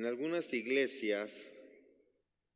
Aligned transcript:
En 0.00 0.06
algunas 0.06 0.50
iglesias, 0.54 1.46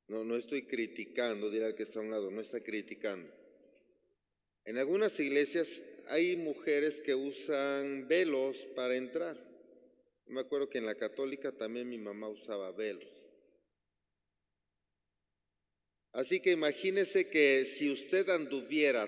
no, 0.08 0.24
no 0.24 0.34
estoy 0.34 0.62
criticando, 0.62 1.50
dirá 1.50 1.76
que 1.76 1.82
está 1.82 1.98
a 1.98 2.02
un 2.02 2.10
lado, 2.10 2.30
no 2.30 2.40
está 2.40 2.62
criticando. 2.62 3.30
En 4.64 4.78
algunas 4.78 5.20
iglesias 5.20 5.82
hay 6.06 6.38
mujeres 6.38 7.02
que 7.02 7.14
usan 7.14 8.08
velos 8.08 8.64
para 8.74 8.96
entrar. 8.96 9.36
Me 10.24 10.40
acuerdo 10.40 10.70
que 10.70 10.78
en 10.78 10.86
la 10.86 10.94
católica 10.94 11.52
también 11.52 11.86
mi 11.86 11.98
mamá 11.98 12.30
usaba 12.30 12.72
velos. 12.72 13.12
Así 16.12 16.40
que 16.40 16.52
imagínese 16.52 17.28
que 17.28 17.66
si 17.66 17.90
usted 17.90 18.26
anduviera 18.30 19.06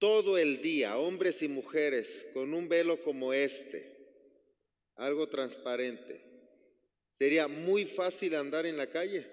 todo 0.00 0.36
el 0.36 0.60
día, 0.62 0.98
hombres 0.98 1.44
y 1.44 1.48
mujeres, 1.48 2.26
con 2.34 2.52
un 2.54 2.68
velo 2.68 3.04
como 3.04 3.32
este, 3.32 3.86
algo 4.96 5.28
transparente, 5.28 6.35
sería 7.18 7.48
muy 7.48 7.86
fácil 7.86 8.34
andar 8.34 8.66
en 8.66 8.76
la 8.76 8.86
calle. 8.86 9.26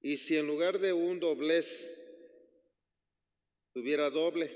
Y 0.00 0.18
si 0.18 0.36
en 0.36 0.46
lugar 0.46 0.78
de 0.78 0.92
un 0.92 1.18
doblez 1.20 1.90
tuviera 3.72 4.10
doble, 4.10 4.50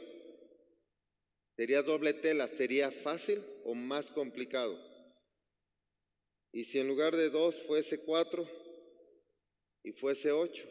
sería 1.56 1.82
doble 1.82 2.12
tela, 2.12 2.46
¿sería 2.48 2.90
fácil 2.90 3.42
o 3.64 3.74
más 3.74 4.10
complicado? 4.10 4.78
Y 6.52 6.64
si 6.64 6.78
en 6.78 6.88
lugar 6.88 7.16
de 7.16 7.30
dos 7.30 7.60
fuese 7.66 8.00
cuatro, 8.00 8.48
y 9.88 9.92
fuese 9.92 10.32
ocho. 10.32 10.68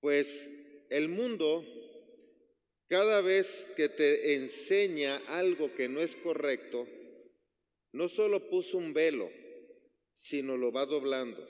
Pues 0.00 0.48
el 0.88 1.08
mundo, 1.08 1.64
cada 2.88 3.20
vez 3.20 3.72
que 3.76 3.88
te 3.88 4.36
enseña 4.36 5.16
algo 5.28 5.74
que 5.74 5.88
no 5.88 6.00
es 6.00 6.16
correcto, 6.16 6.86
no 7.92 8.08
solo 8.08 8.48
puso 8.48 8.78
un 8.78 8.92
velo, 8.92 9.30
sino 10.14 10.56
lo 10.56 10.70
va 10.72 10.86
doblando 10.86 11.46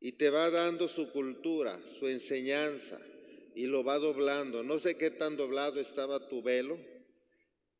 y 0.00 0.12
te 0.12 0.28
va 0.30 0.50
dando 0.50 0.88
su 0.88 1.10
cultura, 1.12 1.80
su 1.98 2.08
enseñanza 2.08 3.00
y 3.54 3.66
lo 3.66 3.84
va 3.84 3.98
doblando. 3.98 4.62
No 4.62 4.78
sé 4.78 4.96
qué 4.96 5.10
tan 5.10 5.36
doblado 5.36 5.80
estaba 5.80 6.28
tu 6.28 6.42
velo 6.42 6.78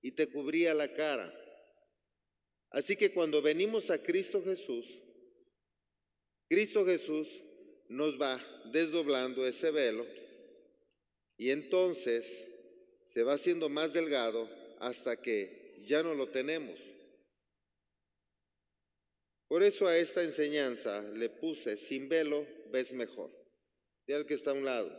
y 0.00 0.12
te 0.12 0.28
cubría 0.28 0.72
la 0.75 0.92
cara. 0.94 1.34
Así 2.70 2.97
que 2.97 3.12
cuando 3.12 3.42
venimos 3.42 3.91
a 3.91 4.03
Cristo 4.03 4.42
Jesús, 4.42 4.86
Cristo 6.48 6.84
Jesús 6.84 7.28
nos 7.88 8.20
va 8.20 8.41
desdoblando 8.72 9.47
ese 9.47 9.70
velo 9.70 10.06
y 11.36 11.50
entonces 11.50 12.50
se 13.09 13.22
va 13.22 13.34
haciendo 13.34 13.69
más 13.69 13.92
delgado 13.92 14.48
hasta 14.81 15.20
que 15.20 15.83
ya 15.86 16.03
no 16.03 16.14
lo 16.14 16.31
tenemos. 16.31 16.94
Por 19.48 19.62
eso 19.62 19.87
a 19.87 19.97
esta 19.97 20.23
enseñanza 20.23 21.03
le 21.03 21.28
puse, 21.28 21.77
sin 21.77 22.09
velo 22.09 22.47
ves 22.70 22.92
mejor. 22.92 23.31
Dile 24.06 24.19
al 24.19 24.27
que 24.27 24.34
está 24.34 24.50
a 24.50 24.55
un 24.55 24.64
lado, 24.64 24.91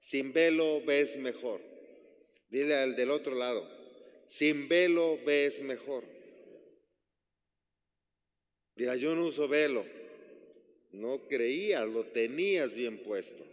sin 0.00 0.32
velo 0.32 0.82
ves 0.84 1.16
mejor. 1.16 1.60
Dile 2.48 2.74
al 2.76 2.96
del 2.96 3.10
otro 3.10 3.34
lado, 3.34 3.66
sin 4.26 4.68
velo 4.68 5.18
ves 5.24 5.60
mejor. 5.60 6.04
Dirá, 8.78 8.94
yo 8.94 9.14
no 9.16 9.24
uso 9.24 9.48
velo. 9.48 9.84
No 10.92 11.26
creías, 11.26 11.86
lo 11.86 12.04
tenías 12.06 12.72
bien 12.72 13.02
puesto. 13.02 13.44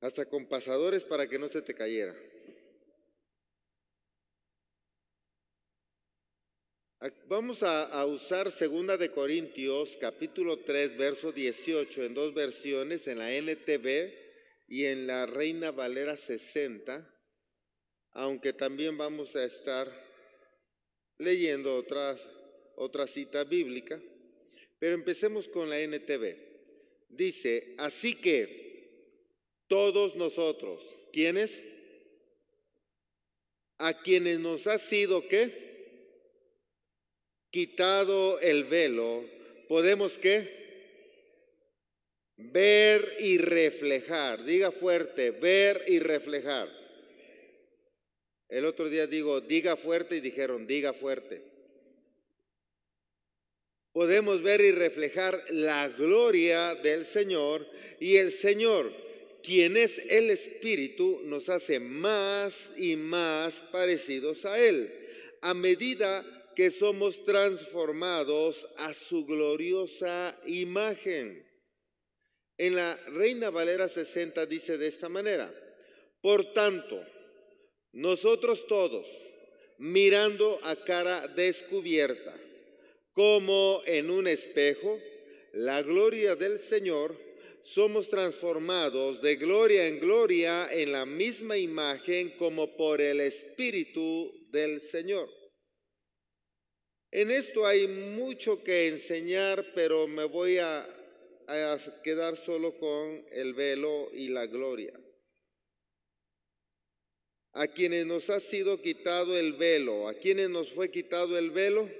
Hasta 0.00 0.28
con 0.28 0.46
pasadores 0.46 1.04
para 1.04 1.28
que 1.28 1.38
no 1.38 1.48
se 1.48 1.62
te 1.62 1.74
cayera. 1.74 2.14
Vamos 7.26 7.64
a, 7.64 8.06
usar 8.06 8.52
Segunda 8.52 8.96
de 8.96 9.10
Corintios, 9.10 9.98
capítulo 10.00 10.58
3, 10.60 10.96
verso 10.96 11.32
18, 11.32 12.04
en 12.04 12.14
dos 12.14 12.32
versiones, 12.32 13.08
en 13.08 13.18
la 13.18 13.34
NTV 13.34 14.14
y 14.68 14.84
en 14.84 15.08
la 15.08 15.26
Reina 15.26 15.72
Valera 15.72 16.16
60, 16.16 17.04
aunque 18.12 18.52
también 18.52 18.96
vamos 18.96 19.34
a 19.34 19.42
estar 19.42 19.90
leyendo 21.18 21.74
otras, 21.74 22.24
otra 22.76 23.08
cita 23.08 23.42
bíblica. 23.42 24.00
Pero 24.78 24.94
empecemos 24.94 25.48
con 25.48 25.70
la 25.70 25.80
NTV. 25.80 26.36
Dice, 27.08 27.74
así 27.78 28.14
que 28.14 29.18
todos 29.66 30.14
nosotros, 30.14 30.84
¿quiénes? 31.12 31.64
A 33.78 34.00
quienes 34.02 34.38
nos 34.38 34.68
ha 34.68 34.78
sido 34.78 35.26
qué? 35.26 35.71
Quitado 37.52 38.40
el 38.40 38.64
velo, 38.64 39.24
podemos 39.68 40.18
qué? 40.18 40.60
Ver 42.36 43.16
y 43.20 43.38
reflejar. 43.38 44.44
Diga 44.44 44.72
fuerte, 44.72 45.30
ver 45.30 45.84
y 45.86 46.00
reflejar. 46.00 46.68
El 48.48 48.64
otro 48.64 48.88
día 48.88 49.06
digo, 49.06 49.40
diga 49.40 49.76
fuerte 49.76 50.16
y 50.16 50.20
dijeron, 50.20 50.66
diga 50.66 50.92
fuerte 50.92 51.52
podemos 53.92 54.42
ver 54.42 54.60
y 54.62 54.72
reflejar 54.72 55.44
la 55.50 55.88
gloria 55.88 56.74
del 56.76 57.04
Señor 57.04 57.66
y 58.00 58.16
el 58.16 58.32
Señor, 58.32 58.92
quien 59.42 59.76
es 59.76 59.98
el 60.08 60.30
Espíritu, 60.30 61.20
nos 61.24 61.48
hace 61.48 61.78
más 61.78 62.70
y 62.76 62.96
más 62.96 63.62
parecidos 63.70 64.44
a 64.44 64.58
Él, 64.58 64.90
a 65.42 65.52
medida 65.54 66.24
que 66.54 66.70
somos 66.70 67.22
transformados 67.24 68.66
a 68.76 68.92
su 68.92 69.24
gloriosa 69.24 70.38
imagen. 70.46 71.46
En 72.58 72.76
la 72.76 72.96
Reina 73.08 73.50
Valera 73.50 73.88
60 73.88 74.46
dice 74.46 74.78
de 74.78 74.86
esta 74.86 75.08
manera, 75.08 75.52
por 76.20 76.52
tanto, 76.52 77.04
nosotros 77.92 78.66
todos, 78.66 79.06
mirando 79.78 80.60
a 80.62 80.76
cara 80.76 81.26
descubierta, 81.28 82.34
como 83.12 83.82
en 83.86 84.10
un 84.10 84.26
espejo, 84.26 84.98
la 85.52 85.82
gloria 85.82 86.36
del 86.36 86.58
Señor, 86.58 87.16
somos 87.62 88.08
transformados 88.08 89.22
de 89.22 89.36
gloria 89.36 89.86
en 89.86 90.00
gloria 90.00 90.72
en 90.72 90.92
la 90.92 91.06
misma 91.06 91.56
imagen 91.56 92.30
como 92.38 92.76
por 92.76 93.00
el 93.00 93.20
Espíritu 93.20 94.32
del 94.50 94.80
Señor. 94.80 95.41
En 97.12 97.30
esto 97.30 97.66
hay 97.66 97.86
mucho 97.88 98.64
que 98.64 98.88
enseñar, 98.88 99.66
pero 99.74 100.08
me 100.08 100.24
voy 100.24 100.56
a, 100.56 100.88
quedar 102.02 102.36
solo 102.36 102.78
con 102.78 103.26
el 103.30 103.52
velo 103.52 104.08
y 104.14 104.28
la 104.28 104.46
gloria. 104.46 104.98
A 107.52 107.68
quienes 107.68 108.06
nos 108.06 108.30
ha 108.30 108.40
sido 108.40 108.80
quitado 108.80 109.38
el 109.38 109.52
velo, 109.52 110.08
a 110.08 110.14
quienes 110.14 110.48
nos 110.48 110.72
fue 110.72 110.90
quitado 110.90 111.36
el 111.36 111.50
velo, 111.50 111.90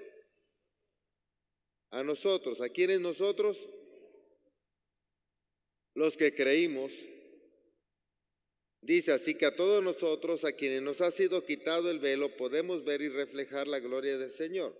a 1.90 2.02
nosotros. 2.02 2.62
¿A 2.62 2.70
quiénes 2.70 3.00
nosotros? 3.00 3.58
Los 5.94 6.16
que 6.16 6.34
creímos. 6.34 6.90
Dice 8.80 9.12
así 9.12 9.34
que 9.34 9.44
a 9.44 9.54
todos 9.54 9.84
nosotros, 9.84 10.46
a 10.46 10.52
quienes 10.52 10.80
nos 10.80 11.02
ha 11.02 11.10
sido 11.10 11.44
quitado 11.44 11.90
el 11.90 11.98
velo, 11.98 12.34
podemos 12.34 12.82
ver 12.82 13.02
y 13.02 13.10
reflejar 13.10 13.68
la 13.68 13.78
gloria 13.78 14.16
del 14.16 14.32
Señor. 14.32 14.74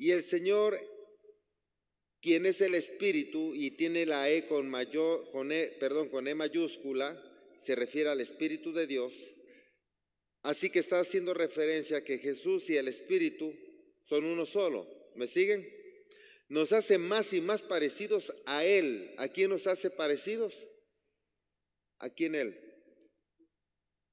Y 0.00 0.12
el 0.12 0.24
Señor, 0.24 0.80
quien 2.22 2.46
es 2.46 2.62
el 2.62 2.74
Espíritu 2.74 3.54
y 3.54 3.72
tiene 3.72 4.06
la 4.06 4.30
E 4.30 4.46
con 4.46 4.70
mayor, 4.70 5.30
con 5.30 5.52
E, 5.52 5.76
perdón, 5.78 6.08
con 6.08 6.26
E 6.26 6.34
mayúscula, 6.34 7.22
se 7.58 7.76
refiere 7.76 8.08
al 8.08 8.22
Espíritu 8.22 8.72
de 8.72 8.86
Dios. 8.86 9.12
Así 10.40 10.70
que 10.70 10.78
está 10.78 11.00
haciendo 11.00 11.34
referencia 11.34 11.98
a 11.98 12.04
que 12.04 12.16
Jesús 12.16 12.70
y 12.70 12.78
el 12.78 12.88
Espíritu 12.88 13.54
son 14.06 14.24
uno 14.24 14.46
solo. 14.46 14.88
¿Me 15.16 15.28
siguen? 15.28 15.68
nos 16.48 16.72
hace 16.72 16.96
más 16.96 17.34
y 17.34 17.42
más 17.42 17.62
parecidos 17.62 18.34
a 18.46 18.64
Él. 18.64 19.14
¿A 19.18 19.28
quién 19.28 19.50
nos 19.50 19.66
hace 19.66 19.90
parecidos? 19.90 20.66
¿A 21.98 22.08
quién 22.08 22.34
Él? 22.34 22.58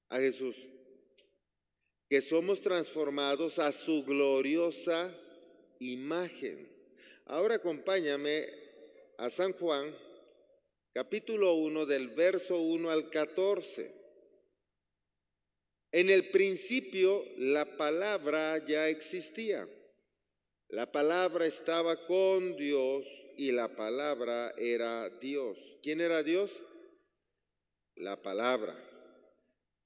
A 0.10 0.20
Jesús. 0.20 0.58
Que 2.10 2.22
somos 2.22 2.60
transformados 2.60 3.58
a 3.58 3.72
su 3.72 4.04
gloriosa 4.04 5.18
imagen. 5.80 6.68
Ahora 7.26 7.56
acompáñame 7.56 8.46
a 9.18 9.30
San 9.30 9.54
Juan, 9.54 9.96
capítulo 10.94 11.56
1, 11.56 11.86
del 11.86 12.10
verso 12.10 12.58
1 12.60 12.90
al 12.90 13.10
14. 13.10 13.92
En 15.92 16.10
el 16.10 16.30
principio 16.30 17.24
la 17.38 17.78
palabra 17.78 18.64
ya 18.66 18.88
existía 18.90 19.68
la 20.70 20.92
palabra 20.92 21.46
estaba 21.46 22.06
con 22.08 22.58
Dios 22.58 23.06
y 23.38 23.54
la 23.54 23.74
palabra 23.74 24.54
era 24.58 25.10
Dios. 25.10 25.58
¿Quién 25.82 26.02
era 26.02 26.24
Dios? 26.24 26.52
La 27.96 28.22
palabra. 28.22 28.78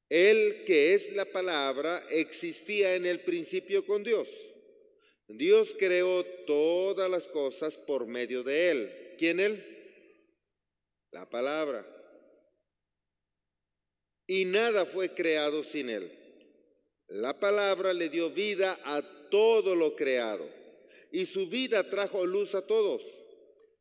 Él 0.09 0.63
que 0.65 0.95
es 0.95 1.13
la 1.13 1.25
palabra 1.25 2.03
existía 2.09 2.95
en 2.95 3.05
el 3.05 3.19
principio 3.19 3.85
con 3.85 4.03
Dios. 4.03 4.27
Dios 5.37 5.75
creó 5.77 6.23
todas 6.45 7.09
las 7.09 7.27
cosas 7.27 7.77
por 7.77 8.07
medio 8.07 8.43
de 8.43 8.71
Él. 8.71 9.15
¿Quién 9.17 9.39
Él? 9.39 9.63
La 11.11 11.29
palabra. 11.29 11.85
Y 14.27 14.45
nada 14.45 14.85
fue 14.85 15.13
creado 15.13 15.63
sin 15.63 15.89
Él. 15.89 16.11
La 17.07 17.39
palabra 17.39 17.93
le 17.93 18.09
dio 18.09 18.29
vida 18.29 18.79
a 18.83 19.01
todo 19.29 19.75
lo 19.75 19.95
creado. 19.95 20.49
Y 21.11 21.25
su 21.25 21.47
vida 21.47 21.89
trajo 21.89 22.25
luz 22.25 22.55
a 22.55 22.65
todos. 22.65 23.03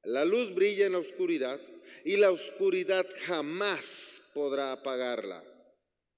La 0.02 0.24
luz 0.24 0.54
brilla 0.54 0.86
en 0.86 0.92
la 0.92 0.98
oscuridad 0.98 1.60
y 2.04 2.16
la 2.16 2.30
oscuridad 2.30 3.06
jamás 3.26 4.22
podrá 4.34 4.72
apagarla. 4.72 5.44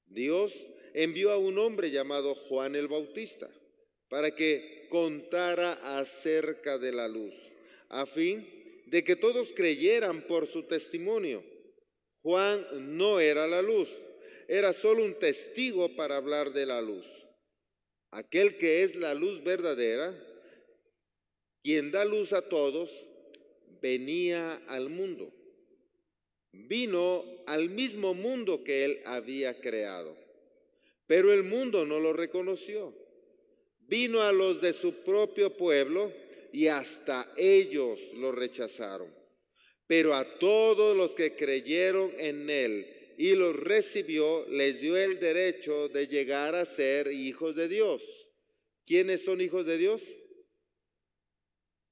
Dios 0.06 0.54
envió 0.94 1.32
a 1.32 1.36
un 1.36 1.58
hombre 1.58 1.90
llamado 1.90 2.34
Juan 2.34 2.76
el 2.76 2.88
Bautista 2.88 3.50
para 4.08 4.34
que 4.34 4.81
contara 4.92 5.72
acerca 5.98 6.76
de 6.76 6.92
la 6.92 7.08
luz, 7.08 7.34
a 7.88 8.04
fin 8.04 8.46
de 8.84 9.02
que 9.02 9.16
todos 9.16 9.50
creyeran 9.54 10.20
por 10.26 10.46
su 10.46 10.64
testimonio. 10.64 11.42
Juan 12.20 12.66
no 12.98 13.18
era 13.18 13.46
la 13.46 13.62
luz, 13.62 13.88
era 14.48 14.74
solo 14.74 15.02
un 15.02 15.14
testigo 15.14 15.96
para 15.96 16.18
hablar 16.18 16.52
de 16.52 16.66
la 16.66 16.82
luz. 16.82 17.06
Aquel 18.10 18.58
que 18.58 18.82
es 18.82 18.94
la 18.94 19.14
luz 19.14 19.42
verdadera, 19.42 20.14
quien 21.62 21.90
da 21.90 22.04
luz 22.04 22.34
a 22.34 22.42
todos, 22.42 22.90
venía 23.80 24.56
al 24.68 24.90
mundo. 24.90 25.32
Vino 26.52 27.24
al 27.46 27.70
mismo 27.70 28.12
mundo 28.12 28.62
que 28.62 28.84
él 28.84 29.00
había 29.06 29.58
creado, 29.58 30.14
pero 31.06 31.32
el 31.32 31.44
mundo 31.44 31.86
no 31.86 31.98
lo 31.98 32.12
reconoció. 32.12 33.01
Vino 33.92 34.22
a 34.22 34.32
los 34.32 34.62
de 34.62 34.72
su 34.72 35.04
propio 35.04 35.54
pueblo 35.54 36.10
y 36.50 36.66
hasta 36.66 37.30
ellos 37.36 38.00
lo 38.14 38.32
rechazaron. 38.32 39.14
Pero 39.86 40.14
a 40.14 40.38
todos 40.38 40.96
los 40.96 41.14
que 41.14 41.36
creyeron 41.36 42.10
en 42.16 42.48
él 42.48 42.86
y 43.18 43.34
los 43.34 43.54
recibió, 43.54 44.46
les 44.48 44.80
dio 44.80 44.96
el 44.96 45.20
derecho 45.20 45.90
de 45.90 46.06
llegar 46.06 46.54
a 46.54 46.64
ser 46.64 47.12
hijos 47.12 47.54
de 47.54 47.68
Dios. 47.68 48.02
¿Quiénes 48.86 49.26
son 49.26 49.42
hijos 49.42 49.66
de 49.66 49.76
Dios? 49.76 50.02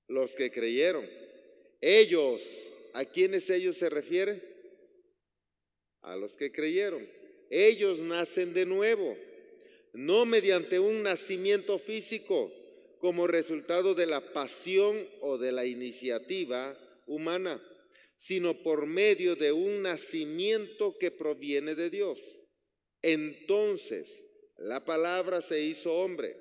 Los 0.09 0.35
que 0.37 0.51
creyeron. 0.51 1.07
Ellos, 1.83 2.41
¿a 2.95 3.05
quiénes 3.05 3.51
ellos 3.51 3.77
se 3.77 3.91
refiere? 3.91 4.41
A 6.01 6.17
los 6.17 6.35
que 6.35 6.51
creyeron. 6.51 7.07
Ellos 7.51 7.99
nacen 7.99 8.55
de 8.55 8.65
nuevo 8.65 9.19
no 9.93 10.25
mediante 10.25 10.79
un 10.79 11.03
nacimiento 11.03 11.79
físico 11.79 12.53
como 12.99 13.27
resultado 13.27 13.95
de 13.95 14.07
la 14.07 14.21
pasión 14.21 15.09
o 15.21 15.39
de 15.39 15.53
la 15.53 15.65
iniciativa 15.65 16.77
humana, 17.07 17.61
sino 18.17 18.63
por 18.63 18.87
medio 18.87 19.37
de 19.37 19.53
un 19.53 19.83
nacimiento 19.83 20.97
que 20.99 21.11
proviene 21.11 21.75
de 21.75 21.91
Dios. 21.91 22.21
Entonces 23.03 24.23
la 24.59 24.85
palabra 24.85 25.41
se 25.41 25.63
hizo 25.63 25.95
hombre 25.95 26.37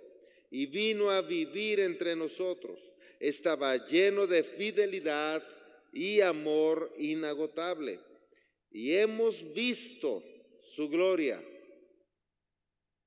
y 0.51 0.65
vino 0.65 1.09
a 1.09 1.21
vivir 1.21 1.79
entre 1.79 2.15
nosotros. 2.15 2.79
Estaba 3.19 3.85
lleno 3.87 4.27
de 4.27 4.43
fidelidad 4.43 5.41
y 5.93 6.19
amor 6.21 6.91
inagotable. 6.97 7.99
Y 8.71 8.93
hemos 8.93 9.53
visto 9.53 10.23
su 10.61 10.89
gloria 10.89 11.41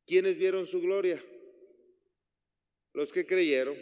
¿Quiénes 0.07 0.37
vieron 0.37 0.67
su 0.67 0.81
gloria? 0.81 1.23
Los 2.93 3.13
que 3.13 3.27
creyeron. 3.27 3.77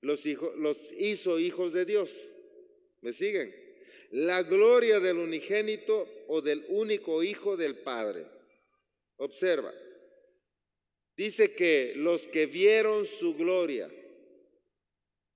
Los, 0.00 0.24
los 0.56 0.92
hizo 0.92 1.38
hijos 1.38 1.72
de 1.72 1.84
Dios. 1.84 2.10
¿Me 3.00 3.12
siguen? 3.12 3.54
La 4.10 4.42
gloria 4.42 5.00
del 5.00 5.18
unigénito 5.18 6.08
o 6.28 6.40
del 6.40 6.64
único 6.68 7.22
hijo 7.22 7.56
del 7.56 7.78
Padre. 7.78 8.26
Observa. 9.16 9.72
Dice 11.16 11.54
que 11.54 11.92
los 11.96 12.26
que 12.26 12.46
vieron 12.46 13.06
su 13.06 13.34
gloria. 13.34 13.90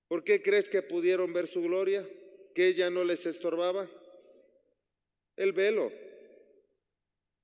¿Por 0.09 0.25
qué 0.25 0.43
crees 0.43 0.69
que 0.69 0.83
pudieron 0.83 1.33
ver 1.33 1.49
su 1.49 1.63
gloria? 1.63 2.09
¿Que 2.55 2.75
ya 2.75 2.91
no 2.91 3.05
les 3.05 3.27
estorbaba? 3.27 3.89
El 5.37 5.53
velo. 5.53 5.93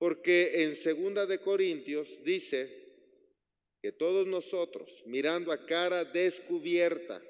Porque 0.03 0.65
en 0.65 0.75
segunda 0.75 1.27
de 1.27 1.39
Corintios 1.39 2.25
dice 2.25 2.69
que 3.81 3.93
todos 3.93 4.27
nosotros, 4.27 5.01
mirando 5.07 5.53
a 5.53 5.65
cara 5.65 6.05
descubierta, 6.05 7.23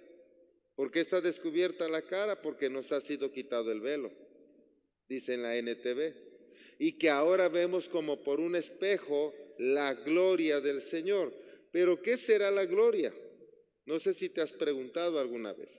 ¿por 0.75 0.91
qué 0.91 1.01
está 1.01 1.21
descubierta 1.21 1.87
la 1.91 2.01
cara? 2.01 2.41
Porque 2.41 2.71
nos 2.71 2.91
ha 2.93 3.03
sido 3.03 3.31
quitado 3.31 3.71
el 3.73 3.83
velo, 3.83 4.11
dice 5.07 5.35
en 5.35 5.43
la 5.43 5.55
NTV. 5.55 6.15
Y 6.79 6.93
que 6.93 7.11
ahora 7.11 7.51
vemos 7.51 7.91
como 7.91 8.25
por 8.25 8.41
un 8.41 8.57
espejo 8.57 9.35
la 9.59 9.93
gloria 9.93 10.63
del 10.63 10.81
Señor. 10.81 11.31
Pero 11.73 12.01
¿qué 12.01 12.17
será 12.17 12.51
la 12.51 12.65
gloria? 12.65 13.15
No 13.85 14.01
sé 14.01 14.15
si 14.15 14.31
te 14.31 14.41
has 14.41 14.53
preguntado 14.55 15.21
alguna 15.21 15.53
vez. 15.53 15.79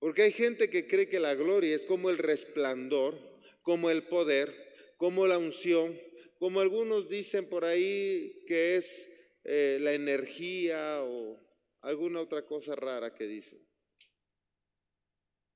Porque 0.00 0.22
hay 0.22 0.32
gente 0.32 0.70
que 0.70 0.88
cree 0.88 1.08
que 1.08 1.20
la 1.20 1.36
gloria 1.36 1.76
es 1.76 1.82
como 1.82 2.10
el 2.10 2.18
resplandor, 2.18 3.16
como 3.62 3.90
el 3.90 4.02
poder, 4.02 4.66
como 4.98 5.26
la 5.26 5.38
unción, 5.38 5.98
como 6.38 6.60
algunos 6.60 7.08
dicen 7.08 7.48
por 7.48 7.64
ahí 7.64 8.44
que 8.46 8.76
es 8.76 9.08
eh, 9.44 9.78
la 9.80 9.94
energía 9.94 11.02
o 11.02 11.40
alguna 11.80 12.20
otra 12.20 12.44
cosa 12.44 12.74
rara 12.74 13.14
que 13.14 13.26
dicen. 13.26 13.66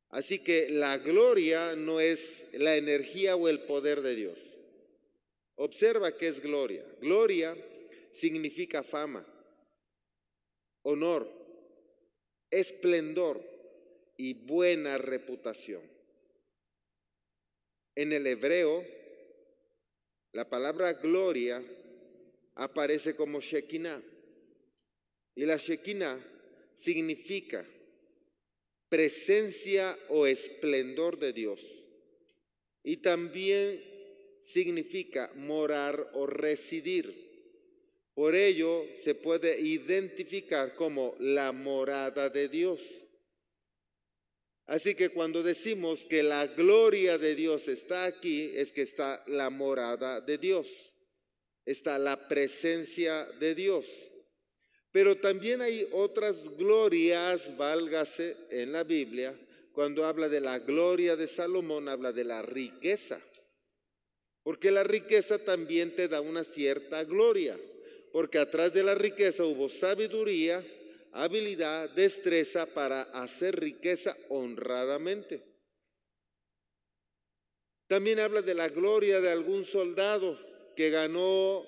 Así 0.08 0.38
que 0.38 0.68
la 0.70 0.98
gloria 0.98 1.74
no 1.74 2.00
es 2.00 2.46
la 2.52 2.76
energía 2.76 3.36
o 3.36 3.48
el 3.48 3.60
poder 3.60 4.00
de 4.00 4.14
Dios. 4.14 4.38
Observa 5.56 6.16
qué 6.16 6.28
es 6.28 6.40
gloria. 6.40 6.84
Gloria 7.00 7.56
significa 8.10 8.82
fama, 8.82 9.26
honor, 10.82 11.28
esplendor 12.50 13.42
y 14.16 14.34
buena 14.34 14.98
reputación. 14.98 15.82
En 17.94 18.12
el 18.12 18.26
hebreo, 18.26 18.84
la 20.32 20.48
palabra 20.48 20.94
gloria 20.94 21.62
aparece 22.54 23.14
como 23.14 23.40
Shekinah. 23.40 24.02
Y 25.34 25.46
la 25.46 25.56
Shekinah 25.56 26.18
significa 26.74 27.66
presencia 28.88 29.96
o 30.08 30.26
esplendor 30.26 31.18
de 31.18 31.32
Dios. 31.32 31.60
Y 32.82 32.98
también 32.98 33.82
significa 34.40 35.30
morar 35.34 36.10
o 36.14 36.26
residir. 36.26 37.30
Por 38.14 38.34
ello 38.34 38.84
se 38.98 39.14
puede 39.14 39.58
identificar 39.60 40.74
como 40.74 41.14
la 41.18 41.52
morada 41.52 42.28
de 42.28 42.48
Dios. 42.48 42.80
Así 44.66 44.94
que 44.94 45.08
cuando 45.08 45.42
decimos 45.42 46.06
que 46.06 46.22
la 46.22 46.46
gloria 46.46 47.18
de 47.18 47.34
Dios 47.34 47.68
está 47.68 48.04
aquí, 48.04 48.52
es 48.54 48.72
que 48.72 48.82
está 48.82 49.22
la 49.26 49.50
morada 49.50 50.20
de 50.20 50.38
Dios, 50.38 50.68
está 51.64 51.98
la 51.98 52.28
presencia 52.28 53.24
de 53.40 53.54
Dios. 53.54 53.86
Pero 54.92 55.16
también 55.16 55.62
hay 55.62 55.88
otras 55.90 56.56
glorias, 56.56 57.56
válgase 57.56 58.36
en 58.50 58.72
la 58.72 58.84
Biblia, 58.84 59.34
cuando 59.72 60.04
habla 60.04 60.28
de 60.28 60.40
la 60.40 60.58
gloria 60.58 61.16
de 61.16 61.26
Salomón, 61.26 61.88
habla 61.88 62.12
de 62.12 62.24
la 62.24 62.42
riqueza. 62.42 63.20
Porque 64.42 64.70
la 64.70 64.84
riqueza 64.84 65.38
también 65.38 65.96
te 65.96 66.08
da 66.08 66.20
una 66.20 66.44
cierta 66.44 67.04
gloria, 67.04 67.58
porque 68.12 68.38
atrás 68.38 68.74
de 68.74 68.82
la 68.82 68.94
riqueza 68.94 69.44
hubo 69.44 69.68
sabiduría, 69.68 70.62
habilidad, 71.12 71.90
destreza 71.90 72.66
para 72.66 73.02
hacer 73.02 73.60
riqueza 73.60 74.16
honradamente. 74.28 75.42
También 77.86 78.20
habla 78.20 78.42
de 78.42 78.54
la 78.54 78.68
gloria 78.68 79.20
de 79.20 79.30
algún 79.30 79.64
soldado 79.64 80.38
que 80.74 80.90
ganó 80.90 81.66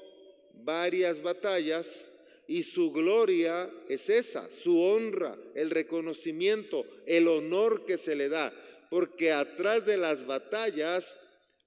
varias 0.54 1.22
batallas 1.22 2.06
y 2.46 2.62
su 2.62 2.92
gloria 2.92 3.70
es 3.88 4.08
esa, 4.08 4.48
su 4.50 4.80
honra, 4.80 5.36
el 5.54 5.70
reconocimiento, 5.70 6.86
el 7.06 7.28
honor 7.28 7.84
que 7.84 7.98
se 7.98 8.16
le 8.16 8.28
da, 8.28 8.52
porque 8.90 9.32
atrás 9.32 9.86
de 9.86 9.96
las 9.96 10.26
batallas 10.26 11.14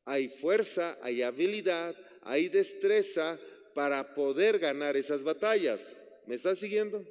hay 0.06 0.30
fuerza, 0.30 0.98
hay 1.02 1.22
habilidad, 1.22 1.96
hay 2.22 2.50
destreza 2.50 3.40
para 3.74 4.16
poder 4.16 4.58
ganar 4.58 4.98
esas 4.98 5.22
batallas. 5.22 5.96
¿Me 6.26 6.36
estás 6.36 6.60
siguiendo? 6.60 7.06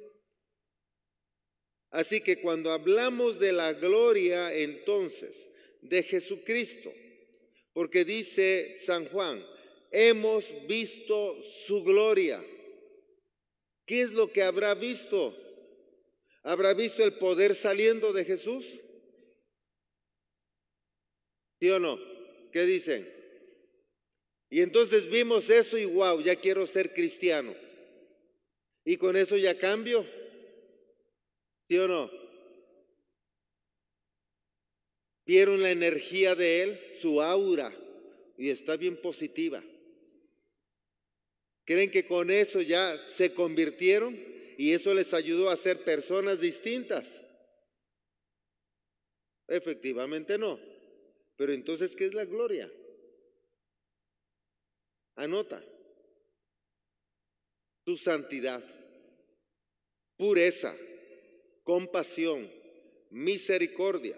Así 1.91 2.21
que 2.21 2.41
cuando 2.41 2.71
hablamos 2.71 3.39
de 3.39 3.53
la 3.53 3.73
gloria 3.73 4.53
entonces 4.53 5.47
de 5.81 6.03
Jesucristo, 6.03 6.93
porque 7.73 8.03
dice 8.03 8.77
San 8.79 9.05
Juan, 9.05 9.45
hemos 9.91 10.53
visto 10.67 11.41
su 11.43 11.83
gloria. 11.83 12.43
¿Qué 13.85 14.01
es 14.01 14.11
lo 14.11 14.31
que 14.31 14.43
habrá 14.43 14.73
visto? 14.73 15.35
¿Habrá 16.43 16.73
visto 16.73 17.03
el 17.03 17.13
poder 17.13 17.55
saliendo 17.55 18.11
de 18.13 18.25
Jesús? 18.25 18.65
¿Sí 21.59 21.69
o 21.69 21.79
no? 21.79 21.99
¿Qué 22.51 22.63
dicen? 22.63 23.13
Y 24.49 24.61
entonces 24.61 25.09
vimos 25.09 25.49
eso 25.49 25.77
y 25.77 25.85
wow, 25.85 26.21
ya 26.21 26.35
quiero 26.35 26.65
ser 26.67 26.93
cristiano. 26.93 27.53
Y 28.85 28.97
con 28.97 29.17
eso 29.17 29.35
ya 29.37 29.57
cambio. 29.57 30.05
¿Sí 31.67 31.77
o 31.77 31.87
no? 31.87 32.09
Vieron 35.25 35.61
la 35.61 35.71
energía 35.71 36.35
de 36.35 36.63
él, 36.63 36.79
su 36.95 37.21
aura, 37.21 37.75
y 38.37 38.49
está 38.49 38.77
bien 38.77 39.01
positiva. 39.01 39.61
¿Creen 41.65 41.91
que 41.91 42.07
con 42.07 42.31
eso 42.31 42.61
ya 42.61 42.97
se 43.09 43.33
convirtieron 43.33 44.17
y 44.57 44.71
eso 44.71 44.93
les 44.93 45.13
ayudó 45.13 45.49
a 45.49 45.57
ser 45.57 45.83
personas 45.83 46.39
distintas? 46.39 47.21
Efectivamente 49.49 50.37
no. 50.37 50.57
Pero 51.35 51.53
entonces, 51.53 51.93
¿qué 51.93 52.05
es 52.05 52.13
la 52.13 52.23
gloria? 52.23 52.71
Anota. 55.15 55.61
Tu 57.83 57.97
santidad, 57.97 58.63
pureza, 60.15 60.75
compasión, 61.67 62.49
misericordia, 63.09 64.17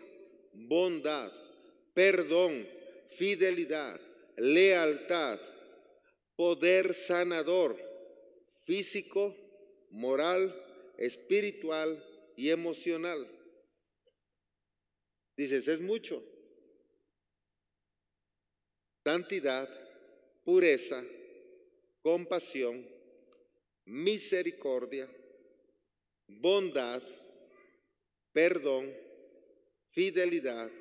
bondad, 0.53 1.31
perdón, 1.95 2.69
fidelidad, 3.09 3.99
lealtad, 4.37 5.39
poder 6.35 6.93
sanador, 6.93 7.75
físico, 8.65 9.35
moral, 9.89 10.55
espiritual 10.99 12.05
y 12.37 12.51
emocional. 12.51 13.27
Dices, 15.35 15.67
es 15.67 15.81
mucho. 15.81 16.23
Santidad, 19.03 19.67
pureza, 20.43 21.03
compasión, 22.03 22.87
misericordia, 23.85 25.09
bondad, 26.27 27.01
perdón, 28.39 28.95
fidelidad, 29.91 30.71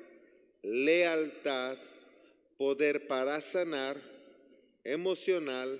lealtad, 0.63 1.77
poder 2.57 3.05
para 3.05 3.41
sanar, 3.41 4.01
emocional, 4.85 5.77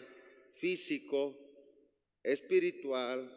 físico, 0.55 1.33
espiritual 2.21 3.31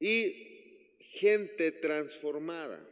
y 0.00 0.96
gente 0.98 1.70
transformada 1.70 2.84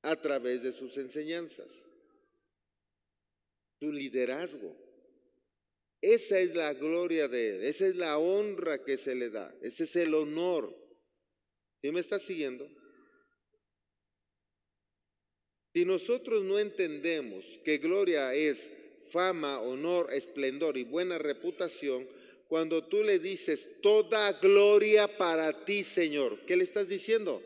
a 0.00 0.14
través 0.14 0.62
de 0.62 0.72
sus 0.72 0.96
enseñanzas. 0.96 1.84
Tu 3.80 3.90
liderazgo. 3.90 4.89
Esa 6.00 6.38
es 6.38 6.54
la 6.54 6.72
gloria 6.74 7.28
de 7.28 7.56
Él, 7.56 7.64
esa 7.64 7.86
es 7.86 7.94
la 7.94 8.16
honra 8.18 8.82
que 8.82 8.96
se 8.96 9.14
le 9.14 9.28
da, 9.28 9.54
ese 9.60 9.84
es 9.84 9.96
el 9.96 10.14
honor. 10.14 10.74
¿Sí 11.82 11.90
me 11.90 12.00
está 12.00 12.18
siguiendo? 12.18 12.68
Si 15.74 15.84
nosotros 15.84 16.42
no 16.42 16.58
entendemos 16.58 17.44
que 17.64 17.78
gloria 17.78 18.34
es 18.34 18.70
fama, 19.10 19.60
honor, 19.60 20.12
esplendor 20.12 20.76
y 20.76 20.84
buena 20.84 21.18
reputación, 21.18 22.08
cuando 22.48 22.84
tú 22.84 23.02
le 23.04 23.18
dices 23.18 23.68
toda 23.80 24.32
gloria 24.32 25.16
para 25.16 25.64
ti, 25.64 25.84
Señor, 25.84 26.44
¿qué 26.46 26.56
le 26.56 26.64
estás 26.64 26.88
diciendo? 26.88 27.40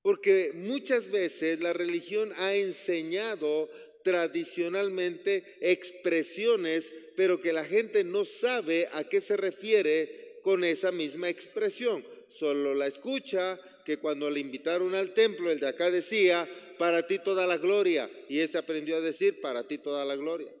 Porque 0.00 0.52
muchas 0.54 1.10
veces 1.10 1.60
la 1.60 1.74
religión 1.74 2.32
ha 2.36 2.54
enseñado 2.54 3.68
tradicionalmente 4.08 5.44
expresiones, 5.60 6.90
pero 7.14 7.42
que 7.42 7.52
la 7.52 7.66
gente 7.66 8.04
no 8.04 8.24
sabe 8.24 8.88
a 8.92 9.04
qué 9.04 9.20
se 9.20 9.36
refiere 9.36 10.40
con 10.42 10.64
esa 10.64 10.90
misma 10.90 11.28
expresión. 11.28 12.02
Solo 12.30 12.74
la 12.74 12.86
escucha, 12.86 13.60
que 13.84 13.98
cuando 13.98 14.30
le 14.30 14.40
invitaron 14.40 14.94
al 14.94 15.12
templo, 15.12 15.50
el 15.50 15.60
de 15.60 15.68
acá 15.68 15.90
decía, 15.90 16.48
para 16.78 17.06
ti 17.06 17.18
toda 17.18 17.46
la 17.46 17.58
gloria. 17.58 18.10
Y 18.30 18.38
este 18.38 18.56
aprendió 18.56 18.96
a 18.96 19.02
decir, 19.02 19.42
para 19.42 19.68
ti 19.68 19.76
toda 19.76 20.06
la 20.06 20.16
gloria. 20.16 20.54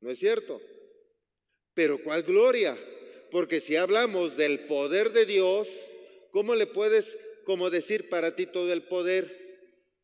¿No 0.00 0.12
es 0.12 0.20
cierto? 0.20 0.60
Pero 1.74 2.00
¿cuál 2.00 2.22
gloria? 2.22 2.78
Porque 3.32 3.58
si 3.58 3.74
hablamos 3.74 4.36
del 4.36 4.60
poder 4.60 5.10
de 5.10 5.26
Dios, 5.26 5.68
¿cómo 6.30 6.54
le 6.54 6.68
puedes 6.68 7.18
como 7.44 7.70
decir 7.70 8.08
para 8.08 8.36
ti 8.36 8.46
todo 8.46 8.72
el 8.72 8.84
poder? 8.84 9.46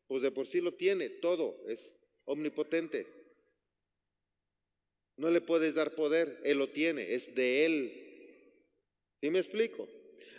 Pues 0.07 0.23
de 0.23 0.31
por 0.31 0.45
sí 0.45 0.59
lo 0.59 0.73
tiene, 0.73 1.07
todo, 1.07 1.57
es 1.69 1.93
omnipotente. 2.25 3.07
No 5.17 5.29
le 5.29 5.41
puedes 5.41 5.75
dar 5.75 5.95
poder, 5.95 6.39
Él 6.43 6.57
lo 6.57 6.69
tiene, 6.69 7.13
es 7.13 7.33
de 7.35 7.65
Él. 7.65 8.03
¿Sí 9.21 9.29
me 9.29 9.39
explico? 9.39 9.87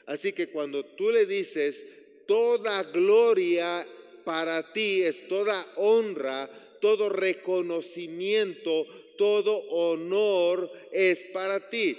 Así 0.07 0.33
que 0.33 0.49
cuando 0.49 0.85
tú 0.85 1.11
le 1.11 1.27
dices, 1.27 1.83
toda 2.27 2.83
gloria 2.85 3.87
para 4.25 4.73
ti 4.73 5.03
es 5.03 5.27
toda 5.29 5.67
honra, 5.77 6.51
todo 6.81 7.09
reconocimiento, 7.09 8.87
todo 9.17 9.57
honor 9.71 10.71
es 10.93 11.25
para 11.33 11.71
ti. 11.71 11.97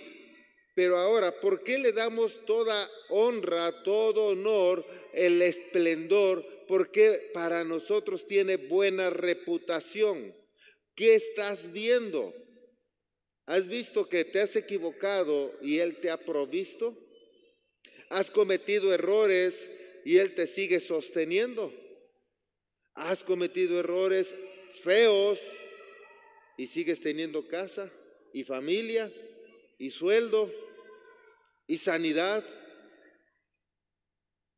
Pero 0.75 0.97
ahora, 0.97 1.39
¿por 1.39 1.63
qué 1.63 1.77
le 1.77 1.93
damos 1.93 2.45
toda 2.45 2.89
honra, 3.09 3.83
todo 3.83 4.25
honor, 4.25 4.85
el 5.13 5.41
esplendor? 5.41 6.45
Porque 6.67 7.31
para 7.33 7.63
nosotros 7.63 8.25
tiene 8.27 8.57
buena 8.57 9.09
reputación. 9.09 10.35
¿Qué 10.95 11.15
estás 11.15 11.71
viendo? 11.71 12.33
¿Has 13.45 13.67
visto 13.67 14.09
que 14.09 14.25
te 14.25 14.41
has 14.41 14.55
equivocado 14.55 15.53
y 15.61 15.79
Él 15.79 15.97
te 15.97 16.09
ha 16.09 16.17
provisto? 16.17 16.97
Has 18.09 18.31
cometido 18.31 18.93
errores 18.93 19.69
y 20.03 20.17
Él 20.17 20.33
te 20.33 20.47
sigue 20.47 20.79
sosteniendo. 20.79 21.73
Has 22.93 23.23
cometido 23.23 23.79
errores 23.79 24.33
feos 24.81 25.41
y 26.57 26.67
sigues 26.67 27.01
teniendo 27.01 27.47
casa 27.47 27.91
y 28.33 28.43
familia 28.43 29.11
y 29.77 29.91
sueldo 29.91 30.51
y 31.67 31.77
sanidad. 31.77 32.43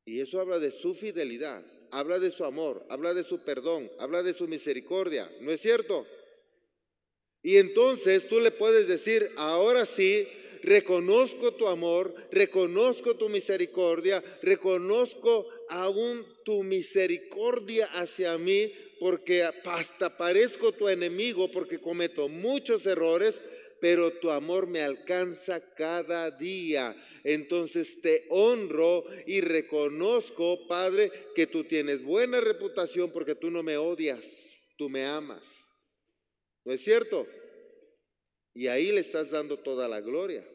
Y 0.06 0.22
eso 0.22 0.40
habla 0.40 0.60
de 0.60 0.72
su 0.72 0.94
fidelidad, 0.94 1.64
habla 1.91 2.20
de 2.20 2.32
su 2.32 2.46
amor, 2.46 2.86
habla 2.89 3.13
de 3.13 3.24
su 3.24 3.39
perdón, 3.39 3.91
habla 4.00 4.24
de 4.24 4.34
su 4.34 4.48
misericordia. 4.48 5.32
¿No 5.41 5.51
es 5.51 5.62
cierto? 5.62 6.06
Y 7.44 7.58
entonces 7.58 8.27
tú 8.27 8.39
le 8.39 8.51
puedes 8.51 8.88
decir, 8.88 9.32
ahora 9.38 9.86
sí, 9.86 10.27
reconozco 10.63 11.53
tu 11.53 11.67
amor, 11.67 12.13
reconozco 12.32 13.15
tu 13.15 13.29
misericordia, 13.29 14.24
reconozco 14.41 15.48
aún 15.70 16.25
tu 16.44 16.63
misericordia 16.63 17.86
hacia 17.94 18.38
mí, 18.38 18.72
porque 19.00 19.44
hasta 19.44 20.17
parezco 20.17 20.72
tu 20.72 20.89
enemigo, 20.89 21.50
porque 21.51 21.79
cometo 21.79 22.27
muchos 22.27 22.86
errores, 22.86 23.41
pero 23.79 24.12
tu 24.13 24.32
amor 24.32 24.67
me 24.67 24.82
alcanza 24.82 25.62
cada 25.75 26.32
día. 26.32 26.96
Entonces 27.29 28.00
te 28.00 28.25
honro 28.29 29.03
y 29.25 29.41
reconozco, 29.41 30.65
Padre, 30.65 31.12
que 31.36 31.46
tú 31.46 31.65
tienes 31.65 32.01
buena 32.01 32.39
reputación 32.39 33.12
porque 33.12 33.36
tú 33.36 33.51
no 33.51 33.63
me 33.63 33.75
odias, 33.75 34.24
tú 34.77 34.88
me 34.88 35.05
amas. 35.05 35.43
¿No 36.63 36.72
es 36.72 36.81
cierto? 36.81 37.27
Y 38.53 38.67
ahí 38.67 38.93
le 38.93 39.01
estás 39.01 39.29
dando 39.29 39.60
toda 39.60 39.89
la 39.89 40.00
gloria. 40.00 40.48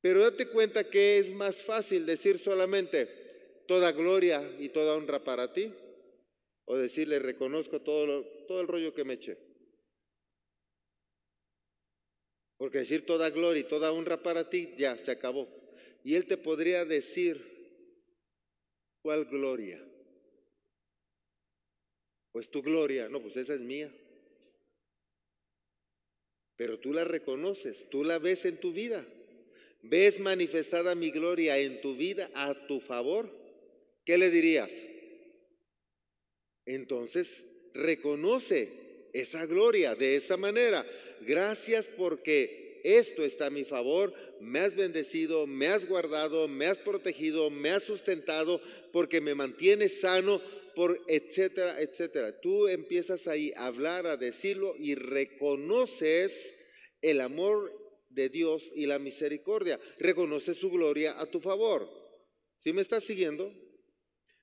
Pero 0.00 0.20
date 0.20 0.46
cuenta 0.46 0.88
que 0.88 1.18
es 1.18 1.32
más 1.32 1.56
fácil 1.56 2.06
decir 2.06 2.38
solamente 2.38 3.08
toda 3.66 3.90
gloria 3.90 4.54
y 4.60 4.68
toda 4.68 4.94
honra 4.94 5.24
para 5.24 5.52
ti 5.52 5.74
o 6.64 6.76
decirle 6.76 7.18
reconozco 7.18 7.80
todo, 7.80 8.24
todo 8.46 8.60
el 8.60 8.68
rollo 8.68 8.94
que 8.94 9.02
me 9.02 9.14
eché. 9.14 9.51
Porque 12.62 12.78
decir 12.78 13.04
toda 13.04 13.28
gloria 13.30 13.62
y 13.62 13.64
toda 13.64 13.90
honra 13.90 14.22
para 14.22 14.48
ti 14.48 14.72
ya 14.76 14.96
se 14.96 15.10
acabó. 15.10 15.48
Y 16.04 16.14
él 16.14 16.26
te 16.26 16.36
podría 16.36 16.84
decir, 16.84 17.42
¿cuál 19.02 19.24
gloria? 19.24 19.82
Pues 22.30 22.48
tu 22.48 22.62
gloria, 22.62 23.08
no, 23.08 23.20
pues 23.20 23.36
esa 23.36 23.54
es 23.54 23.60
mía 23.62 23.92
pero 26.62 26.78
tú 26.78 26.92
la 26.92 27.02
reconoces, 27.02 27.90
tú 27.90 28.04
la 28.04 28.20
ves 28.20 28.44
en 28.44 28.56
tu 28.58 28.72
vida. 28.72 29.04
¿Ves 29.82 30.20
manifestada 30.20 30.94
mi 30.94 31.10
gloria 31.10 31.58
en 31.58 31.80
tu 31.80 31.96
vida 31.96 32.30
a 32.34 32.54
tu 32.68 32.78
favor? 32.78 33.28
¿Qué 34.04 34.16
le 34.16 34.30
dirías? 34.30 34.70
Entonces, 36.64 37.44
reconoce 37.74 39.08
esa 39.12 39.44
gloria 39.46 39.96
de 39.96 40.14
esa 40.14 40.36
manera. 40.36 40.86
Gracias 41.26 41.88
porque 41.88 42.80
esto 42.84 43.24
está 43.24 43.46
a 43.46 43.50
mi 43.50 43.64
favor, 43.64 44.12
me 44.40 44.58
has 44.60 44.74
bendecido, 44.74 45.46
me 45.46 45.68
has 45.68 45.86
guardado, 45.86 46.48
me 46.48 46.66
has 46.66 46.78
protegido, 46.78 47.50
me 47.50 47.70
has 47.70 47.84
sustentado, 47.84 48.60
porque 48.92 49.20
me 49.20 49.34
mantienes 49.34 50.00
sano, 50.00 50.42
por 50.74 51.00
etcétera, 51.06 51.80
etcétera. 51.80 52.40
Tú 52.40 52.66
empiezas 52.66 53.28
ahí 53.28 53.52
a 53.56 53.66
hablar, 53.66 54.06
a 54.06 54.16
decirlo 54.16 54.74
y 54.78 54.94
reconoces 54.94 56.54
el 57.02 57.20
amor 57.20 57.72
de 58.08 58.28
Dios 58.28 58.70
y 58.74 58.86
la 58.86 58.98
misericordia. 58.98 59.78
Reconoces 59.98 60.56
su 60.56 60.70
gloria 60.70 61.20
a 61.20 61.26
tu 61.26 61.40
favor. 61.40 61.88
¿Sí 62.58 62.72
me 62.72 62.82
estás 62.82 63.04
siguiendo? 63.04 63.52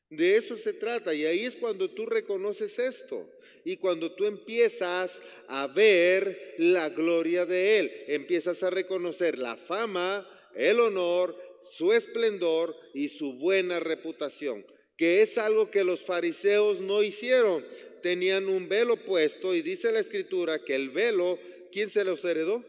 De 0.10 0.38
eso 0.38 0.58
se 0.58 0.74
trata 0.74 1.14
y 1.14 1.26
ahí 1.26 1.46
es 1.46 1.56
cuando 1.56 1.92
tú 1.92 2.06
reconoces 2.06 2.80
esto 2.80 3.30
y 3.64 3.78
cuando 3.78 4.14
tú 4.14 4.26
empiezas 4.26 5.22
a 5.48 5.68
ver 5.68 6.56
la 6.58 6.90
gloria 6.90 7.46
de 7.46 7.80
Él, 7.80 7.92
empiezas 8.08 8.64
a 8.64 8.70
reconocer 8.70 9.38
la 9.38 9.56
fama, 9.56 10.28
el 10.56 10.80
honor, 10.80 11.36
su 11.64 11.94
esplendor 11.94 12.76
y 12.94 13.10
su 13.10 13.34
buena 13.34 13.80
reputación, 13.80 14.66
que 14.98 15.22
es 15.22 15.38
algo 15.38 15.70
que 15.70 15.84
los 15.84 16.02
fariseos 16.02 16.82
no 16.82 17.04
hicieron. 17.04 17.66
Tenían 18.02 18.48
un 18.48 18.70
velo 18.70 18.96
puesto 18.98 19.54
y 19.54 19.62
dice 19.62 19.92
la 19.92 20.00
escritura 20.00 20.64
que 20.64 20.76
el 20.76 20.90
velo, 20.90 21.38
¿quién 21.72 21.90
se 21.90 22.06
los 22.06 22.24
heredó? 22.24 22.64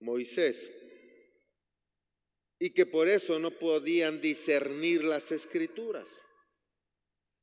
Moisés 0.00 0.78
y 2.58 2.70
que 2.70 2.86
por 2.86 3.08
eso 3.08 3.38
no 3.38 3.50
podían 3.50 4.20
discernir 4.20 5.04
las 5.04 5.30
escrituras. 5.32 6.08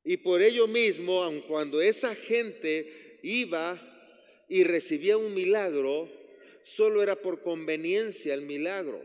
Y 0.06 0.18
por 0.18 0.44
ello 0.44 0.68
mismo, 0.68 1.24
aun 1.24 1.42
cuando 1.42 1.82
esa 1.82 2.14
gente 2.14 3.20
iba 3.24 3.82
y 4.48 4.64
recibía 4.64 5.18
un 5.18 5.34
milagro, 5.34 6.08
solo 6.64 7.02
era 7.02 7.16
por 7.16 7.42
conveniencia 7.42 8.36
el 8.36 8.44
milagro. 8.44 9.04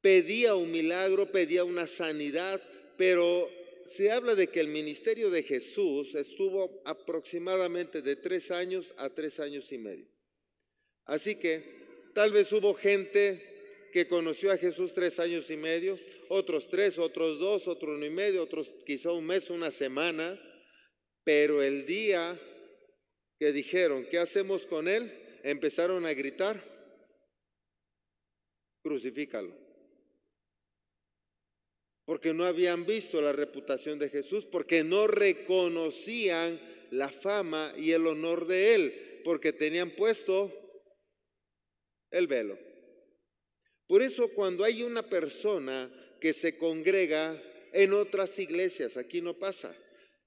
Pedía 0.00 0.56
un 0.56 0.72
milagro, 0.72 1.30
pedía 1.30 1.62
una 1.62 1.86
sanidad, 1.86 2.60
pero 2.96 3.48
se 3.84 4.10
habla 4.10 4.34
de 4.34 4.48
que 4.48 4.58
el 4.58 4.68
ministerio 4.68 5.30
de 5.30 5.44
Jesús 5.44 6.16
estuvo 6.16 6.82
aproximadamente 6.84 8.02
de 8.02 8.16
tres 8.16 8.50
años 8.50 8.92
a 8.96 9.10
tres 9.10 9.38
años 9.38 9.70
y 9.70 9.78
medio. 9.78 10.06
Así 11.04 11.36
que 11.36 12.10
tal 12.12 12.32
vez 12.32 12.50
hubo 12.52 12.74
gente 12.74 13.53
que 13.94 14.08
conoció 14.08 14.50
a 14.50 14.56
Jesús 14.56 14.92
tres 14.92 15.20
años 15.20 15.48
y 15.52 15.56
medio, 15.56 15.96
otros 16.28 16.66
tres, 16.66 16.98
otros 16.98 17.38
dos, 17.38 17.68
otro 17.68 17.94
uno 17.94 18.04
y 18.04 18.10
medio, 18.10 18.42
otros 18.42 18.72
quizá 18.84 19.12
un 19.12 19.24
mes, 19.24 19.50
una 19.50 19.70
semana, 19.70 20.36
pero 21.22 21.62
el 21.62 21.86
día 21.86 22.36
que 23.38 23.52
dijeron, 23.52 24.04
¿qué 24.10 24.18
hacemos 24.18 24.66
con 24.66 24.88
él? 24.88 25.38
Empezaron 25.44 26.04
a 26.06 26.12
gritar, 26.12 26.60
crucifícalo. 28.82 29.56
Porque 32.04 32.34
no 32.34 32.46
habían 32.46 32.84
visto 32.84 33.22
la 33.22 33.32
reputación 33.32 34.00
de 34.00 34.10
Jesús, 34.10 34.44
porque 34.44 34.82
no 34.82 35.06
reconocían 35.06 36.60
la 36.90 37.10
fama 37.10 37.72
y 37.76 37.92
el 37.92 38.08
honor 38.08 38.48
de 38.48 38.74
él, 38.74 39.20
porque 39.22 39.52
tenían 39.52 39.92
puesto 39.92 40.52
el 42.10 42.26
velo. 42.26 42.73
Por 43.86 44.02
eso 44.02 44.28
cuando 44.28 44.64
hay 44.64 44.82
una 44.82 45.02
persona 45.02 45.90
que 46.20 46.32
se 46.32 46.56
congrega 46.56 47.40
en 47.72 47.92
otras 47.92 48.38
iglesias, 48.38 48.96
aquí 48.96 49.20
no 49.20 49.38
pasa, 49.38 49.76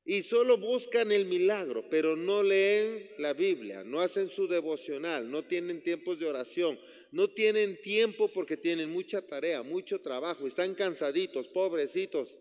y 0.05 0.23
solo 0.23 0.57
buscan 0.57 1.11
el 1.11 1.25
milagro, 1.25 1.89
pero 1.89 2.15
no 2.15 2.41
leen 2.41 3.09
la 3.17 3.33
Biblia, 3.33 3.83
no 3.83 3.99
hacen 3.99 4.29
su 4.29 4.47
devocional, 4.47 5.29
no 5.29 5.43
tienen 5.43 5.81
tiempos 5.81 6.19
de 6.19 6.27
oración, 6.27 6.79
no 7.11 7.29
tienen 7.29 7.81
tiempo 7.81 8.29
porque 8.29 8.55
tienen 8.55 8.89
mucha 8.89 9.21
tarea, 9.21 9.63
mucho 9.63 9.99
trabajo, 9.99 10.47
están 10.47 10.75
cansaditos, 10.75 11.47
pobrecitos. 11.49 12.37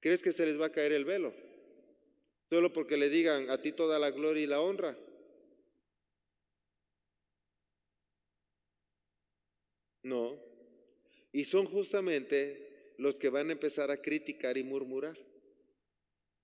¿Crees 0.00 0.22
que 0.22 0.32
se 0.32 0.44
les 0.44 0.60
va 0.60 0.66
a 0.66 0.72
caer 0.72 0.92
el 0.92 1.04
velo? 1.04 1.34
Solo 2.50 2.72
porque 2.72 2.96
le 2.96 3.08
digan 3.08 3.48
a 3.50 3.60
ti 3.60 3.72
toda 3.72 3.98
la 3.98 4.10
gloria 4.10 4.44
y 4.44 4.46
la 4.46 4.60
honra. 4.60 4.98
No. 10.08 10.38
Y 11.32 11.44
son 11.44 11.66
justamente 11.66 12.94
los 12.96 13.16
que 13.16 13.28
van 13.28 13.50
a 13.50 13.52
empezar 13.52 13.90
a 13.90 14.00
criticar 14.00 14.56
y 14.56 14.64
murmurar. 14.64 15.18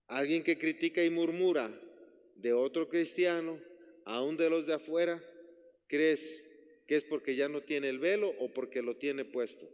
Alguien 0.06 0.42
que 0.42 0.58
critica 0.58 1.02
y 1.02 1.10
murmura 1.10 1.72
de 2.36 2.52
otro 2.52 2.88
cristiano, 2.88 3.58
aún 4.04 4.36
de 4.36 4.50
los 4.50 4.66
de 4.66 4.74
afuera, 4.74 5.22
¿crees 5.86 6.42
que 6.86 6.96
es 6.96 7.04
porque 7.04 7.34
ya 7.34 7.48
no 7.48 7.62
tiene 7.62 7.88
el 7.88 7.98
velo 7.98 8.28
o 8.38 8.52
porque 8.52 8.82
lo 8.82 8.96
tiene 8.96 9.24
puesto? 9.24 9.66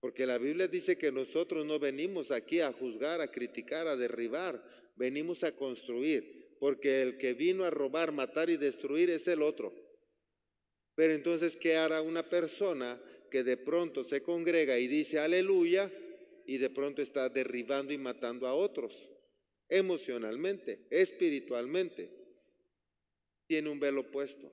Porque 0.00 0.26
la 0.26 0.36
Biblia 0.36 0.68
dice 0.68 0.98
que 0.98 1.10
nosotros 1.10 1.64
no 1.64 1.78
venimos 1.78 2.30
aquí 2.30 2.60
a 2.60 2.72
juzgar, 2.72 3.20
a 3.20 3.30
criticar, 3.30 3.86
a 3.86 3.96
derribar, 3.96 4.62
venimos 4.96 5.44
a 5.44 5.56
construir, 5.56 6.56
porque 6.58 7.02
el 7.02 7.16
que 7.16 7.32
vino 7.32 7.64
a 7.64 7.70
robar, 7.70 8.12
matar 8.12 8.50
y 8.50 8.56
destruir 8.56 9.10
es 9.10 9.26
el 9.28 9.42
otro. 9.42 9.72
Pero 11.02 11.14
entonces, 11.14 11.56
¿qué 11.56 11.74
hará 11.74 12.00
una 12.00 12.28
persona 12.30 12.96
que 13.28 13.42
de 13.42 13.56
pronto 13.56 14.04
se 14.04 14.22
congrega 14.22 14.78
y 14.78 14.86
dice 14.86 15.18
aleluya 15.18 15.90
y 16.46 16.58
de 16.58 16.70
pronto 16.70 17.02
está 17.02 17.28
derribando 17.28 17.92
y 17.92 17.98
matando 17.98 18.46
a 18.46 18.54
otros? 18.54 19.10
Emocionalmente, 19.68 20.86
espiritualmente. 20.90 22.08
Tiene 23.48 23.68
un 23.68 23.80
velo 23.80 24.12
puesto. 24.12 24.48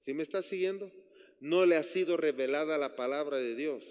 ¿Sí 0.00 0.12
me 0.12 0.24
está 0.24 0.42
siguiendo? 0.42 0.90
No 1.38 1.64
le 1.66 1.76
ha 1.76 1.84
sido 1.84 2.16
revelada 2.16 2.78
la 2.78 2.96
palabra 2.96 3.38
de 3.38 3.54
Dios 3.54 3.84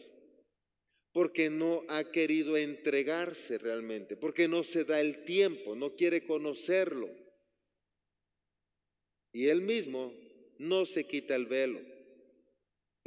porque 1.14 1.50
no 1.50 1.86
ha 1.88 2.12
querido 2.12 2.58
entregarse 2.58 3.58
realmente, 3.58 4.18
porque 4.18 4.50
no 4.50 4.66
se 4.66 4.84
da 4.84 5.00
el 5.00 5.24
tiempo, 5.24 5.78
no 5.78 5.96
quiere 5.96 6.26
conocerlo. 6.26 7.10
Y 9.32 9.48
él 9.48 9.62
mismo 9.62 10.25
no 10.58 10.86
se 10.86 11.06
quita 11.06 11.36
el 11.36 11.46
velo 11.46 11.96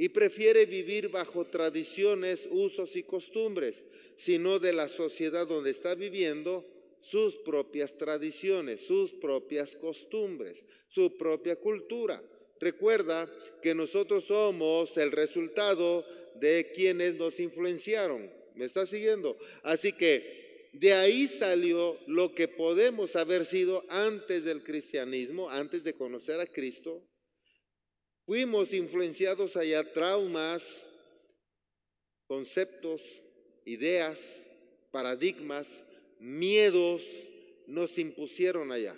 y 0.01 0.11
prefiere 0.11 0.65
vivir 0.65 1.09
bajo 1.09 1.45
tradiciones, 1.45 2.49
usos 2.51 2.95
y 2.95 3.03
costumbres, 3.03 3.83
sino 4.17 4.61
de 4.61 4.73
la 4.73 4.89
sociedad 4.89 5.47
donde 5.47 5.71
está 5.71 5.97
viviendo 5.97 6.65
sus 7.01 7.35
propias 7.35 7.99
tradiciones, 7.99 8.87
sus 8.87 9.13
propias 9.13 9.75
costumbres, 9.75 10.65
su 10.87 11.17
propia 11.19 11.57
cultura. 11.57 12.23
Recuerda 12.61 13.29
que 13.61 13.75
nosotros 13.75 14.25
somos 14.25 14.97
el 14.97 15.11
resultado 15.11 16.07
de 16.37 16.71
quienes 16.73 17.17
nos 17.17 17.41
influenciaron. 17.41 18.31
¿Me 18.55 18.67
está 18.67 18.87
siguiendo? 18.87 19.37
Así 19.65 19.93
que 19.93 20.69
de 20.73 20.93
ahí 20.93 21.27
salió 21.27 21.99
lo 22.07 22.35
que 22.37 22.47
podemos 22.47 23.17
haber 23.17 23.45
sido 23.45 23.85
antes 23.89 24.45
del 24.45 24.63
cristianismo, 24.63 25.51
antes 25.51 25.83
de 25.83 25.95
conocer 25.95 26.39
a 26.39 26.47
Cristo, 26.47 27.03
Fuimos 28.29 28.75
influenciados 28.75 29.57
allá 29.57 29.83
traumas, 29.91 30.85
conceptos, 32.27 33.01
ideas, 33.65 34.23
paradigmas, 34.91 35.67
miedos, 36.21 37.03
nos 37.67 37.97
impusieron 37.97 38.71
allá. 38.71 38.95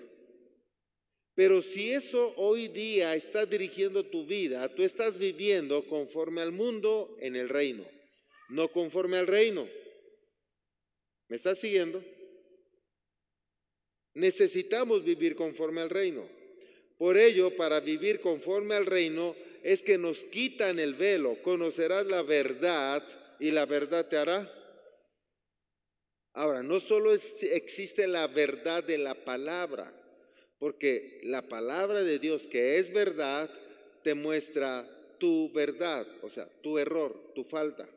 Pero 1.37 1.63
si 1.63 1.93
eso 1.93 2.35
hoy 2.39 2.67
día 2.67 3.15
está 3.15 3.47
dirigiendo 3.47 4.05
tu 4.05 4.27
vida, 4.27 4.69
tú 4.75 4.83
estás 4.83 5.17
viviendo 5.17 5.87
conforme 5.87 6.41
al 6.41 6.51
mundo 6.51 7.17
en 7.21 7.37
el 7.37 7.49
reino, 7.49 7.87
no 8.49 8.67
conforme 8.73 9.19
al 9.19 9.29
reino. 9.29 9.69
¿Me 11.29 11.37
estás 11.37 11.61
siguiendo? 11.61 12.03
Necesitamos 14.13 15.05
vivir 15.05 15.37
conforme 15.37 15.83
al 15.83 15.89
reino. 15.89 16.40
Por 17.01 17.17
ello, 17.17 17.57
para 17.57 17.81
vivir 17.81 18.21
conforme 18.21 18.75
al 18.75 18.85
reino, 18.85 19.35
es 19.63 19.83
que 19.83 19.97
nos 19.97 20.27
quitan 20.27 20.79
el 20.79 20.93
velo, 20.93 21.41
conocerás 21.41 22.05
la 22.05 22.23
verdad 22.23 23.03
y 23.39 23.53
la 23.53 23.65
verdad 23.65 24.07
te 24.07 24.19
hará. 24.19 24.53
Ahora, 26.35 26.63
no 26.63 26.79
solo 26.79 27.11
existe 27.15 28.07
la 28.07 28.27
verdad 28.27 28.85
de 28.85 28.99
la 28.99 29.15
palabra, 29.15 29.91
porque 30.59 31.23
la 31.23 31.41
palabra 31.41 32.03
de 32.03 32.19
Dios 32.19 32.43
que 32.43 32.77
es 32.77 32.93
verdad 32.93 33.51
te 34.05 34.13
muestra 34.13 34.87
tu 35.19 35.51
verdad, 35.55 36.07
o 36.21 36.29
sea, 36.29 36.51
tu 36.61 36.79
error, 36.79 37.33
tu 37.35 37.45
falta. 37.45 37.89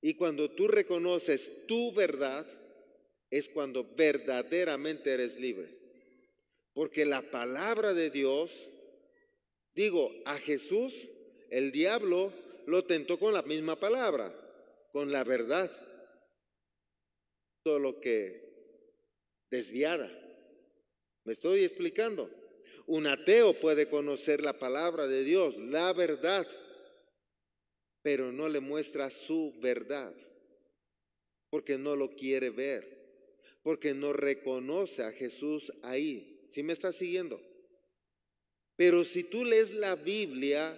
Y 0.00 0.14
cuando 0.14 0.52
tú 0.52 0.68
reconoces 0.68 1.66
tu 1.66 1.92
verdad, 1.92 2.46
es 3.28 3.46
cuando 3.50 3.84
verdaderamente 3.94 5.12
eres 5.12 5.38
libre. 5.38 5.77
Porque 6.78 7.04
la 7.04 7.22
palabra 7.22 7.92
de 7.92 8.08
Dios, 8.08 8.52
digo, 9.74 10.12
a 10.24 10.38
Jesús 10.38 11.08
el 11.50 11.72
diablo 11.72 12.32
lo 12.66 12.84
tentó 12.84 13.18
con 13.18 13.32
la 13.32 13.42
misma 13.42 13.80
palabra, 13.80 14.32
con 14.92 15.10
la 15.10 15.24
verdad, 15.24 15.72
solo 17.64 17.98
que 17.98 18.94
desviada. 19.50 20.08
¿Me 21.24 21.32
estoy 21.32 21.64
explicando? 21.64 22.30
Un 22.86 23.08
ateo 23.08 23.58
puede 23.58 23.88
conocer 23.88 24.40
la 24.40 24.56
palabra 24.56 25.08
de 25.08 25.24
Dios, 25.24 25.58
la 25.58 25.92
verdad, 25.92 26.46
pero 28.02 28.30
no 28.30 28.48
le 28.48 28.60
muestra 28.60 29.10
su 29.10 29.52
verdad, 29.58 30.14
porque 31.50 31.76
no 31.76 31.96
lo 31.96 32.14
quiere 32.14 32.50
ver, 32.50 33.58
porque 33.64 33.94
no 33.94 34.12
reconoce 34.12 35.02
a 35.02 35.10
Jesús 35.10 35.72
ahí. 35.82 36.36
¿Sí 36.50 36.62
me 36.62 36.72
está 36.72 36.92
siguiendo? 36.92 37.40
Pero 38.76 39.04
si 39.04 39.24
tú 39.24 39.44
lees 39.44 39.72
la 39.72 39.96
Biblia, 39.96 40.76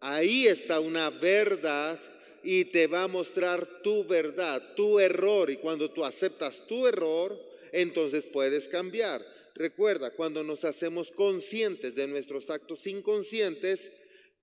ahí 0.00 0.46
está 0.46 0.80
una 0.80 1.10
verdad 1.10 2.00
y 2.42 2.66
te 2.66 2.86
va 2.86 3.04
a 3.04 3.08
mostrar 3.08 3.82
tu 3.82 4.04
verdad, 4.04 4.74
tu 4.74 4.98
error. 4.98 5.50
Y 5.50 5.56
cuando 5.56 5.90
tú 5.90 6.04
aceptas 6.04 6.66
tu 6.66 6.86
error, 6.86 7.38
entonces 7.72 8.26
puedes 8.26 8.68
cambiar. 8.68 9.24
Recuerda, 9.54 10.10
cuando 10.10 10.44
nos 10.44 10.64
hacemos 10.64 11.10
conscientes 11.12 11.94
de 11.94 12.06
nuestros 12.06 12.50
actos 12.50 12.86
inconscientes 12.86 13.90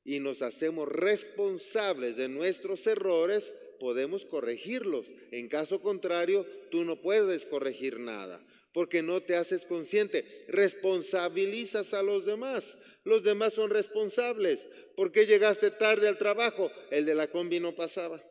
y 0.03 0.19
nos 0.19 0.41
hacemos 0.41 0.87
responsables 0.87 2.15
de 2.15 2.29
nuestros 2.29 2.87
errores, 2.87 3.53
podemos 3.79 4.25
corregirlos. 4.25 5.05
En 5.31 5.49
caso 5.49 5.81
contrario, 5.81 6.47
tú 6.71 6.83
no 6.83 7.01
puedes 7.01 7.45
corregir 7.45 7.99
nada 7.99 8.43
porque 8.73 9.01
no 9.01 9.21
te 9.21 9.35
haces 9.35 9.65
consciente. 9.65 10.45
Responsabilizas 10.47 11.93
a 11.93 12.03
los 12.03 12.25
demás. 12.25 12.77
Los 13.03 13.23
demás 13.23 13.53
son 13.53 13.69
responsables. 13.69 14.67
¿Por 14.95 15.11
qué 15.11 15.25
llegaste 15.25 15.71
tarde 15.71 16.07
al 16.07 16.17
trabajo? 16.17 16.71
El 16.91 17.05
de 17.05 17.15
la 17.15 17.27
combi 17.27 17.59
no 17.59 17.75
pasaba. 17.75 18.23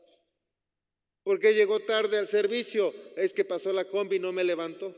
¿Por 1.23 1.39
qué 1.39 1.55
llegó 1.55 1.81
tarde 1.81 2.19
al 2.19 2.29
servicio? 2.29 2.93
Es 3.17 3.33
que 3.33 3.45
pasó 3.45 3.73
la 3.73 3.85
combi 3.85 4.17
y 4.17 4.21
no 4.21 4.33
me 4.33 4.45
levantó 4.45 4.95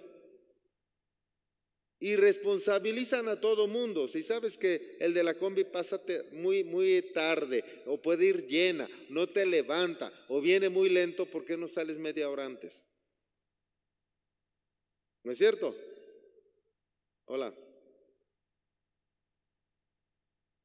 y 2.04 2.16
responsabilizan 2.16 3.28
a 3.28 3.40
todo 3.40 3.66
mundo. 3.66 4.08
Si 4.08 4.22
sabes 4.22 4.58
que 4.58 4.94
el 5.00 5.14
de 5.14 5.24
la 5.24 5.38
combi 5.38 5.64
pasa 5.64 5.98
muy, 6.32 6.62
muy 6.62 7.00
tarde 7.14 7.64
o 7.86 7.96
puede 7.96 8.26
ir 8.26 8.46
llena, 8.46 8.86
no 9.08 9.26
te 9.26 9.46
levanta 9.46 10.12
o 10.28 10.42
viene 10.42 10.68
muy 10.68 10.90
lento, 10.90 11.24
¿por 11.24 11.46
qué 11.46 11.56
no 11.56 11.66
sales 11.66 11.96
media 11.96 12.28
hora 12.28 12.44
antes? 12.44 12.82
¿No 15.24 15.32
es 15.32 15.38
cierto? 15.38 15.74
Hola. 17.24 17.52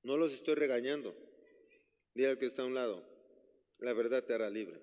No 0.04 0.18
los 0.18 0.34
estoy 0.34 0.56
regañando. 0.56 1.16
Dile 2.14 2.30
al 2.30 2.38
que 2.38 2.48
está 2.48 2.64
a 2.64 2.66
un 2.66 2.74
lado, 2.74 3.04
la 3.78 3.94
verdad 3.94 4.24
te 4.24 4.34
hará 4.34 4.50
libre. 4.50 4.80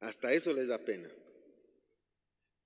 Hasta 0.00 0.32
eso 0.32 0.52
les 0.52 0.68
da 0.68 0.78
pena. 0.78 1.10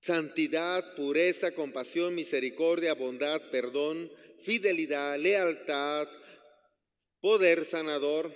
Santidad, 0.01 0.95
pureza, 0.95 1.53
compasión, 1.53 2.13
misericordia, 2.13 2.93
bondad, 2.93 3.41
perdón, 3.51 4.11
fidelidad, 4.41 5.17
lealtad, 5.17 6.09
poder 7.21 7.63
sanador, 7.63 8.33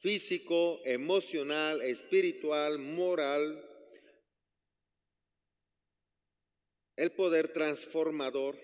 físico, 0.00 0.80
emocional, 0.84 1.80
espiritual, 1.80 2.78
moral, 2.78 3.69
el 6.96 7.12
poder 7.12 7.52
transformador 7.52 8.58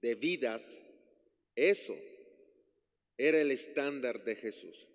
de 0.00 0.14
vidas, 0.14 0.80
eso 1.54 1.96
era 3.16 3.40
el 3.40 3.50
estándar 3.50 4.24
de 4.24 4.36
Jesús. 4.36 4.88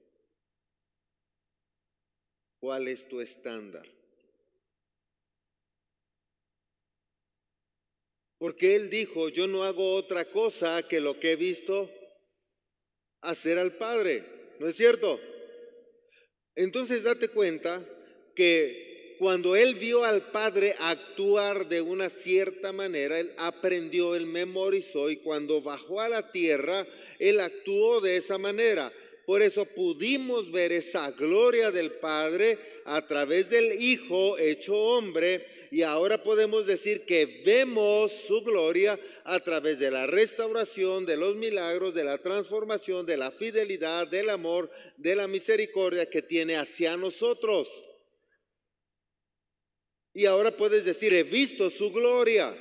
¿Cuál 2.60 2.88
es 2.90 3.08
tu 3.08 3.22
estándar? 3.22 3.88
Porque 8.38 8.76
Él 8.76 8.90
dijo, 8.90 9.30
yo 9.30 9.48
no 9.48 9.64
hago 9.64 9.96
otra 9.96 10.30
cosa 10.30 10.88
que 10.88 11.00
lo 11.00 11.20
que 11.20 11.34
he 11.34 11.36
visto 11.36 11.90
hacer 13.22 13.58
al 13.58 13.76
Padre. 13.76 14.24
¿No 14.60 14.68
es 14.68 14.76
cierto? 14.76 15.20
Entonces 16.56 17.04
date 17.04 17.30
cuenta 17.30 17.84
que 18.36 18.89
cuando 19.20 19.58
Él 19.58 19.76
vio 19.76 20.06
al 20.06 20.32
Padre 20.32 20.76
actuar 20.80 21.68
de 21.68 21.82
una 21.82 22.10
cierta 22.10 22.72
manera, 22.72 23.20
Él 23.20 23.34
aprendió, 23.38 24.16
Él 24.16 24.26
memorizó 24.26 25.10
y 25.10 25.18
cuando 25.18 25.62
bajó 25.62 26.00
a 26.00 26.08
la 26.08 26.32
tierra, 26.32 26.88
Él 27.20 27.42
actuó 27.42 28.00
de 28.00 28.16
esa 28.16 28.38
manera. 28.38 28.94
Por 29.26 29.42
eso 29.42 29.66
pudimos 29.66 30.50
ver 30.52 30.72
esa 30.72 31.12
gloria 31.12 31.70
del 31.70 31.92
Padre 31.92 32.58
a 32.86 33.06
través 33.06 33.50
del 33.50 33.82
Hijo 33.82 34.38
hecho 34.38 34.74
hombre 34.76 35.46
y 35.70 35.84
ahora 35.84 36.24
podemos 36.24 36.66
decir 36.66 37.06
que 37.06 37.44
vemos 37.46 38.14
su 38.14 38.42
gloria 38.42 38.98
a 39.26 39.42
través 39.42 39.80
de 39.80 39.92
la 39.92 40.08
restauración, 40.08 41.06
de 41.06 41.18
los 41.18 41.36
milagros, 41.36 41.94
de 41.94 42.06
la 42.06 42.18
transformación, 42.20 43.06
de 43.06 43.18
la 43.18 43.32
fidelidad, 43.32 44.08
del 44.08 44.30
amor, 44.30 44.72
de 44.96 45.14
la 45.16 45.28
misericordia 45.28 46.10
que 46.10 46.22
tiene 46.22 46.56
hacia 46.56 46.96
nosotros. 46.96 47.70
Y 50.20 50.26
ahora 50.26 50.52
puedes 50.52 50.84
decir, 50.84 51.14
he 51.14 51.24
visto 51.24 51.70
su 51.70 51.94
gloria. 51.94 52.54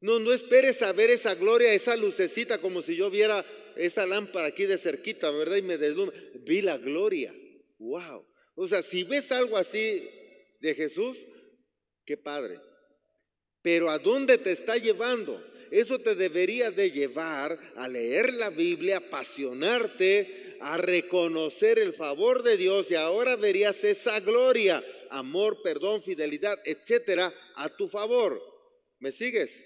No, 0.00 0.18
no 0.18 0.32
esperes 0.32 0.82
a 0.82 0.92
ver 0.92 1.08
esa 1.08 1.36
gloria, 1.36 1.72
esa 1.72 1.94
lucecita, 1.94 2.58
como 2.58 2.82
si 2.82 2.96
yo 2.96 3.10
viera 3.10 3.46
esa 3.76 4.04
lámpara 4.04 4.48
aquí 4.48 4.66
de 4.66 4.76
cerquita, 4.76 5.30
¿verdad? 5.30 5.54
Y 5.54 5.62
me 5.62 5.78
deslumbra. 5.78 6.20
Vi 6.40 6.62
la 6.62 6.78
gloria. 6.78 7.32
Wow. 7.78 8.26
O 8.56 8.66
sea, 8.66 8.82
si 8.82 9.04
ves 9.04 9.30
algo 9.30 9.56
así 9.56 10.04
de 10.58 10.74
Jesús, 10.74 11.24
qué 12.04 12.16
padre. 12.16 12.58
Pero 13.62 13.88
¿a 13.88 14.00
dónde 14.00 14.38
te 14.38 14.50
está 14.50 14.76
llevando? 14.76 15.40
Eso 15.70 16.00
te 16.00 16.16
debería 16.16 16.72
de 16.72 16.90
llevar 16.90 17.56
a 17.76 17.86
leer 17.86 18.32
la 18.34 18.50
Biblia, 18.50 18.96
apasionarte, 18.96 20.56
a 20.60 20.76
reconocer 20.76 21.78
el 21.78 21.92
favor 21.92 22.42
de 22.42 22.56
Dios 22.56 22.90
y 22.90 22.94
ahora 22.94 23.36
verías 23.36 23.84
esa 23.84 24.18
gloria, 24.20 24.84
amor, 25.14 25.62
perdón, 25.62 26.02
fidelidad, 26.02 26.58
etcétera, 26.64 27.32
a 27.56 27.68
tu 27.68 27.88
favor. 27.88 28.42
¿Me 28.98 29.12
sigues? 29.12 29.62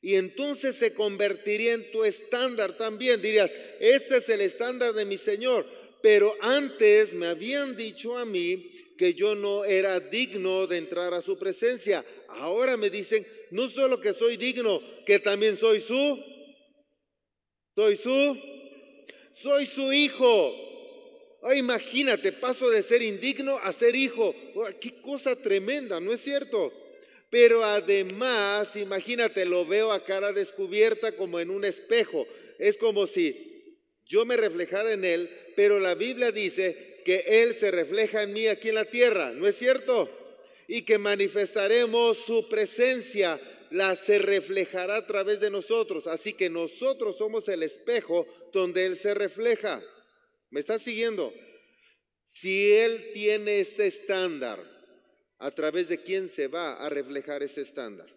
Y 0.00 0.16
entonces 0.16 0.76
se 0.76 0.92
convertiría 0.92 1.72
en 1.72 1.90
tu 1.90 2.04
estándar 2.04 2.76
también. 2.76 3.22
Dirías, 3.22 3.50
este 3.80 4.18
es 4.18 4.28
el 4.28 4.42
estándar 4.42 4.92
de 4.92 5.06
mi 5.06 5.16
Señor. 5.16 5.66
Pero 6.02 6.36
antes 6.40 7.14
me 7.14 7.26
habían 7.26 7.76
dicho 7.76 8.18
a 8.18 8.26
mí 8.26 8.70
que 8.98 9.14
yo 9.14 9.34
no 9.34 9.64
era 9.64 9.98
digno 10.00 10.66
de 10.66 10.76
entrar 10.76 11.14
a 11.14 11.22
su 11.22 11.38
presencia. 11.38 12.04
Ahora 12.28 12.76
me 12.76 12.90
dicen, 12.90 13.26
no 13.50 13.68
solo 13.68 14.00
que 14.00 14.12
soy 14.12 14.36
digno, 14.36 14.82
que 15.06 15.18
también 15.18 15.56
soy 15.56 15.80
su, 15.80 16.22
soy 17.74 17.96
su, 17.96 18.38
soy 19.32 19.66
su 19.66 19.92
hijo. 19.92 20.73
Imagínate, 21.52 22.32
paso 22.32 22.70
de 22.70 22.82
ser 22.82 23.02
indigno 23.02 23.58
a 23.58 23.72
ser 23.72 23.94
hijo. 23.96 24.34
qué 24.80 25.00
cosa 25.02 25.36
tremenda, 25.36 26.00
¿no 26.00 26.12
es 26.12 26.20
cierto? 26.20 26.72
Pero 27.28 27.64
además, 27.64 28.76
imagínate, 28.76 29.44
lo 29.44 29.66
veo 29.66 29.92
a 29.92 30.04
cara 30.04 30.32
descubierta 30.32 31.12
como 31.12 31.40
en 31.40 31.50
un 31.50 31.64
espejo. 31.64 32.26
Es 32.58 32.78
como 32.78 33.06
si 33.06 33.78
yo 34.06 34.24
me 34.24 34.36
reflejara 34.36 34.92
en 34.92 35.04
él, 35.04 35.28
pero 35.56 35.80
la 35.80 35.94
Biblia 35.94 36.30
dice 36.30 37.02
que 37.04 37.24
Él 37.26 37.54
se 37.54 37.70
refleja 37.70 38.22
en 38.22 38.32
mí 38.32 38.46
aquí 38.46 38.70
en 38.70 38.76
la 38.76 38.84
tierra, 38.84 39.32
¿no 39.32 39.46
es 39.46 39.56
cierto? 39.56 40.08
Y 40.66 40.82
que 40.82 40.98
manifestaremos 40.98 42.18
su 42.18 42.48
presencia, 42.48 43.40
la 43.70 43.96
se 43.96 44.18
reflejará 44.18 44.96
a 44.96 45.06
través 45.06 45.40
de 45.40 45.50
nosotros. 45.50 46.06
Así 46.06 46.32
que 46.32 46.48
nosotros 46.48 47.18
somos 47.18 47.48
el 47.48 47.62
espejo 47.62 48.26
donde 48.52 48.86
Él 48.86 48.96
se 48.96 49.14
refleja. 49.14 49.82
¿Me 50.54 50.60
estás 50.60 50.82
siguiendo? 50.82 51.34
Si 52.28 52.72
Él 52.74 53.10
tiene 53.12 53.58
este 53.58 53.88
estándar, 53.88 54.62
¿a 55.38 55.50
través 55.50 55.88
de 55.88 56.00
quién 56.00 56.28
se 56.28 56.46
va 56.46 56.74
a 56.74 56.88
reflejar 56.88 57.42
ese 57.42 57.62
estándar? 57.62 58.08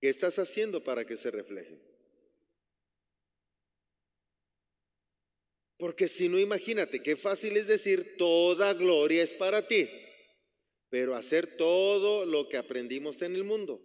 ¿Qué 0.00 0.08
estás 0.08 0.40
haciendo 0.40 0.82
para 0.82 1.04
que 1.04 1.16
se 1.16 1.30
refleje? 1.30 1.80
Porque 5.76 6.08
si 6.08 6.28
no, 6.28 6.40
imagínate, 6.40 7.00
qué 7.00 7.14
fácil 7.14 7.56
es 7.56 7.68
decir, 7.68 8.16
toda 8.18 8.74
gloria 8.74 9.22
es 9.22 9.32
para 9.32 9.68
ti, 9.68 9.88
pero 10.88 11.14
hacer 11.14 11.56
todo 11.56 12.26
lo 12.26 12.48
que 12.48 12.56
aprendimos 12.56 13.22
en 13.22 13.36
el 13.36 13.44
mundo, 13.44 13.80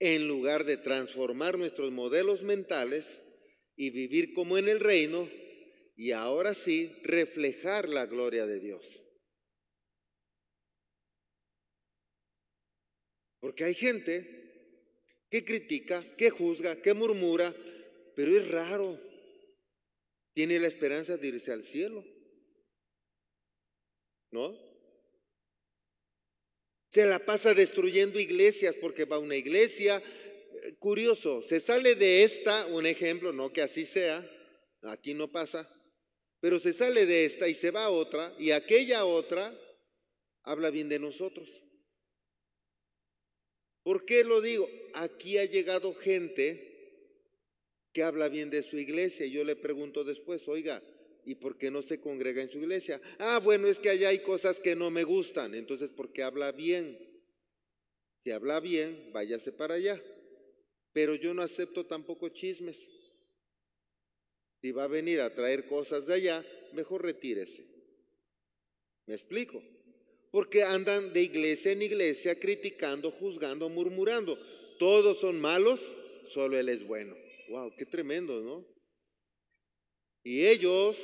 en 0.00 0.28
lugar 0.28 0.64
de 0.64 0.76
transformar 0.76 1.58
nuestros 1.58 1.90
modelos 1.90 2.42
mentales 2.42 3.20
y 3.76 3.90
vivir 3.90 4.32
como 4.32 4.58
en 4.58 4.68
el 4.68 4.80
reino, 4.80 5.28
y 5.96 6.12
ahora 6.12 6.54
sí 6.54 6.92
reflejar 7.02 7.88
la 7.88 8.06
gloria 8.06 8.46
de 8.46 8.60
Dios. 8.60 9.04
Porque 13.40 13.64
hay 13.64 13.74
gente 13.74 14.36
que 15.28 15.44
critica, 15.44 16.04
que 16.16 16.30
juzga, 16.30 16.80
que 16.80 16.94
murmura, 16.94 17.54
pero 18.14 18.36
es 18.36 18.48
raro 18.48 18.98
tiene 20.38 20.60
la 20.60 20.68
esperanza 20.68 21.16
de 21.16 21.26
irse 21.26 21.50
al 21.50 21.64
cielo. 21.64 22.04
¿No? 24.30 24.56
Se 26.88 27.06
la 27.06 27.18
pasa 27.18 27.54
destruyendo 27.54 28.18
iglesias 28.18 28.74
porque 28.80 29.04
va 29.04 29.16
a 29.16 29.20
una 29.20 29.36
iglesia. 29.36 30.02
Eh, 30.62 30.74
curioso, 30.78 31.42
se 31.42 31.60
sale 31.60 31.94
de 31.94 32.22
esta, 32.22 32.66
un 32.66 32.86
ejemplo, 32.86 33.32
no 33.32 33.52
que 33.52 33.62
así 33.62 33.84
sea, 33.84 34.28
aquí 34.82 35.14
no 35.14 35.30
pasa, 35.30 35.68
pero 36.40 36.58
se 36.58 36.72
sale 36.72 37.04
de 37.06 37.24
esta 37.24 37.48
y 37.48 37.54
se 37.54 37.70
va 37.70 37.84
a 37.84 37.90
otra 37.90 38.34
y 38.38 38.52
aquella 38.52 39.04
otra 39.04 39.56
habla 40.42 40.70
bien 40.70 40.88
de 40.88 40.98
nosotros. 40.98 41.48
¿Por 43.82 44.04
qué 44.04 44.24
lo 44.24 44.40
digo? 44.40 44.68
Aquí 44.94 45.38
ha 45.38 45.44
llegado 45.44 45.94
gente 45.94 46.68
que 47.92 48.02
habla 48.02 48.28
bien 48.28 48.50
de 48.50 48.62
su 48.62 48.78
iglesia 48.78 49.26
y 49.26 49.30
yo 49.30 49.44
le 49.44 49.56
pregunto 49.56 50.04
después, 50.04 50.46
oiga, 50.48 50.82
¿y 51.28 51.34
por 51.34 51.58
qué 51.58 51.70
no 51.70 51.82
se 51.82 52.00
congrega 52.00 52.40
en 52.40 52.48
su 52.48 52.56
iglesia? 52.56 53.02
Ah, 53.18 53.38
bueno, 53.38 53.68
es 53.68 53.78
que 53.78 53.90
allá 53.90 54.08
hay 54.08 54.20
cosas 54.20 54.60
que 54.60 54.74
no 54.74 54.90
me 54.90 55.04
gustan, 55.04 55.54
entonces 55.54 55.90
¿por 55.90 56.10
qué 56.10 56.22
habla 56.22 56.52
bien? 56.52 56.98
Si 58.24 58.30
habla 58.30 58.60
bien, 58.60 59.10
váyase 59.12 59.52
para 59.52 59.74
allá. 59.74 60.02
Pero 60.94 61.14
yo 61.16 61.34
no 61.34 61.42
acepto 61.42 61.84
tampoco 61.84 62.30
chismes. 62.30 62.88
Si 64.62 64.72
va 64.72 64.84
a 64.84 64.88
venir 64.88 65.20
a 65.20 65.34
traer 65.34 65.66
cosas 65.66 66.06
de 66.06 66.14
allá, 66.14 66.44
mejor 66.72 67.02
retírese. 67.02 67.62
¿Me 69.04 69.12
explico? 69.12 69.62
Porque 70.30 70.62
andan 70.62 71.12
de 71.12 71.22
iglesia 71.22 71.72
en 71.72 71.82
iglesia 71.82 72.40
criticando, 72.40 73.10
juzgando, 73.10 73.68
murmurando. 73.68 74.38
Todos 74.78 75.20
son 75.20 75.38
malos, 75.38 75.80
solo 76.28 76.58
Él 76.58 76.70
es 76.70 76.86
bueno. 76.86 77.14
¡Wow! 77.50 77.74
¡Qué 77.76 77.84
tremendo, 77.84 78.40
¿no? 78.40 78.77
Y 80.28 80.46
ellos 80.46 80.98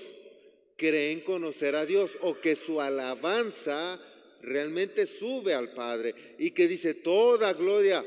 creen 0.77 1.23
conocer 1.23 1.75
a 1.77 1.87
Dios 1.87 2.19
o 2.21 2.39
que 2.43 2.55
su 2.55 2.79
alabanza 2.79 3.99
realmente 4.43 5.07
sube 5.07 5.55
al 5.55 5.73
Padre 5.73 6.15
y 6.39 6.51
que 6.51 6.69
dice 6.69 6.93
toda 6.93 7.55
gloria. 7.55 8.05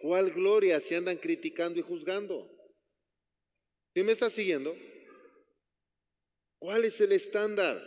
¿Cuál 0.00 0.30
gloria 0.30 0.80
si 0.80 0.94
andan 0.94 1.18
criticando 1.18 1.78
y 1.78 1.82
juzgando? 1.82 2.50
¿Sí 3.94 4.02
me 4.02 4.12
está 4.12 4.30
siguiendo? 4.30 4.74
¿Cuál 6.58 6.86
es 6.86 7.02
el 7.02 7.12
estándar? 7.12 7.78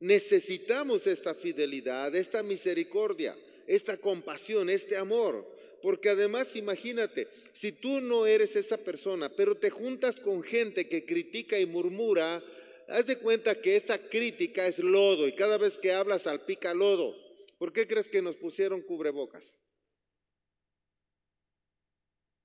Necesitamos 0.00 1.06
esta 1.06 1.36
fidelidad, 1.36 2.16
esta 2.16 2.42
misericordia, 2.42 3.38
esta 3.68 3.96
compasión, 3.96 4.68
este 4.68 4.96
amor. 4.96 5.48
Porque 5.82 6.08
además, 6.08 6.56
imagínate, 6.56 7.28
si 7.54 7.72
tú 7.72 8.00
no 8.00 8.26
eres 8.26 8.54
esa 8.56 8.76
persona, 8.76 9.30
pero 9.34 9.56
te 9.56 9.70
juntas 9.70 10.16
con 10.16 10.42
gente 10.42 10.88
que 10.88 11.06
critica 11.06 11.58
y 11.58 11.64
murmura, 11.64 12.44
haz 12.88 13.06
de 13.06 13.16
cuenta 13.16 13.60
que 13.60 13.76
esa 13.76 13.98
crítica 13.98 14.66
es 14.66 14.78
lodo 14.78 15.26
y 15.26 15.34
cada 15.34 15.56
vez 15.56 15.78
que 15.78 15.92
hablas 15.92 16.22
salpica 16.22 16.74
lodo. 16.74 17.16
¿Por 17.56 17.72
qué 17.72 17.86
crees 17.86 18.08
que 18.08 18.20
nos 18.20 18.36
pusieron 18.36 18.82
cubrebocas? 18.82 19.54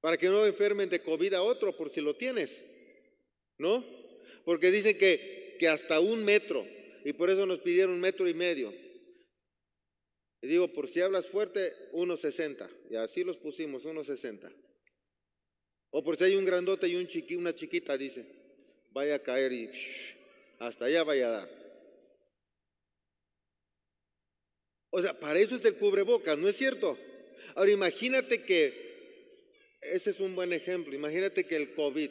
para 0.02 0.18
que 0.18 0.28
no 0.28 0.46
enfermen 0.46 0.90
de 0.90 1.02
COVID 1.02 1.34
a 1.34 1.44
otro 1.44 1.76
por 1.76 1.90
si 1.90 2.02
lo 2.02 2.16
tienes, 2.16 2.64
¿no? 3.58 3.86
Porque 4.46 4.72
dicen 4.72 4.98
que, 4.98 5.58
que 5.60 5.68
hasta 5.68 6.00
un 6.00 6.24
metro, 6.24 6.66
y 7.04 7.14
por 7.14 7.30
eso 7.30 7.46
nos 7.46 7.60
pidieron 7.60 7.96
un 7.96 8.00
metro 8.00 8.28
y 8.28 8.34
medio. 8.34 8.74
Y 10.42 10.48
digo, 10.48 10.72
por 10.72 10.88
si 10.88 11.02
hablas 11.02 11.28
fuerte, 11.28 11.74
1,60, 11.92 12.70
y 12.92 12.96
así 12.96 13.24
los 13.24 13.38
pusimos, 13.38 13.86
1,60. 13.86 14.52
O 15.92 16.04
por 16.04 16.18
si 16.18 16.26
hay 16.26 16.36
un 16.36 16.46
grandote 16.46 16.88
y 16.88 16.96
un 16.96 17.08
chiqui, 17.08 17.36
una 17.36 17.56
chiquita, 17.56 17.98
dice, 17.98 18.26
vaya 18.92 19.16
a 19.16 19.20
caer 19.20 19.52
y 19.54 19.70
hasta 20.60 20.86
allá 20.86 21.04
vaya 21.04 21.28
a 21.28 21.32
dar. 21.32 21.60
O 24.92 25.02
sea, 25.02 25.20
para 25.20 25.40
eso 25.40 25.56
es 25.56 25.66
el 25.66 25.76
cubrebocas, 25.76 26.38
¿no 26.38 26.48
es 26.48 26.56
cierto? 26.56 26.98
Ahora 27.56 27.72
imagínate 27.72 28.44
que 28.44 28.90
ese 29.82 30.10
es 30.12 30.20
un 30.20 30.36
buen 30.36 30.54
ejemplo. 30.54 30.94
Imagínate 30.94 31.46
que 31.46 31.56
el 31.56 31.74
COVID, 31.74 32.10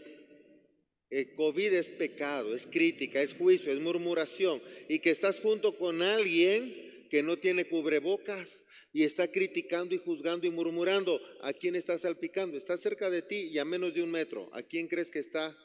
el 1.11 1.33
COVID 1.35 1.73
es 1.75 1.89
pecado, 1.89 2.55
es 2.55 2.67
crítica, 2.67 3.21
es 3.21 3.35
juicio, 3.35 3.73
es 3.73 3.81
murmuración, 3.81 4.63
y 4.89 5.01
que 5.01 5.11
estás 5.11 5.41
junto 5.41 5.77
con 5.77 6.03
alguien 6.03 6.88
que 7.09 7.23
no 7.23 7.39
tiene 7.39 7.69
cubrebocas 7.69 8.49
y 8.93 9.05
está 9.05 9.31
criticando 9.31 9.95
y 9.95 9.99
juzgando 9.99 10.47
y 10.47 10.51
murmurando. 10.51 11.21
¿A 11.43 11.53
quién 11.53 11.77
está 11.77 11.99
salpicando? 11.99 12.57
Está 12.57 12.77
cerca 12.77 13.11
de 13.11 13.23
ti 13.23 13.49
y 13.51 13.59
a 13.59 13.65
menos 13.65 13.95
de 13.95 14.03
un 14.03 14.11
metro. 14.11 14.51
¿A 14.53 14.63
quién 14.63 14.89
crees 14.89 15.11
que 15.11 15.19
está 15.19 15.57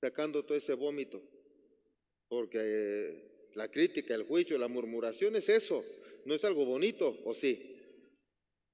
sacando 0.00 0.44
todo 0.44 0.56
ese 0.56 0.74
vómito? 0.74 1.22
Porque 2.28 3.50
la 3.54 3.70
crítica, 3.70 4.14
el 4.14 4.24
juicio, 4.24 4.58
la 4.58 4.68
murmuración 4.68 5.36
es 5.36 5.48
eso. 5.48 5.84
No 6.24 6.34
es 6.34 6.44
algo 6.44 6.64
bonito, 6.64 7.20
¿o 7.24 7.34
sí? 7.34 7.70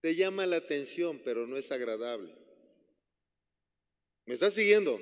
Te 0.00 0.14
llama 0.14 0.46
la 0.46 0.56
atención, 0.56 1.20
pero 1.24 1.46
no 1.46 1.56
es 1.56 1.70
agradable. 1.70 2.34
¿Me 4.26 4.34
estás 4.34 4.54
siguiendo? 4.54 5.00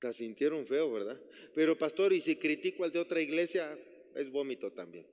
Te 0.00 0.12
sintieron 0.14 0.66
feo, 0.66 0.90
¿verdad? 0.90 1.20
Pero 1.54 1.76
pastor, 1.76 2.12
y 2.12 2.20
si 2.20 2.36
critico 2.36 2.84
al 2.84 2.92
de 2.92 2.98
otra 2.98 3.20
iglesia, 3.20 3.78
es 4.14 4.30
vómito 4.30 4.72
también. 4.72 5.06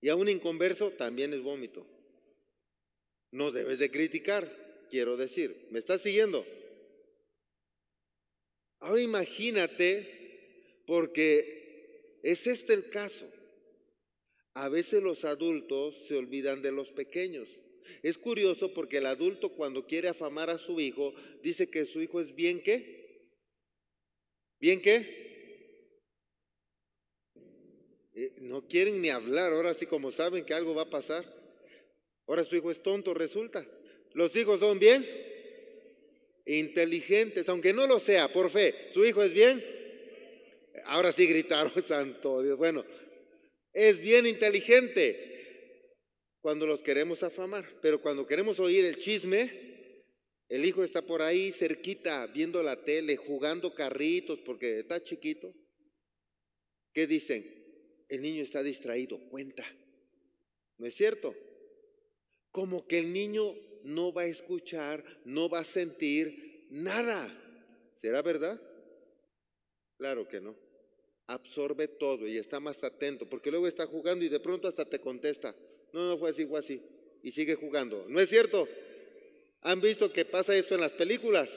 Y 0.00 0.08
a 0.08 0.14
un 0.14 0.28
inconverso 0.28 0.92
también 0.92 1.32
es 1.32 1.42
vómito. 1.42 1.84
No 3.32 3.50
debes 3.50 3.80
de 3.80 3.90
criticar, 3.90 4.48
quiero 4.90 5.16
decir. 5.16 5.66
¿Me 5.70 5.80
estás 5.80 6.02
siguiendo? 6.02 6.46
Ahora 8.78 9.02
imagínate, 9.02 10.82
porque 10.86 12.20
es 12.22 12.46
este 12.46 12.74
el 12.74 12.90
caso. 12.90 13.28
A 14.54 14.68
veces 14.68 15.02
los 15.02 15.24
adultos 15.24 16.06
se 16.06 16.16
olvidan 16.16 16.62
de 16.62 16.72
los 16.72 16.92
pequeños. 16.92 17.48
Es 18.02 18.18
curioso 18.18 18.72
porque 18.72 18.98
el 18.98 19.06
adulto 19.06 19.50
cuando 19.50 19.86
quiere 19.86 20.08
afamar 20.08 20.50
a 20.50 20.58
su 20.58 20.78
hijo 20.78 21.14
dice 21.42 21.68
que 21.70 21.86
su 21.86 22.00
hijo 22.00 22.20
es 22.20 22.34
bien 22.34 22.62
qué. 22.62 22.97
¿Bien 24.60 24.80
qué? 24.80 25.18
Eh, 28.14 28.34
no 28.40 28.66
quieren 28.66 29.00
ni 29.00 29.10
hablar, 29.10 29.52
ahora 29.52 29.74
sí 29.74 29.86
como 29.86 30.10
saben 30.10 30.44
que 30.44 30.54
algo 30.54 30.74
va 30.74 30.82
a 30.82 30.90
pasar. 30.90 31.24
Ahora 32.26 32.44
su 32.44 32.56
hijo 32.56 32.70
es 32.70 32.82
tonto, 32.82 33.14
resulta. 33.14 33.66
Los 34.12 34.34
hijos 34.36 34.60
son 34.60 34.78
bien 34.78 35.06
inteligentes, 36.44 37.48
aunque 37.48 37.72
no 37.72 37.86
lo 37.86 38.00
sea, 38.00 38.32
por 38.32 38.50
fe. 38.50 38.74
¿Su 38.92 39.04
hijo 39.04 39.22
es 39.22 39.32
bien? 39.32 39.64
Ahora 40.86 41.12
sí 41.12 41.26
gritaron, 41.26 41.72
santo 41.82 42.42
Dios. 42.42 42.56
Bueno, 42.56 42.84
es 43.72 44.00
bien 44.00 44.26
inteligente 44.26 45.94
cuando 46.40 46.66
los 46.66 46.82
queremos 46.82 47.22
afamar, 47.22 47.64
pero 47.80 48.00
cuando 48.00 48.26
queremos 48.26 48.58
oír 48.58 48.84
el 48.84 48.98
chisme, 48.98 49.67
el 50.48 50.64
hijo 50.64 50.82
está 50.82 51.02
por 51.02 51.22
ahí 51.22 51.52
cerquita 51.52 52.26
viendo 52.26 52.62
la 52.62 52.84
tele, 52.84 53.16
jugando 53.16 53.74
carritos 53.74 54.38
porque 54.40 54.78
está 54.78 55.02
chiquito. 55.02 55.52
¿Qué 56.92 57.06
dicen? 57.06 57.44
El 58.08 58.22
niño 58.22 58.42
está 58.42 58.62
distraído, 58.62 59.18
cuenta. 59.28 59.64
¿No 60.78 60.86
es 60.86 60.94
cierto? 60.94 61.34
Como 62.50 62.86
que 62.86 63.00
el 63.00 63.12
niño 63.12 63.54
no 63.84 64.12
va 64.12 64.22
a 64.22 64.26
escuchar, 64.26 65.04
no 65.24 65.48
va 65.48 65.60
a 65.60 65.64
sentir 65.64 66.66
nada. 66.70 67.28
¿Será 67.96 68.22
verdad? 68.22 68.60
Claro 69.98 70.26
que 70.28 70.40
no 70.40 70.68
absorbe 71.28 71.88
todo 71.88 72.26
y 72.26 72.38
está 72.38 72.58
más 72.58 72.82
atento, 72.82 73.28
porque 73.28 73.50
luego 73.50 73.68
está 73.68 73.86
jugando 73.86 74.24
y 74.24 74.28
de 74.28 74.40
pronto 74.40 74.66
hasta 74.66 74.86
te 74.86 74.98
contesta, 74.98 75.54
no, 75.92 76.08
no 76.08 76.18
fue 76.18 76.30
así, 76.30 76.46
fue 76.46 76.58
así, 76.58 76.82
y 77.22 77.30
sigue 77.30 77.54
jugando. 77.54 78.06
¿No 78.08 78.18
es 78.18 78.30
cierto? 78.30 78.66
¿Han 79.62 79.80
visto 79.80 80.12
que 80.12 80.24
pasa 80.24 80.56
eso 80.56 80.74
en 80.74 80.80
las 80.80 80.92
películas? 80.92 81.50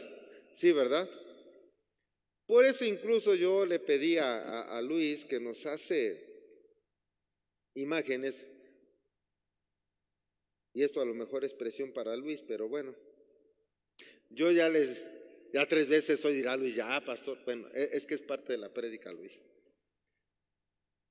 Sí, 0.56 0.72
¿verdad? 0.72 1.10
Por 2.46 2.66
eso 2.66 2.84
incluso 2.84 3.34
yo 3.36 3.66
le 3.66 3.80
pedí 3.80 4.18
a, 4.18 4.82
Luis 4.82 5.24
que 5.24 5.40
nos 5.40 5.66
hace 5.66 6.22
imágenes, 7.76 8.46
y 10.74 10.84
esto 10.84 11.00
a 11.00 11.06
lo 11.06 11.14
mejor 11.14 11.46
es 11.46 11.54
presión 11.54 11.94
para 11.94 12.16
Luis, 12.16 12.42
pero 12.46 12.68
bueno, 12.68 12.94
yo 14.30 14.52
ya 14.52 14.68
les, 14.68 15.02
ya 15.54 15.66
tres 15.66 15.88
veces 15.88 16.24
hoy 16.26 16.36
dirá 16.36 16.58
Luis, 16.58 16.76
ya, 16.76 17.00
pastor, 17.06 17.40
bueno, 17.46 17.70
e, 17.74 17.90
es 17.94 18.06
que 18.06 18.16
es 18.16 18.22
parte 18.22 18.52
de 18.52 18.60
la 18.60 18.74
prédica, 18.74 19.14
Luis. 19.14 19.42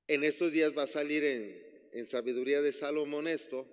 En 0.07 0.23
estos 0.23 0.51
días 0.51 0.77
va 0.77 0.83
a 0.83 0.87
salir 0.87 1.23
en, 1.23 2.05
Sabiduría 2.05 2.61
de 2.61 2.71
Salomón 2.71 3.27
esto, 3.27 3.65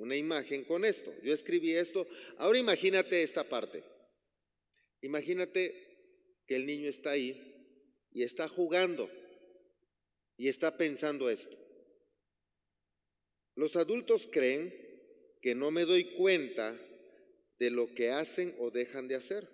una 0.00 0.16
imagen 0.16 0.64
con 0.64 0.84
esto. 0.86 1.14
Yo 1.22 1.34
escribí 1.34 1.72
esto. 1.72 2.08
Ahora 2.38 2.58
imagínate 2.58 3.22
esta 3.22 3.44
parte. 3.44 3.84
Imagínate 5.02 5.74
que 6.46 6.56
el 6.56 6.64
niño 6.66 6.88
está 6.88 7.10
ahí 7.10 7.38
y 8.10 8.22
está 8.22 8.48
jugando 8.48 9.10
y 10.38 10.48
está 10.48 10.76
pensando 10.76 11.28
esto. 11.28 11.54
Los 13.54 13.76
adultos 13.76 14.26
creen 14.32 14.74
que 15.42 15.54
no 15.54 15.70
me 15.70 15.84
doy 15.84 16.04
cuenta 16.14 16.80
de 17.58 17.70
lo 17.70 17.94
que 17.94 18.08
hacen 18.10 18.54
o 18.58 18.70
dejan 18.70 19.06
de 19.06 19.16
hacer. 19.16 19.48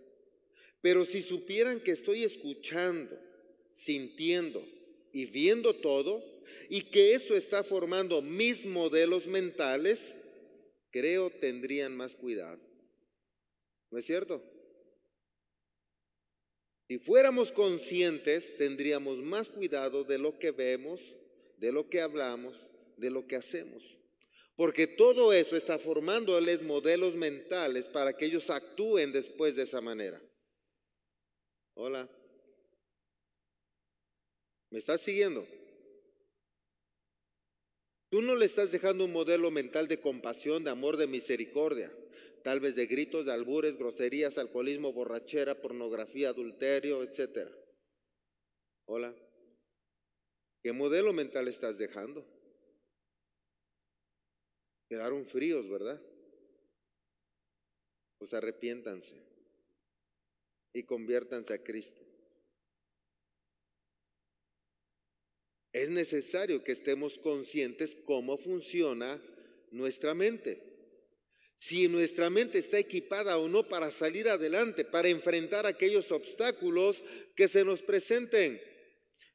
Pero 0.81 1.05
si 1.05 1.23
supieran 1.23 1.81
que 1.81 1.91
estoy 1.91 2.23
escuchando, 2.23 3.19
sintiendo 3.75 4.65
y 5.13 5.27
viendo 5.27 5.75
todo, 5.75 6.23
y 6.69 6.83
que 6.83 7.15
eso 7.15 7.37
está 7.37 7.65
formando 7.65 8.23
mis 8.23 8.65
modelos 8.65 9.27
mentales, 9.27 10.15
creo 10.97 11.29
tendrían 11.29 11.95
más 11.95 12.17
cuidado. 12.17 12.59
¿No 13.91 13.99
es 13.99 14.07
cierto? 14.07 14.43
Si 16.89 16.99
fuéramos 16.99 17.53
conscientes, 17.53 18.57
tendríamos 18.57 19.19
más 19.19 19.51
cuidado 19.51 20.05
de 20.05 20.17
lo 20.17 20.39
que 20.39 20.53
vemos, 20.53 21.03
de 21.59 21.71
lo 21.71 21.91
que 21.91 22.01
hablamos, 22.01 22.55
de 22.97 23.11
lo 23.11 23.27
que 23.27 23.37
hacemos. 23.37 23.83
Porque 24.55 24.87
todo 24.87 25.35
eso 25.35 25.55
está 25.55 25.79
formándoles 25.79 26.63
modelos 26.63 27.15
mentales 27.15 27.87
para 27.87 28.15
que 28.17 28.25
ellos 28.25 28.49
actúen 28.49 29.13
después 29.13 29.55
de 29.55 29.65
esa 29.65 29.83
manera. 29.83 30.19
Hola. 31.75 32.09
¿Me 34.71 34.79
estás 34.79 35.03
siguiendo? 35.03 35.47
Tú 38.17 38.23
no 38.23 38.35
le 38.35 38.47
estás 38.47 38.73
dejando 38.73 39.05
un 39.05 39.13
modelo 39.13 39.51
mental 39.51 39.89
de 39.89 40.01
compasión, 40.01 40.65
de 40.65 40.71
amor, 40.71 40.97
de 40.97 41.07
misericordia, 41.07 41.93
tal 42.43 42.61
vez 42.61 42.75
de 42.75 42.87
gritos, 42.87 43.27
de 43.27 43.33
albures, 43.33 43.77
groserías, 43.77 44.39
alcoholismo, 44.39 44.91
borrachera, 44.91 45.61
pornografía, 45.61 46.31
adulterio, 46.31 47.03
etc. 47.03 47.51
Hola. 48.87 49.15
¿Qué 50.63 50.73
modelo 50.73 51.13
mental 51.13 51.47
estás 51.49 51.77
dejando? 51.77 52.27
Quedaron 54.89 55.27
fríos, 55.27 55.69
¿verdad? 55.69 56.01
Pues 58.17 58.33
arrepiéntanse 58.33 59.15
y 60.73 60.85
conviértanse 60.85 61.53
a 61.53 61.63
Cristo. 61.63 62.06
Es 65.77 65.91
necesario 65.91 66.65
que 66.65 66.73
estemos 66.73 67.19
conscientes 67.19 67.99
cómo 68.07 68.39
funciona 68.39 69.21
nuestra 69.71 70.15
mente. 70.15 70.59
Si 71.59 71.87
nuestra 71.87 72.31
mente 72.31 72.57
está 72.57 72.79
equipada 72.79 73.37
o 73.37 73.47
no 73.47 73.69
para 73.69 73.91
salir 73.91 74.27
adelante, 74.31 74.87
para 74.87 75.11
enfrentar 75.11 75.67
aquellos 75.67 76.11
obstáculos 76.13 77.05
que 77.35 77.47
se 77.47 77.63
nos 77.63 77.83
presenten. 77.83 78.59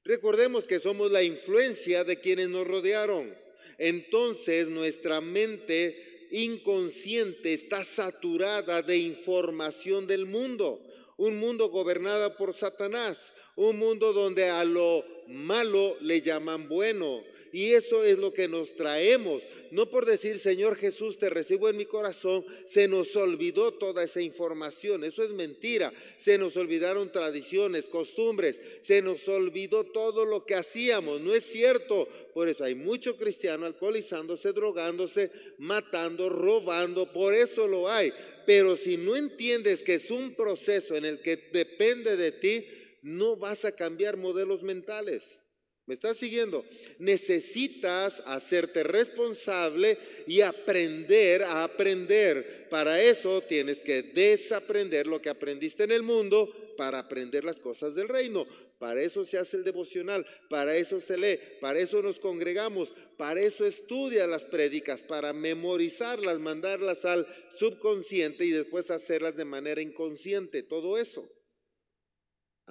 Recordemos 0.04 0.66
que 0.66 0.80
somos 0.80 1.12
la 1.12 1.22
influencia 1.22 2.04
de 2.04 2.20
quienes 2.20 2.50
nos 2.50 2.68
rodearon. 2.68 3.38
Entonces 3.78 4.68
nuestra 4.68 5.22
mente 5.22 6.28
inconsciente 6.32 7.54
está 7.54 7.84
saturada 7.84 8.82
de 8.82 8.98
información 8.98 10.08
del 10.08 10.26
mundo 10.26 10.88
un 11.22 11.38
mundo 11.38 11.70
gobernado 11.70 12.36
por 12.36 12.56
Satanás, 12.56 13.32
un 13.56 13.78
mundo 13.78 14.14
donde 14.14 14.50
a 14.50 14.64
lo 14.64 15.04
malo 15.28 15.98
le 16.02 16.22
llaman 16.22 16.68
bueno. 16.68 17.24
Y 17.54 17.74
eso 17.74 18.04
es 18.04 18.18
lo 18.18 18.32
que 18.32 18.48
nos 18.48 18.76
traemos. 18.76 19.44
No 19.72 19.90
por 19.90 20.06
decir, 20.06 20.38
Señor 20.38 20.76
Jesús, 20.76 21.18
te 21.18 21.30
recibo 21.30 21.70
en 21.70 21.78
mi 21.78 21.86
corazón, 21.86 22.46
se 22.66 22.90
nos 22.90 23.16
olvidó 23.16 23.74
toda 23.74 24.04
esa 24.04 24.22
información. 24.22 25.06
Eso 25.06 25.24
es 25.24 25.32
mentira. 25.32 25.94
Se 26.18 26.38
nos 26.38 26.58
olvidaron 26.58 27.12
tradiciones, 27.12 27.88
costumbres, 27.88 28.60
se 28.82 29.02
nos 29.02 29.28
olvidó 29.30 29.86
todo 29.86 30.26
lo 30.26 30.46
que 30.46 30.56
hacíamos. 30.56 31.22
No 31.22 31.34
es 31.34 31.46
cierto. 31.46 32.08
Por 32.34 32.50
eso 32.50 32.66
hay 32.66 32.76
mucho 32.76 33.16
cristiano 33.16 33.66
alcoholizándose, 33.66 34.52
drogándose, 34.52 35.32
matando, 35.58 36.28
robando. 36.28 37.12
Por 37.12 37.34
eso 37.34 37.66
lo 37.66 37.90
hay. 37.90 38.12
Pero 38.46 38.76
si 38.76 38.98
no 38.98 39.16
entiendes 39.16 39.84
que 39.84 39.96
es 39.96 40.12
un 40.12 40.36
proceso 40.36 40.96
en 40.96 41.06
el 41.06 41.22
que 41.22 41.38
depende 41.52 42.18
de 42.18 42.32
ti, 42.34 42.66
no 43.02 43.36
vas 43.36 43.66
a 43.66 43.72
cambiar 43.74 44.18
modelos 44.18 44.64
mentales. 44.64 45.40
¿Me 45.88 45.96
estás 45.96 46.18
siguiendo? 46.18 46.64
Necesitas 47.00 48.22
hacerte 48.26 48.84
responsable 48.84 49.98
y 50.28 50.42
aprender 50.42 51.44
a 51.44 51.64
aprender. 51.64 52.68
Para 52.70 53.02
eso 53.02 53.42
tienes 53.42 53.82
que 53.82 54.04
desaprender 54.04 55.08
lo 55.08 55.22
que 55.22 55.30
aprendiste 55.30 55.84
en 55.84 55.92
el 55.92 56.04
mundo 56.04 56.54
para 56.78 57.00
aprender 57.00 57.44
las 57.44 57.60
cosas 57.60 57.96
del 57.96 58.08
reino. 58.08 58.48
Para 58.78 59.02
eso 59.02 59.26
se 59.26 59.38
hace 59.38 59.58
el 59.58 59.64
devocional, 59.64 60.26
para 60.50 60.76
eso 60.76 61.02
se 61.02 61.18
lee, 61.18 61.40
para 61.60 61.80
eso 61.80 62.02
nos 62.02 62.20
congregamos, 62.20 62.92
para 63.18 63.40
eso 63.42 63.66
estudia 63.66 64.26
las 64.26 64.46
prédicas, 64.46 65.04
para 65.04 65.34
memorizarlas, 65.34 66.40
mandarlas 66.40 67.06
al 67.06 67.28
subconsciente 67.54 68.46
y 68.46 68.50
después 68.50 68.90
hacerlas 68.90 69.36
de 69.36 69.46
manera 69.46 69.82
inconsciente, 69.82 70.64
todo 70.64 70.98
eso. 70.98 71.30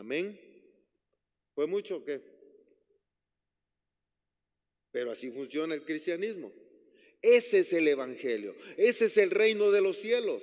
Amén. 0.00 0.40
¿Fue 1.54 1.66
mucho 1.66 1.96
o 1.96 2.04
qué? 2.06 2.22
Pero 4.90 5.10
así 5.10 5.30
funciona 5.30 5.74
el 5.74 5.84
cristianismo. 5.84 6.50
Ese 7.20 7.58
es 7.58 7.72
el 7.74 7.86
Evangelio, 7.86 8.56
ese 8.78 9.04
es 9.04 9.18
el 9.18 9.30
reino 9.30 9.70
de 9.70 9.82
los 9.82 9.98
cielos. 9.98 10.42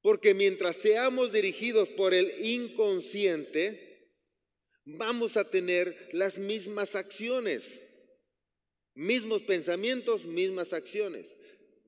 Porque 0.00 0.32
mientras 0.32 0.76
seamos 0.76 1.30
dirigidos 1.30 1.90
por 1.90 2.14
el 2.14 2.42
inconsciente, 2.42 4.08
vamos 4.86 5.36
a 5.36 5.50
tener 5.50 6.08
las 6.12 6.38
mismas 6.38 6.94
acciones, 6.94 7.82
mismos 8.94 9.42
pensamientos, 9.42 10.24
mismas 10.24 10.72
acciones. 10.72 11.34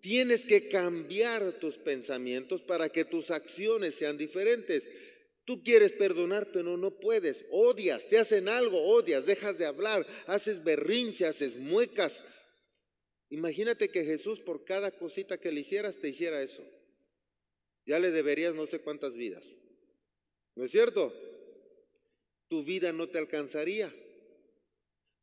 Tienes 0.00 0.44
que 0.44 0.68
cambiar 0.68 1.58
tus 1.58 1.78
pensamientos 1.78 2.60
para 2.60 2.90
que 2.90 3.06
tus 3.06 3.30
acciones 3.30 3.94
sean 3.94 4.18
diferentes. 4.18 4.86
Tú 5.50 5.64
quieres 5.64 5.92
perdonar, 5.92 6.52
pero 6.52 6.76
no 6.76 7.00
puedes. 7.00 7.44
Odias, 7.50 8.08
te 8.08 8.18
hacen 8.18 8.48
algo, 8.48 8.80
odias, 8.84 9.26
dejas 9.26 9.58
de 9.58 9.66
hablar, 9.66 10.06
haces 10.28 10.62
berrinche, 10.62 11.26
haces 11.26 11.56
muecas. 11.56 12.22
Imagínate 13.30 13.88
que 13.88 14.04
Jesús 14.04 14.38
por 14.38 14.64
cada 14.64 14.92
cosita 14.92 15.40
que 15.40 15.50
le 15.50 15.62
hicieras 15.62 15.96
te 15.96 16.10
hiciera 16.10 16.40
eso. 16.40 16.62
Ya 17.84 17.98
le 17.98 18.12
deberías 18.12 18.54
no 18.54 18.68
sé 18.68 18.78
cuántas 18.78 19.12
vidas. 19.14 19.44
¿No 20.54 20.62
es 20.62 20.70
cierto? 20.70 21.12
Tu 22.46 22.62
vida 22.62 22.92
no 22.92 23.08
te 23.08 23.18
alcanzaría. 23.18 23.92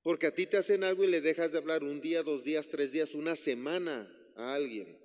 Porque 0.02 0.28
a 0.28 0.32
ti 0.32 0.46
te 0.46 0.58
hacen 0.58 0.84
algo 0.84 1.06
y 1.06 1.08
le 1.08 1.22
dejas 1.22 1.54
de 1.54 1.60
hablar 1.60 1.86
un 1.86 2.02
día, 2.02 2.22
dos 2.22 2.44
días, 2.44 2.68
tres 2.68 2.92
días, 2.92 3.14
una 3.14 3.38
semana 3.38 4.14
a 4.36 4.56
alguien. 4.56 5.00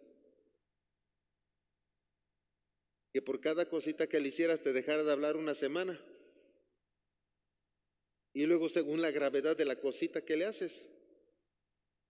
Que 3.13 3.21
por 3.21 3.41
cada 3.41 3.69
cosita 3.69 4.09
que 4.09 4.21
le 4.21 4.29
hicieras 4.29 4.63
te 4.63 4.73
dejara 4.73 5.05
de 5.05 5.13
hablar 5.13 5.37
una 5.37 5.55
semana. 5.55 6.03
Y 8.33 8.47
luego 8.47 8.71
según 8.71 9.03
la 9.03 9.11
gravedad 9.11 9.57
de 9.57 9.67
la 9.67 9.77
cosita 9.77 10.25
que 10.25 10.37
le 10.37 10.47
haces, 10.47 10.81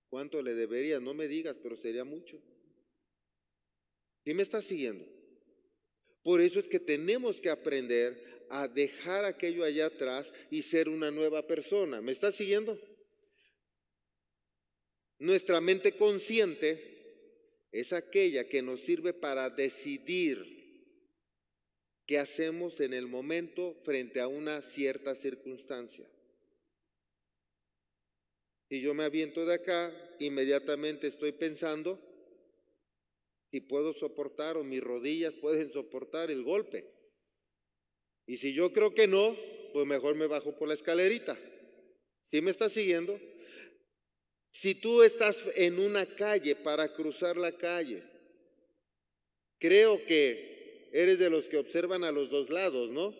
¿cuánto 0.09 0.41
le 0.41 0.55
deberías? 0.55 1.03
No 1.03 1.15
me 1.15 1.27
digas, 1.27 1.57
pero 1.61 1.77
sería 1.77 2.05
mucho. 2.05 2.41
¿Y 4.25 4.35
me 4.35 4.45
estás 4.45 4.65
siguiendo? 4.65 5.05
Por 6.23 6.41
eso 6.41 6.61
es 6.61 6.69
que 6.69 6.79
tenemos 6.79 7.41
que 7.41 7.51
aprender 7.51 8.47
a 8.49 8.69
dejar 8.69 9.25
aquello 9.25 9.65
allá 9.65 9.87
atrás 9.87 10.33
y 10.51 10.63
ser 10.63 10.89
una 10.89 11.11
nueva 11.11 11.49
persona. 11.49 12.01
¿Me 12.01 12.13
estás 12.13 12.37
siguiendo? 12.37 12.79
Nuestra 15.19 15.61
mente 15.61 15.97
consciente 15.97 16.93
es 17.73 17.93
aquella 17.93 18.49
que 18.49 18.63
nos 18.63 18.81
sirve 18.83 19.13
para 19.13 19.51
decidir 19.51 20.62
¿Qué 22.07 22.19
hacemos 22.19 22.81
en 22.81 22.95
el 22.95 23.07
momento 23.07 23.75
frente 23.85 24.21
a 24.21 24.27
una 24.27 24.61
cierta 24.63 25.15
circunstancia. 25.15 26.07
Si 28.69 28.81
yo 28.81 28.95
me 28.95 29.05
aviento 29.05 29.47
de 29.47 29.55
acá, 29.55 29.93
inmediatamente 30.19 31.07
estoy 31.07 31.33
pensando 31.33 32.01
si 33.51 33.61
puedo 33.61 33.93
soportar 33.93 34.57
o 34.57 34.65
mis 34.65 34.83
rodillas 34.83 35.35
pueden 35.35 35.71
soportar 35.71 36.31
el 36.31 36.43
golpe. 36.43 36.91
Y 38.27 38.39
si 38.39 38.55
yo 38.55 38.73
creo 38.73 38.95
que 38.95 39.07
no, 39.07 39.37
pues 39.73 39.87
mejor 39.87 40.15
me 40.15 40.27
bajo 40.27 40.57
por 40.57 40.69
la 40.69 40.75
escalerita. 40.75 41.39
¿Sí 42.23 42.41
me 42.41 42.51
estás 42.51 42.73
siguiendo? 42.73 43.21
Si 44.51 44.75
tú 44.75 45.03
estás 45.03 45.37
en 45.55 45.79
una 45.79 46.07
calle 46.07 46.57
para 46.57 46.93
cruzar 46.95 47.37
la 47.37 47.53
calle, 47.53 48.03
creo 49.59 50.05
que 50.07 50.52
eres 50.93 51.19
de 51.19 51.31
los 51.31 51.49
que 51.49 51.57
observan 51.57 52.05
a 52.05 52.13
los 52.13 52.31
dos 52.31 52.51
lados, 52.51 52.91
¿no? 52.91 53.15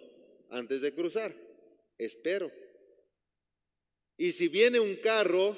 Antes 0.51 0.83
de 0.83 0.95
cruzar. 0.95 1.35
Espero. 1.99 2.53
Y 4.17 4.33
si 4.33 4.49
viene 4.49 4.79
un 4.79 4.97
carro 4.97 5.57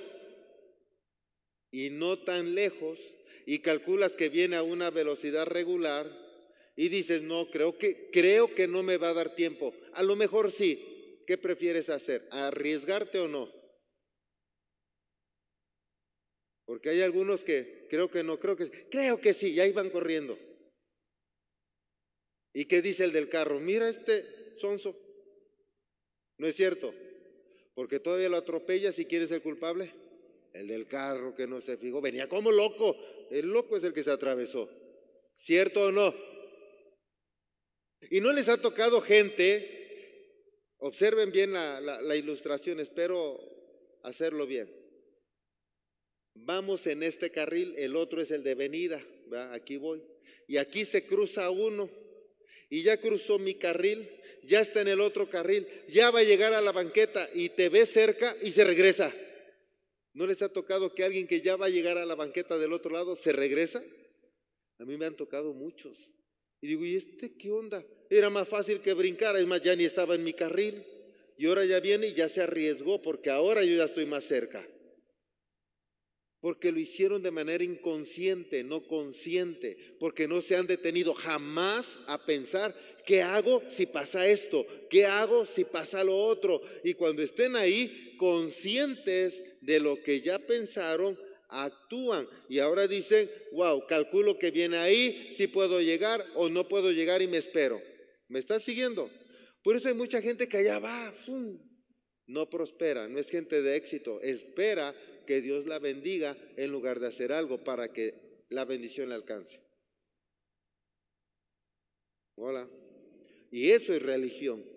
y 1.70 1.90
no 1.90 2.20
tan 2.20 2.54
lejos 2.54 3.00
y 3.46 3.58
calculas 3.58 4.16
que 4.16 4.28
viene 4.28 4.56
a 4.56 4.62
una 4.62 4.90
velocidad 4.90 5.46
regular 5.46 6.08
y 6.76 6.88
dices, 6.88 7.22
"No, 7.22 7.50
creo 7.50 7.76
que 7.76 8.10
creo 8.10 8.54
que 8.54 8.68
no 8.68 8.82
me 8.82 8.96
va 8.96 9.10
a 9.10 9.14
dar 9.14 9.34
tiempo." 9.34 9.74
A 9.92 10.02
lo 10.02 10.16
mejor 10.16 10.52
sí. 10.52 10.90
¿Qué 11.26 11.38
prefieres 11.38 11.88
hacer? 11.88 12.28
¿Arriesgarte 12.30 13.18
o 13.18 13.28
no? 13.28 13.50
Porque 16.66 16.90
hay 16.90 17.00
algunos 17.00 17.44
que 17.44 17.86
creo 17.88 18.10
que 18.10 18.22
no, 18.22 18.38
creo 18.38 18.56
que 18.56 18.70
creo 18.90 19.20
que 19.20 19.34
sí, 19.34 19.54
ya 19.54 19.66
iban 19.66 19.90
corriendo. 19.90 20.38
¿Y 22.54 22.66
qué 22.66 22.80
dice 22.80 23.04
el 23.04 23.12
del 23.12 23.28
carro? 23.28 23.58
Mira 23.58 23.88
este 23.88 24.56
sonso. 24.56 24.96
¿No 26.38 26.46
es 26.46 26.54
cierto? 26.54 26.94
Porque 27.74 27.98
todavía 27.98 28.28
lo 28.28 28.36
atropella 28.36 28.92
si 28.92 29.04
quiere 29.04 29.26
ser 29.26 29.42
culpable. 29.42 29.92
El 30.52 30.68
del 30.68 30.86
carro 30.86 31.34
que 31.34 31.48
no 31.48 31.60
se 31.60 31.76
fijó, 31.76 32.00
venía 32.00 32.28
como 32.28 32.52
loco. 32.52 32.96
El 33.30 33.48
loco 33.50 33.76
es 33.76 33.82
el 33.82 33.92
que 33.92 34.04
se 34.04 34.12
atravesó. 34.12 34.70
¿Cierto 35.36 35.86
o 35.86 35.92
no? 35.92 36.14
Y 38.08 38.20
no 38.20 38.32
les 38.32 38.48
ha 38.48 38.60
tocado 38.60 39.00
gente, 39.00 40.44
observen 40.78 41.32
bien 41.32 41.52
la, 41.54 42.16
ilustración, 42.16 42.78
espero 42.78 43.40
hacerlo 44.04 44.46
bien. 44.46 44.70
Vamos 46.34 46.86
en 46.86 47.02
este 47.02 47.32
carril, 47.32 47.74
el 47.76 47.96
otro 47.96 48.20
es 48.20 48.30
el 48.30 48.44
de 48.44 48.54
venida, 48.54 49.04
aquí 49.50 49.76
voy. 49.76 50.04
Y 50.46 50.58
aquí 50.58 50.84
se 50.84 51.06
cruza 51.06 51.50
uno 51.50 51.90
y 52.74 52.82
ya 52.82 52.96
cruzó 52.96 53.38
mi 53.38 53.54
carril, 53.54 54.10
ya 54.42 54.60
está 54.60 54.80
en 54.80 54.88
el 54.88 55.00
otro 55.00 55.30
carril, 55.30 55.68
ya 55.86 56.10
va 56.10 56.18
a 56.18 56.24
llegar 56.24 56.52
a 56.52 56.60
la 56.60 56.72
banqueta 56.72 57.30
y 57.32 57.50
te 57.50 57.68
ve 57.68 57.86
cerca 57.86 58.36
y 58.42 58.50
se 58.50 58.64
regresa. 58.64 59.14
¿No 60.12 60.26
les 60.26 60.42
ha 60.42 60.48
tocado 60.48 60.92
que 60.92 61.04
alguien 61.04 61.28
que 61.28 61.40
ya 61.40 61.54
va 61.54 61.66
a 61.66 61.68
llegar 61.68 61.98
a 61.98 62.04
la 62.04 62.16
banqueta 62.16 62.58
del 62.58 62.72
otro 62.72 62.90
lado 62.90 63.14
se 63.14 63.30
regresa? 63.30 63.80
A 64.80 64.84
mí 64.84 64.96
me 64.96 65.06
han 65.06 65.14
tocado 65.14 65.54
muchos. 65.54 65.96
Y 66.60 66.66
digo, 66.66 66.84
¿y 66.84 66.96
este 66.96 67.36
qué 67.36 67.52
onda? 67.52 67.86
Era 68.10 68.28
más 68.28 68.48
fácil 68.48 68.80
que 68.80 68.92
brincar, 68.92 69.36
es 69.36 69.46
más, 69.46 69.62
ya 69.62 69.76
ni 69.76 69.84
estaba 69.84 70.16
en 70.16 70.24
mi 70.24 70.32
carril. 70.32 70.84
Y 71.38 71.46
ahora 71.46 71.64
ya 71.64 71.78
viene 71.78 72.08
y 72.08 72.14
ya 72.14 72.28
se 72.28 72.42
arriesgó 72.42 73.00
porque 73.00 73.30
ahora 73.30 73.62
yo 73.62 73.76
ya 73.76 73.84
estoy 73.84 74.06
más 74.06 74.24
cerca. 74.24 74.66
Porque 76.44 76.70
lo 76.70 76.78
hicieron 76.78 77.22
de 77.22 77.30
manera 77.30 77.64
inconsciente, 77.64 78.64
no 78.64 78.86
consciente, 78.86 79.78
porque 79.98 80.28
no 80.28 80.42
se 80.42 80.56
han 80.56 80.66
detenido 80.66 81.14
jamás 81.14 81.98
a 82.06 82.22
pensar, 82.26 82.76
¿qué 83.06 83.22
hago 83.22 83.62
si 83.70 83.86
pasa 83.86 84.28
esto? 84.28 84.66
¿Qué 84.90 85.06
hago 85.06 85.46
si 85.46 85.64
pasa 85.64 86.04
lo 86.04 86.14
otro? 86.14 86.60
Y 86.84 86.92
cuando 86.92 87.22
estén 87.22 87.56
ahí 87.56 88.14
conscientes 88.18 89.42
de 89.62 89.80
lo 89.80 90.02
que 90.02 90.20
ya 90.20 90.38
pensaron, 90.38 91.18
actúan 91.48 92.28
y 92.50 92.58
ahora 92.58 92.86
dicen, 92.86 93.30
wow, 93.52 93.86
calculo 93.86 94.38
que 94.38 94.50
viene 94.50 94.76
ahí, 94.76 95.30
si 95.32 95.46
puedo 95.46 95.80
llegar 95.80 96.22
o 96.34 96.50
no 96.50 96.68
puedo 96.68 96.92
llegar 96.92 97.22
y 97.22 97.26
me 97.26 97.38
espero. 97.38 97.80
¿Me 98.28 98.38
estás 98.38 98.62
siguiendo? 98.62 99.10
Por 99.62 99.76
eso 99.76 99.88
hay 99.88 99.94
mucha 99.94 100.20
gente 100.20 100.46
que 100.46 100.58
allá 100.58 100.78
va, 100.78 101.10
no 102.26 102.50
prospera, 102.50 103.08
no 103.08 103.18
es 103.18 103.30
gente 103.30 103.62
de 103.62 103.76
éxito, 103.76 104.20
espera 104.20 104.94
que 105.24 105.40
Dios 105.40 105.66
la 105.66 105.78
bendiga 105.78 106.36
en 106.56 106.70
lugar 106.70 107.00
de 107.00 107.08
hacer 107.08 107.32
algo 107.32 107.62
para 107.64 107.92
que 107.92 108.44
la 108.48 108.64
bendición 108.64 109.08
le 109.08 109.14
alcance. 109.14 109.60
Hola. 112.36 112.68
Y 113.50 113.70
eso 113.70 113.92
es 113.92 114.02
religión. 114.02 114.74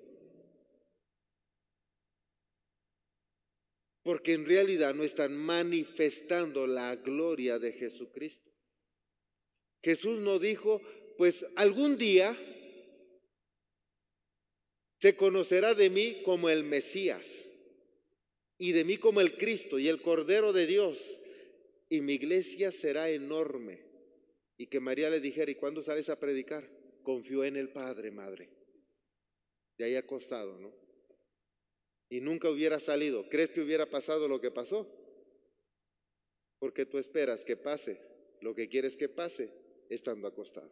porque 4.08 4.32
en 4.32 4.46
realidad 4.46 4.96
no 4.96 5.04
están 5.04 5.36
manifestando 5.36 6.66
la 6.66 6.96
gloria 6.96 7.60
de 7.60 7.74
Jesucristo. 7.74 8.50
Jesús 9.84 10.22
no 10.22 10.40
dijo, 10.40 10.82
pues 11.18 11.46
algún 11.58 11.98
día 11.98 12.34
se 14.98 15.18
conocerá 15.18 15.74
de 15.74 15.90
mí 15.90 16.22
como 16.24 16.48
el 16.48 16.64
Mesías 16.64 17.47
y 18.58 18.72
de 18.72 18.84
mí 18.84 18.98
como 18.98 19.22
el 19.22 19.38
Cristo 19.38 19.80
y 19.80 19.88
el 19.88 20.02
Cordero 20.02 20.54
de 20.54 20.66
Dios 20.66 21.00
y 21.90 22.02
mi 22.02 22.14
iglesia 22.14 22.72
será 22.72 23.10
enorme. 23.10 23.86
Y 24.58 24.68
que 24.68 24.80
María 24.80 25.10
le 25.10 25.20
dijera, 25.20 25.52
¿y 25.52 25.56
cuándo 25.56 25.84
sales 25.84 26.10
a 26.10 26.20
predicar? 26.20 26.68
Confió 27.04 27.44
en 27.44 27.56
el 27.56 27.70
Padre, 27.70 28.10
Madre. 28.10 28.50
De 29.78 29.86
ahí 29.86 29.96
acostado, 29.96 30.58
¿no? 30.58 30.74
y 32.10 32.22
nunca 32.22 32.50
hubiera 32.50 32.80
salido, 32.80 33.28
¿crees 33.30 33.50
que 33.50 33.62
hubiera 33.62 33.86
pasado 33.86 34.28
lo 34.28 34.40
que 34.40 34.52
pasó? 34.52 34.88
Porque 36.60 36.86
tú 36.86 36.98
esperas 36.98 37.44
que 37.44 37.58
pase 37.58 38.02
lo 38.42 38.56
que 38.56 38.70
quieres 38.70 38.96
que 38.96 39.10
pase 39.10 39.52
estando 39.90 40.28
acostado. 40.28 40.72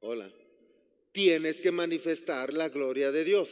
Hola. 0.00 0.47
Tienes 1.18 1.58
que 1.58 1.72
manifestar 1.72 2.52
la 2.52 2.68
gloria 2.68 3.10
de 3.10 3.24
Dios. 3.24 3.50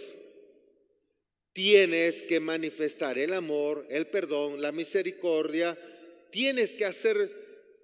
Tienes 1.53 2.23
que 2.23 2.39
manifestar 2.39 3.19
el 3.19 3.33
amor, 3.33 3.85
el 3.91 4.07
perdón, 4.07 4.63
la 4.63 4.71
misericordia. 4.71 5.77
Tienes 6.31 6.75
que 6.75 6.85
hacer 6.85 7.29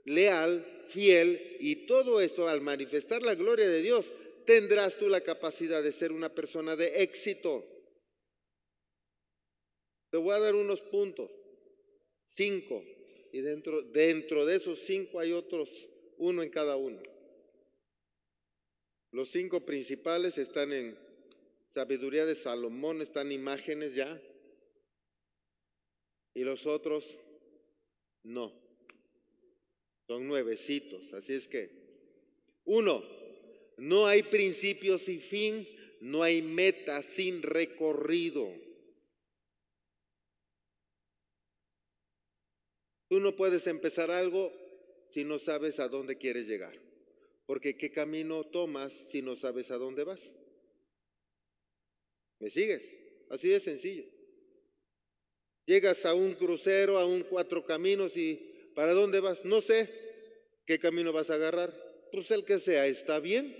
leal, 0.05 0.85
fiel 0.87 1.57
y 1.59 1.85
todo 1.87 2.20
esto 2.20 2.47
al 2.47 2.61
manifestar 2.61 3.24
la 3.24 3.35
gloria 3.35 3.68
de 3.68 3.83
Dios 3.83 4.12
tendrás 4.47 4.97
tú 4.99 5.09
la 5.09 5.22
capacidad 5.22 5.83
de 5.83 5.91
ser 5.91 6.12
una 6.12 6.33
persona 6.33 6.76
de 6.76 7.03
éxito. 7.03 7.66
Te 10.11 10.16
voy 10.16 10.33
a 10.37 10.39
dar 10.39 10.55
unos 10.55 10.80
puntos, 10.80 11.28
cinco, 12.28 12.85
y 13.33 13.41
dentro, 13.41 13.83
dentro 13.83 14.47
de 14.47 14.55
esos 14.59 14.78
cinco 14.78 15.18
hay 15.18 15.33
otros, 15.33 15.89
uno 16.18 16.45
en 16.45 16.51
cada 16.51 16.76
uno. 16.76 17.03
Los 19.12 19.30
cinco 19.30 19.60
principales 19.60 20.38
están 20.38 20.72
en 20.72 20.98
Sabiduría 21.68 22.24
de 22.24 22.34
Salomón, 22.34 23.02
están 23.02 23.30
imágenes 23.30 23.94
ya, 23.94 24.20
y 26.34 26.42
los 26.44 26.66
otros 26.66 27.18
no. 28.22 28.52
Son 30.06 30.26
nuevecitos, 30.26 31.12
así 31.12 31.34
es 31.34 31.46
que, 31.46 31.70
uno, 32.64 33.04
no 33.76 34.06
hay 34.06 34.22
principio 34.22 34.96
sin 34.96 35.20
fin, 35.20 35.68
no 36.00 36.22
hay 36.22 36.40
meta 36.40 37.02
sin 37.02 37.42
recorrido. 37.42 38.50
Tú 43.08 43.20
no 43.20 43.36
puedes 43.36 43.66
empezar 43.66 44.10
algo 44.10 44.50
si 45.10 45.22
no 45.22 45.38
sabes 45.38 45.78
a 45.80 45.88
dónde 45.88 46.16
quieres 46.16 46.48
llegar. 46.48 46.82
Porque 47.53 47.76
¿qué 47.76 47.92
camino 47.92 48.44
tomas 48.44 48.94
si 48.94 49.20
no 49.20 49.36
sabes 49.36 49.70
a 49.70 49.76
dónde 49.76 50.05
vas? 50.05 50.32
¿Me 52.38 52.48
sigues? 52.48 52.90
Así 53.28 53.50
de 53.50 53.61
sencillo. 53.61 54.07
Llegas 55.66 56.07
a 56.07 56.14
un 56.14 56.32
crucero, 56.32 56.96
a 56.96 57.05
un 57.05 57.24
cuatro 57.24 57.66
caminos 57.66 58.16
y 58.16 58.70
¿para 58.74 58.94
dónde 58.94 59.20
vas? 59.20 59.44
No 59.44 59.61
sé. 59.61 59.86
¿Qué 60.64 60.78
camino 60.78 61.12
vas 61.12 61.28
a 61.28 61.34
agarrar? 61.34 61.74
Pues 62.11 62.30
el 62.30 62.46
que 62.46 62.59
sea, 62.59 62.86
está 62.86 63.20
bien. 63.20 63.55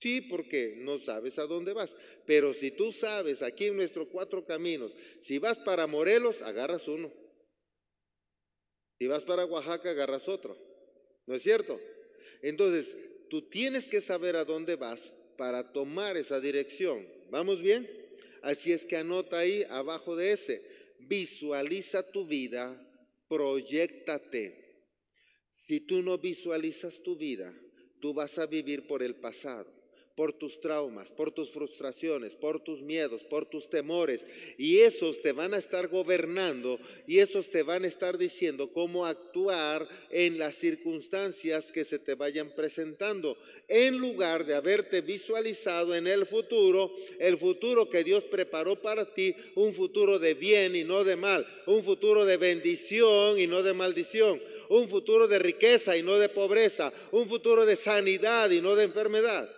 Sí, 0.00 0.20
porque 0.20 0.76
no 0.76 1.00
sabes 1.00 1.40
a 1.40 1.46
dónde 1.48 1.72
vas. 1.72 1.96
Pero 2.24 2.54
si 2.54 2.70
tú 2.70 2.92
sabes 2.92 3.42
aquí 3.42 3.66
en 3.66 3.76
nuestros 3.76 4.06
cuatro 4.12 4.44
caminos, 4.46 4.92
si 5.22 5.40
vas 5.40 5.58
para 5.58 5.88
Morelos, 5.88 6.40
agarras 6.42 6.86
uno. 6.86 7.12
Si 8.96 9.08
vas 9.08 9.24
para 9.24 9.44
Oaxaca, 9.44 9.90
agarras 9.90 10.28
otro. 10.28 10.56
¿No 11.26 11.34
es 11.34 11.42
cierto? 11.42 11.80
Entonces, 12.42 12.96
tú 13.30 13.42
tienes 13.42 13.88
que 13.88 14.00
saber 14.00 14.36
a 14.36 14.44
dónde 14.44 14.76
vas 14.76 15.12
para 15.36 15.72
tomar 15.72 16.16
esa 16.16 16.40
dirección. 16.40 17.06
¿Vamos 17.30 17.60
bien? 17.60 17.88
Así 18.42 18.72
es 18.72 18.86
que 18.86 18.96
anota 18.96 19.38
ahí 19.38 19.64
abajo 19.68 20.16
de 20.16 20.32
ese. 20.32 20.62
Visualiza 21.00 22.10
tu 22.10 22.26
vida, 22.26 22.80
proyectate. 23.28 24.84
Si 25.56 25.80
tú 25.80 26.02
no 26.02 26.18
visualizas 26.18 27.02
tu 27.02 27.16
vida, 27.16 27.54
tú 28.00 28.14
vas 28.14 28.38
a 28.38 28.46
vivir 28.46 28.86
por 28.86 29.02
el 29.02 29.16
pasado 29.16 29.77
por 30.18 30.32
tus 30.32 30.60
traumas, 30.60 31.12
por 31.12 31.30
tus 31.30 31.48
frustraciones, 31.48 32.34
por 32.34 32.58
tus 32.58 32.82
miedos, 32.82 33.22
por 33.22 33.46
tus 33.46 33.70
temores. 33.70 34.26
Y 34.58 34.80
esos 34.80 35.22
te 35.22 35.30
van 35.30 35.54
a 35.54 35.58
estar 35.58 35.86
gobernando 35.86 36.80
y 37.06 37.20
esos 37.20 37.48
te 37.50 37.62
van 37.62 37.84
a 37.84 37.86
estar 37.86 38.18
diciendo 38.18 38.72
cómo 38.72 39.06
actuar 39.06 39.88
en 40.10 40.36
las 40.36 40.56
circunstancias 40.56 41.70
que 41.70 41.84
se 41.84 42.00
te 42.00 42.16
vayan 42.16 42.50
presentando. 42.50 43.38
En 43.68 43.98
lugar 43.98 44.44
de 44.44 44.56
haberte 44.56 45.02
visualizado 45.02 45.94
en 45.94 46.08
el 46.08 46.26
futuro, 46.26 46.90
el 47.20 47.38
futuro 47.38 47.88
que 47.88 48.02
Dios 48.02 48.24
preparó 48.24 48.74
para 48.82 49.14
ti, 49.14 49.36
un 49.54 49.72
futuro 49.72 50.18
de 50.18 50.34
bien 50.34 50.74
y 50.74 50.82
no 50.82 51.04
de 51.04 51.14
mal, 51.14 51.46
un 51.68 51.84
futuro 51.84 52.24
de 52.24 52.38
bendición 52.38 53.38
y 53.38 53.46
no 53.46 53.62
de 53.62 53.72
maldición 53.72 54.42
un 54.70 54.86
futuro 54.86 55.26
de 55.26 55.38
riqueza 55.38 55.96
y 55.96 56.02
no 56.02 56.18
de 56.18 56.28
pobreza, 56.28 56.92
un 57.12 57.26
futuro 57.26 57.64
de 57.64 57.74
sanidad 57.74 58.50
y 58.50 58.60
no 58.60 58.76
de 58.76 58.84
enfermedad. 58.84 59.48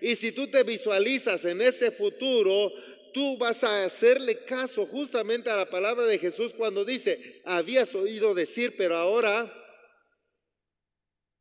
Y 0.00 0.16
si 0.16 0.32
tú 0.32 0.48
te 0.48 0.62
visualizas 0.62 1.44
en 1.44 1.60
ese 1.60 1.90
futuro, 1.90 2.72
tú 3.12 3.36
vas 3.38 3.64
a 3.64 3.84
hacerle 3.84 4.44
caso 4.44 4.86
justamente 4.86 5.50
a 5.50 5.56
la 5.56 5.68
palabra 5.68 6.04
de 6.04 6.18
Jesús 6.18 6.52
cuando 6.54 6.84
dice, 6.84 7.40
habías 7.44 7.94
oído 7.94 8.34
decir, 8.34 8.74
pero 8.76 8.96
ahora, 8.96 9.52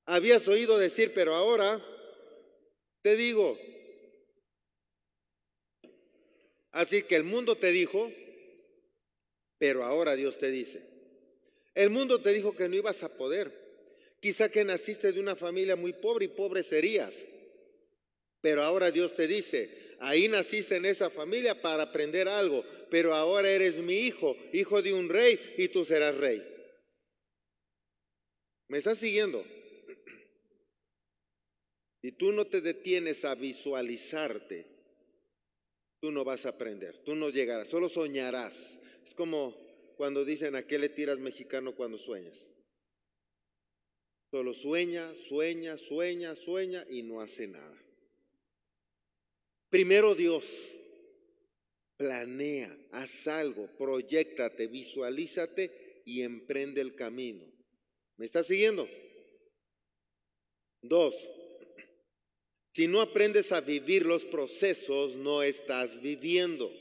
habías 0.06 0.48
oído 0.48 0.78
decir, 0.78 1.12
pero 1.14 1.36
ahora, 1.36 1.82
te 3.02 3.16
digo. 3.16 3.58
Así 6.72 7.04
que 7.04 7.16
el 7.16 7.24
mundo 7.24 7.58
te 7.58 7.72
dijo, 7.72 8.12
pero 9.58 9.84
ahora 9.84 10.16
Dios 10.16 10.38
te 10.38 10.52
dice. 10.52 10.84
El 11.74 11.90
mundo 11.90 12.22
te 12.22 12.34
dijo 12.34 12.56
que 12.56 12.68
no 12.68 12.76
ibas 12.76 13.04
a 13.04 13.16
poder, 13.16 13.68
Quizá 14.20 14.50
que 14.50 14.64
naciste 14.64 15.12
de 15.12 15.20
una 15.20 15.36
familia 15.36 15.76
muy 15.76 15.94
pobre 15.94 16.26
y 16.26 16.30
pobre 16.30 16.64
serías. 16.64 17.24
Pero 18.48 18.64
ahora 18.64 18.92
Dios 18.92 19.14
te 19.14 19.28
dice, 19.28 19.98
ahí 20.00 20.30
naciste 20.30 20.78
en 20.78 20.86
esa 20.86 21.10
familia 21.10 21.62
para 21.62 21.84
aprender 21.84 22.30
algo, 22.30 22.64
pero 22.90 23.14
ahora 23.14 23.52
eres 23.52 23.76
mi 23.76 24.08
hijo, 24.08 24.38
hijo 24.54 24.82
de 24.82 24.94
un 24.94 25.10
rey, 25.10 25.38
y 25.58 25.68
tú 25.68 25.84
serás 25.84 26.16
rey. 26.16 26.42
¿Me 28.70 28.78
estás 28.78 29.00
siguiendo? 29.00 29.44
Si 32.02 32.14
tú 32.14 32.32
no 32.32 32.48
te 32.48 32.62
detienes 32.62 33.26
a 33.26 33.36
visualizarte, 33.36 34.66
tú 36.00 36.10
no 36.10 36.24
vas 36.24 36.46
a 36.46 36.50
aprender, 36.50 37.04
tú 37.04 37.16
no 37.16 37.30
llegarás, 37.30 37.68
solo 37.68 37.90
soñarás. 37.90 38.80
Es 39.06 39.14
como 39.14 39.58
cuando 39.98 40.24
dicen 40.24 40.56
a 40.56 40.66
qué 40.66 40.80
le 40.80 40.88
tiras 40.88 41.20
mexicano 41.20 41.76
cuando 41.76 41.98
sueñas. 41.98 42.48
Solo 44.32 44.54
sueña, 44.54 45.14
sueña, 45.28 45.78
sueña, 45.78 46.34
sueña 46.38 46.86
y 46.90 47.04
no 47.04 47.20
hace 47.20 47.50
nada. 47.50 47.87
Primero 49.70 50.16
Dios, 50.16 50.46
planea, 51.98 52.76
haz 52.92 53.28
algo, 53.28 53.68
proyectate, 53.78 54.68
visualízate 54.68 56.04
y 56.06 56.22
emprende 56.22 56.82
el 56.82 56.96
camino. 56.96 57.46
¿Me 58.16 58.26
estás 58.26 58.48
siguiendo? 58.48 58.88
Dos, 60.82 61.16
si 62.78 62.88
no 62.88 63.02
aprendes 63.02 63.52
a 63.52 63.60
vivir 63.60 64.06
los 64.06 64.24
procesos, 64.24 65.16
no 65.16 65.42
estás 65.42 66.00
viviendo. 66.00 66.72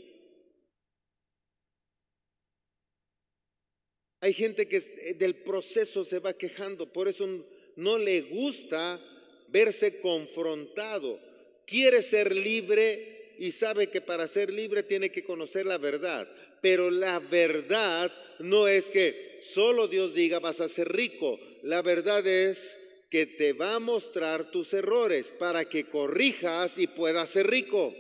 Hay 4.20 4.34
gente 4.34 4.68
que 4.68 4.76
eh, 4.76 5.14
del 5.14 5.36
proceso 5.36 6.04
se 6.04 6.18
va 6.18 6.34
quejando, 6.34 6.92
por 6.92 7.08
eso 7.08 7.26
no 7.76 7.96
le 7.96 8.20
gusta 8.20 9.00
verse 9.48 10.00
confrontado. 10.00 11.18
Quiere 11.66 12.02
ser 12.02 12.34
libre 12.34 13.34
y 13.38 13.50
sabe 13.50 13.88
que 13.88 14.00
para 14.00 14.28
ser 14.28 14.50
libre 14.50 14.82
tiene 14.82 15.10
que 15.10 15.24
conocer 15.24 15.66
la 15.66 15.78
verdad. 15.78 16.28
Pero 16.60 16.90
la 16.90 17.18
verdad 17.18 18.10
no 18.38 18.68
es 18.68 18.86
que 18.86 19.40
solo 19.42 19.88
Dios 19.88 20.14
diga 20.14 20.38
vas 20.38 20.60
a 20.60 20.68
ser 20.68 20.90
rico. 20.92 21.38
La 21.62 21.82
verdad 21.82 22.26
es 22.26 22.76
que 23.10 23.26
te 23.26 23.52
va 23.52 23.74
a 23.74 23.80
mostrar 23.80 24.50
tus 24.50 24.72
errores 24.72 25.32
para 25.38 25.64
que 25.64 25.86
corrijas 25.86 26.78
y 26.78 26.86
puedas 26.86 27.30
ser 27.30 27.48
rico. 27.48 27.94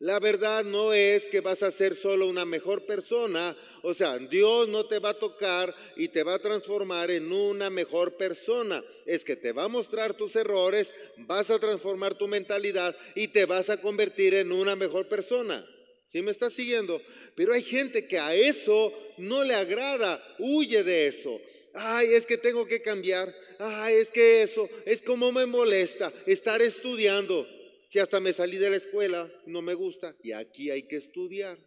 La 0.00 0.18
verdad 0.18 0.64
no 0.64 0.94
es 0.94 1.26
que 1.26 1.42
vas 1.42 1.62
a 1.62 1.70
ser 1.70 1.94
solo 1.94 2.26
una 2.26 2.46
mejor 2.46 2.86
persona, 2.86 3.54
o 3.82 3.92
sea, 3.92 4.18
Dios 4.18 4.66
no 4.66 4.86
te 4.86 4.98
va 4.98 5.10
a 5.10 5.18
tocar 5.18 5.74
y 5.94 6.08
te 6.08 6.22
va 6.22 6.34
a 6.34 6.38
transformar 6.38 7.10
en 7.10 7.30
una 7.30 7.68
mejor 7.68 8.16
persona. 8.16 8.82
Es 9.04 9.24
que 9.24 9.36
te 9.36 9.52
va 9.52 9.64
a 9.64 9.68
mostrar 9.68 10.14
tus 10.14 10.36
errores, 10.36 10.90
vas 11.18 11.50
a 11.50 11.58
transformar 11.58 12.16
tu 12.16 12.28
mentalidad 12.28 12.96
y 13.14 13.28
te 13.28 13.44
vas 13.44 13.68
a 13.68 13.78
convertir 13.78 14.34
en 14.34 14.52
una 14.52 14.74
mejor 14.74 15.06
persona. 15.06 15.68
¿Sí 16.06 16.22
me 16.22 16.30
estás 16.30 16.54
siguiendo? 16.54 17.02
Pero 17.34 17.52
hay 17.52 17.62
gente 17.62 18.08
que 18.08 18.18
a 18.18 18.34
eso 18.34 18.94
no 19.18 19.44
le 19.44 19.54
agrada, 19.54 20.18
huye 20.38 20.82
de 20.82 21.08
eso. 21.08 21.38
Ay, 21.74 22.14
es 22.14 22.24
que 22.24 22.38
tengo 22.38 22.64
que 22.64 22.80
cambiar. 22.80 23.34
Ay, 23.58 23.96
es 23.96 24.10
que 24.10 24.42
eso, 24.42 24.66
es 24.86 25.02
como 25.02 25.30
me 25.30 25.44
molesta 25.44 26.10
estar 26.24 26.62
estudiando. 26.62 27.46
Si 27.90 27.98
hasta 27.98 28.20
me 28.20 28.32
salí 28.32 28.56
de 28.56 28.70
la 28.70 28.76
escuela, 28.76 29.28
no 29.46 29.62
me 29.62 29.74
gusta, 29.74 30.16
y 30.22 30.30
aquí 30.30 30.70
hay 30.70 30.84
que 30.84 30.94
estudiar. 30.94 31.58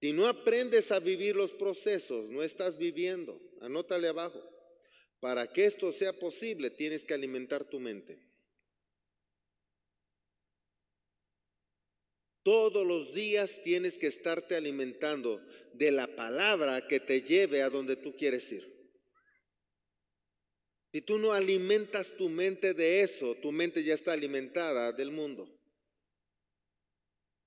Si 0.00 0.12
no 0.12 0.28
aprendes 0.28 0.92
a 0.92 1.00
vivir 1.00 1.34
los 1.34 1.50
procesos, 1.50 2.28
no 2.28 2.44
estás 2.44 2.78
viviendo. 2.78 3.42
Anótale 3.60 4.06
abajo. 4.06 4.40
Para 5.18 5.52
que 5.52 5.64
esto 5.64 5.92
sea 5.92 6.12
posible, 6.12 6.70
tienes 6.70 7.04
que 7.04 7.14
alimentar 7.14 7.64
tu 7.64 7.80
mente. 7.80 8.22
Todos 12.44 12.86
los 12.86 13.12
días 13.12 13.60
tienes 13.64 13.98
que 13.98 14.06
estarte 14.06 14.54
alimentando 14.54 15.44
de 15.74 15.90
la 15.90 16.14
palabra 16.14 16.86
que 16.86 17.00
te 17.00 17.22
lleve 17.22 17.62
a 17.62 17.70
donde 17.70 17.96
tú 17.96 18.14
quieres 18.16 18.52
ir. 18.52 18.77
Si 20.92 21.02
tú 21.02 21.18
no 21.18 21.32
alimentas 21.32 22.16
tu 22.16 22.28
mente 22.30 22.72
de 22.72 23.02
eso, 23.02 23.36
tu 23.42 23.52
mente 23.52 23.84
ya 23.84 23.94
está 23.94 24.12
alimentada 24.12 24.92
del 24.92 25.10
mundo. 25.10 25.46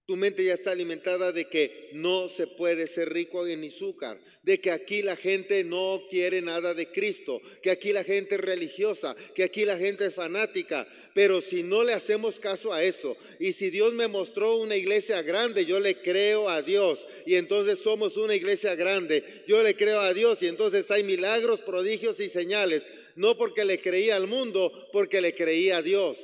Tu 0.06 0.16
mente 0.16 0.44
ya 0.44 0.54
está 0.54 0.72
alimentada 0.72 1.32
de 1.32 1.46
que 1.46 1.90
no 1.94 2.28
se 2.28 2.46
puede 2.46 2.86
ser 2.86 3.14
rico 3.14 3.48
en 3.48 3.64
azúcar, 3.64 4.20
de 4.44 4.60
que 4.60 4.70
aquí 4.70 5.02
la 5.02 5.16
gente 5.16 5.64
no 5.64 6.04
quiere 6.10 6.42
nada 6.42 6.74
de 6.74 6.92
Cristo, 6.92 7.42
que 7.64 7.72
aquí 7.72 7.94
la 7.94 8.04
gente 8.04 8.36
es 8.36 8.42
religiosa, 8.42 9.16
que 9.34 9.44
aquí 9.44 9.64
la 9.64 9.78
gente 9.78 10.08
es 10.08 10.14
fanática. 10.14 10.88
Pero 11.14 11.42
si 11.42 11.64
no 11.64 11.84
le 11.84 11.94
hacemos 11.94 12.40
caso 12.40 12.74
a 12.74 12.84
eso, 12.84 13.18
y 13.40 13.54
si 13.54 13.70
Dios 13.70 13.94
me 13.94 14.08
mostró 14.08 14.58
una 14.58 14.76
iglesia 14.76 15.22
grande, 15.22 15.66
yo 15.66 15.80
le 15.80 15.96
creo 15.96 16.50
a 16.50 16.62
Dios, 16.62 17.06
y 17.26 17.36
entonces 17.36 17.80
somos 17.80 18.18
una 18.18 18.36
iglesia 18.36 18.76
grande, 18.76 19.24
yo 19.48 19.64
le 19.64 19.76
creo 19.76 20.02
a 20.02 20.14
Dios, 20.14 20.44
y 20.44 20.48
entonces 20.48 20.92
hay 20.92 21.04
milagros, 21.04 21.62
prodigios 21.62 22.20
y 22.20 22.30
señales 22.30 22.86
no 23.16 23.38
porque 23.38 23.66
le 23.66 23.80
creía 23.80 24.16
al 24.16 24.28
mundo, 24.28 24.72
porque 24.92 25.22
le 25.22 25.34
creía 25.36 25.78
a 25.78 25.82
Dios. 25.82 26.18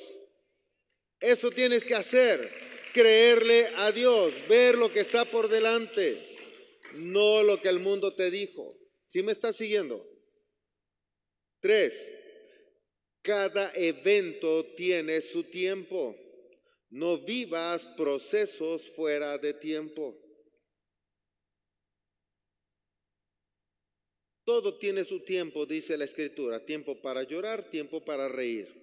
Eso 1.20 1.50
tienes 1.52 1.84
que 1.84 1.96
hacer, 1.96 2.52
creerle 2.94 3.68
a 3.78 3.92
Dios, 3.92 4.34
ver 4.48 4.78
lo 4.78 4.92
que 4.92 5.00
está 5.00 5.26
por 5.26 5.48
delante, 5.48 6.22
no 6.94 7.44
lo 7.44 7.62
que 7.62 7.70
el 7.70 7.80
mundo 7.80 8.14
te 8.14 8.30
dijo. 8.30 8.78
¿Sí 9.08 9.24
me 9.24 9.32
estás 9.32 9.56
siguiendo? 9.56 10.06
Tres, 11.60 11.94
cada 13.22 13.72
evento 13.76 14.66
tiene 14.76 15.22
su 15.22 15.44
tiempo. 15.44 16.16
No 16.90 17.18
vivas 17.18 17.86
procesos 17.98 18.90
fuera 18.92 19.38
de 19.38 19.54
tiempo. 19.54 20.18
Todo 24.48 24.78
tiene 24.78 25.04
su 25.04 25.20
tiempo, 25.20 25.66
dice 25.66 25.98
la 25.98 26.06
escritura, 26.06 26.66
tiempo 26.66 27.02
para 27.02 27.24
llorar, 27.24 27.70
tiempo 27.70 28.06
para 28.06 28.30
reír. 28.30 28.74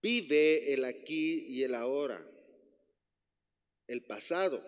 Vive 0.00 0.72
el 0.72 0.86
aquí 0.86 1.44
y 1.46 1.62
el 1.62 1.74
ahora. 1.74 2.26
El 3.86 4.02
pasado 4.06 4.64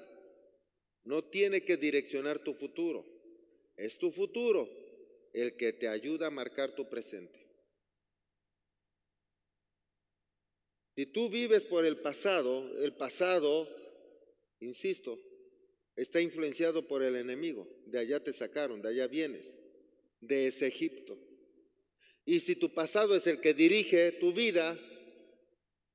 no 1.05 1.25
tiene 1.25 1.64
que 1.64 1.79
direccionar 1.79 2.45
tu 2.45 2.53
futuro. 2.53 3.03
Es 3.79 3.97
tu 3.97 4.12
futuro 4.12 4.68
el 5.33 5.57
que 5.57 5.72
te 5.72 5.89
ayuda 5.89 6.27
a 6.27 6.31
marcar 6.31 6.75
tu 6.75 6.87
presente. 6.91 7.49
Si 10.97 11.07
tú 11.07 11.31
vives 11.31 11.64
por 11.64 11.87
el 11.87 11.97
pasado, 11.97 12.79
el 12.79 12.95
pasado, 12.95 13.66
insisto, 14.61 15.18
está 15.97 16.20
influenciado 16.20 16.86
por 16.86 17.03
el 17.03 17.16
enemigo. 17.16 17.68
De 17.86 17.99
allá 17.99 18.22
te 18.22 18.32
sacaron, 18.32 18.82
de 18.82 18.88
allá 18.88 19.07
vienes, 19.07 19.53
de 20.20 20.49
ese 20.49 20.66
Egipto. 20.66 21.18
Y 22.24 22.40
si 22.40 22.57
tu 22.57 22.72
pasado 22.72 23.14
es 23.14 23.26
el 23.26 23.40
que 23.40 23.55
dirige 23.55 24.12
tu 24.12 24.32
vida, 24.32 24.78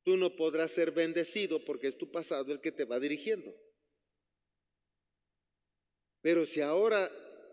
tú 0.04 0.16
no 0.16 0.36
podrás 0.36 0.72
ser 0.72 0.91
bendecido 0.91 1.64
porque 1.66 1.88
es 1.88 1.97
tu 1.97 2.12
pasado 2.12 2.52
el 2.52 2.62
que 2.62 2.72
te 2.72 2.86
va 2.86 3.00
dirigiendo. 3.00 3.54
Pero 6.22 6.45
si 6.45 6.62
ahora, 6.62 7.10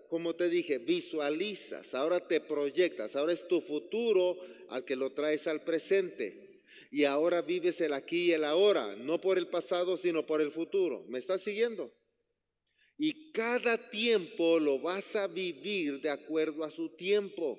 como 0.09 0.35
te 0.35 0.49
dije, 0.49 0.79
visualizas, 0.79 1.95
ahora 1.95 2.27
te 2.27 2.41
proyectas, 2.41 3.17
ahora 3.17 3.33
es 3.33 3.47
tu 3.47 3.61
futuro 3.61 4.37
al 4.69 4.85
que 4.85 4.97
lo 4.97 5.13
traes 5.13 5.47
al 5.47 5.63
presente. 5.63 6.63
Y 6.91 7.05
ahora 7.05 7.43
vives 7.43 7.81
el 7.81 7.93
aquí 7.93 8.27
y 8.27 8.33
el 8.33 8.45
ahora, 8.45 8.97
no 8.97 9.21
por 9.21 9.39
el 9.39 9.49
pasado, 9.49 9.97
sino 9.97 10.27
por 10.27 10.41
el 10.41 10.53
futuro. 10.53 11.05
¿Me 11.09 11.19
estás 11.19 11.43
siguiendo? 11.43 11.93
Y 12.99 13.31
cada 13.33 13.91
tiempo 13.91 14.59
lo 14.59 14.79
vas 14.79 15.17
a 15.17 15.27
vivir 15.27 16.01
de 16.01 16.09
acuerdo 16.09 16.65
a 16.65 16.71
su 16.71 16.89
tiempo. 16.91 17.59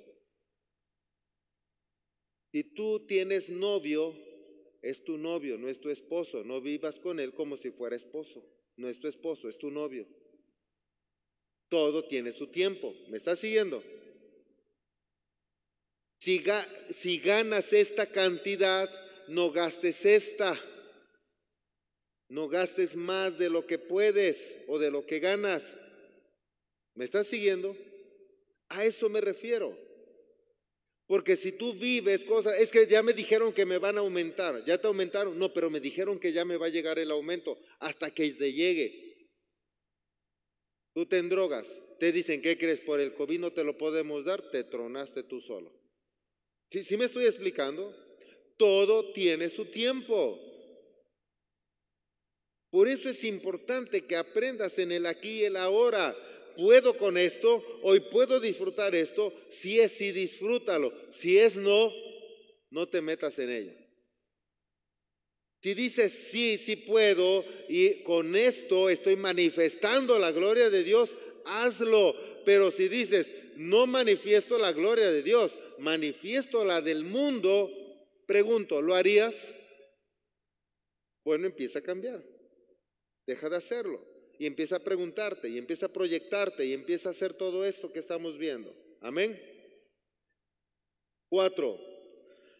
Si 2.51 2.63
tú 2.63 3.05
tienes 3.05 3.49
novio, 3.49 4.15
es 4.81 5.03
tu 5.03 5.17
novio, 5.17 5.57
no 5.57 5.69
es 5.69 5.79
tu 5.79 5.89
esposo. 5.89 6.43
No 6.43 6.61
vivas 6.61 6.99
con 6.99 7.19
él 7.19 7.33
como 7.33 7.57
si 7.57 7.71
fuera 7.71 7.95
esposo. 7.95 8.43
No 8.77 8.89
es 8.89 8.99
tu 8.99 9.07
esposo, 9.07 9.49
es 9.49 9.57
tu 9.57 9.69
novio. 9.69 10.07
Todo 11.69 12.05
tiene 12.05 12.31
su 12.31 12.47
tiempo. 12.47 12.95
¿Me 13.09 13.17
estás 13.17 13.39
siguiendo? 13.39 13.83
Si, 16.19 16.43
si 16.89 17.19
ganas 17.19 17.73
esta 17.73 18.07
cantidad, 18.07 18.89
no 19.27 19.51
gastes 19.51 20.05
esta. 20.05 20.59
No 22.29 22.49
gastes 22.49 22.95
más 22.95 23.37
de 23.37 23.49
lo 23.49 23.65
que 23.65 23.79
puedes 23.79 24.57
o 24.67 24.79
de 24.79 24.91
lo 24.91 25.05
que 25.05 25.19
ganas. 25.19 25.77
¿Me 26.95 27.05
estás 27.05 27.27
siguiendo? 27.27 27.75
A 28.69 28.85
eso 28.85 29.07
me 29.09 29.21
refiero. 29.21 29.77
Porque 31.07 31.37
si 31.37 31.53
tú 31.53 31.73
vives 31.73 32.25
cosas, 32.25 32.59
es 32.59 32.69
que 32.69 32.85
ya 32.85 33.01
me 33.01 33.13
dijeron 33.13 33.53
que 33.53 33.65
me 33.65 33.77
van 33.77 33.97
a 33.97 34.01
aumentar, 34.01 34.65
ya 34.65 34.77
te 34.77 34.87
aumentaron, 34.87 35.39
no, 35.39 35.53
pero 35.53 35.69
me 35.69 35.79
dijeron 35.79 36.19
que 36.19 36.33
ya 36.33 36.43
me 36.43 36.57
va 36.57 36.65
a 36.65 36.69
llegar 36.69 36.99
el 36.99 37.11
aumento 37.11 37.57
hasta 37.79 38.11
que 38.11 38.29
te 38.31 38.51
llegue. 38.51 39.29
Tú 40.93 41.05
te 41.05 41.21
drogas, 41.21 41.65
te 41.97 42.11
dicen, 42.11 42.41
¿qué 42.41 42.57
crees? 42.57 42.81
Por 42.81 42.99
el 42.99 43.13
COVID 43.13 43.39
no 43.39 43.53
te 43.53 43.63
lo 43.63 43.77
podemos 43.77 44.25
dar, 44.25 44.51
te 44.51 44.65
tronaste 44.65 45.23
tú 45.23 45.39
solo. 45.39 45.71
¿Sí, 46.71 46.83
¿Sí 46.83 46.97
me 46.97 47.05
estoy 47.05 47.25
explicando? 47.25 47.95
Todo 48.57 49.13
tiene 49.13 49.49
su 49.49 49.65
tiempo. 49.65 50.46
Por 52.77 52.87
eso 52.87 53.09
es 53.09 53.23
importante 53.23 54.05
que 54.05 54.15
aprendas 54.15 54.77
en 54.77 54.91
el 54.91 55.07
aquí 55.07 55.39
y 55.39 55.45
el 55.45 55.55
ahora. 55.55 56.15
Puedo 56.55 56.95
con 56.95 57.17
esto, 57.17 57.65
hoy 57.81 58.01
puedo 58.01 58.39
disfrutar 58.39 58.93
esto. 58.93 59.33
Si 59.49 59.79
es 59.79 59.93
sí, 59.93 60.11
disfrútalo. 60.11 60.93
Si 61.09 61.39
es 61.39 61.55
no, 61.55 61.91
no 62.69 62.87
te 62.87 63.01
metas 63.01 63.39
en 63.39 63.49
ello. 63.49 63.73
Si 65.63 65.73
dices 65.73 66.13
sí, 66.13 66.59
sí 66.59 66.75
puedo 66.75 67.43
y 67.67 68.03
con 68.03 68.35
esto 68.35 68.91
estoy 68.91 69.15
manifestando 69.15 70.19
la 70.19 70.31
gloria 70.31 70.69
de 70.69 70.83
Dios, 70.83 71.17
hazlo. 71.45 72.15
Pero 72.45 72.69
si 72.69 72.89
dices 72.89 73.33
no 73.55 73.87
manifiesto 73.87 74.59
la 74.59 74.71
gloria 74.71 75.09
de 75.09 75.23
Dios, 75.23 75.57
manifiesto 75.79 76.63
la 76.63 76.81
del 76.81 77.05
mundo, 77.05 77.71
pregunto, 78.27 78.83
¿lo 78.83 78.93
harías? 78.93 79.51
Bueno, 81.23 81.47
empieza 81.47 81.79
a 81.79 81.81
cambiar. 81.81 82.36
Deja 83.27 83.49
de 83.49 83.57
hacerlo 83.57 84.01
y 84.39 84.47
empieza 84.47 84.77
a 84.77 84.83
preguntarte 84.83 85.49
y 85.49 85.57
empieza 85.57 85.87
a 85.87 85.93
proyectarte 85.93 86.65
y 86.65 86.73
empieza 86.73 87.09
a 87.09 87.11
hacer 87.11 87.33
todo 87.33 87.65
esto 87.65 87.91
que 87.91 87.99
estamos 87.99 88.37
viendo. 88.37 88.73
Amén. 89.01 89.37
Cuatro, 91.29 91.77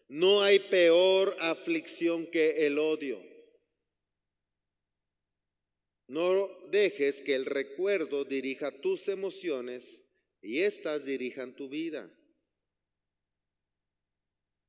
no 0.09 0.41
hay 0.41 0.59
peor 0.59 1.37
aflicción 1.39 2.27
que 2.27 2.67
el 2.67 2.77
odio. 2.77 3.23
No 6.09 6.49
dejes 6.69 7.21
que 7.21 7.35
el 7.35 7.45
recuerdo 7.45 8.25
dirija 8.25 8.71
tus 8.71 9.07
emociones 9.07 10.01
y 10.41 10.61
éstas 10.61 11.05
dirijan 11.05 11.55
tu 11.55 11.69
vida. 11.69 12.09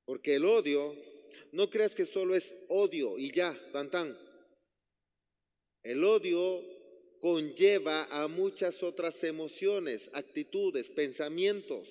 Porque 0.05 0.37
el 0.37 0.45
odio, 0.45 0.97
no 1.53 1.71
creas 1.71 1.95
que 1.95 2.07
solo 2.07 2.35
es 2.35 2.55
odio 2.69 3.19
y 3.19 3.31
ya, 3.31 3.59
tan 3.73 3.91
tan. 3.91 4.28
El 5.83 6.05
odio 6.05 6.63
conlleva 7.21 8.05
a 8.05 8.29
muchas 8.29 8.83
otras 8.83 9.23
emociones, 9.25 10.11
actitudes, 10.13 10.91
pensamientos. 10.91 11.89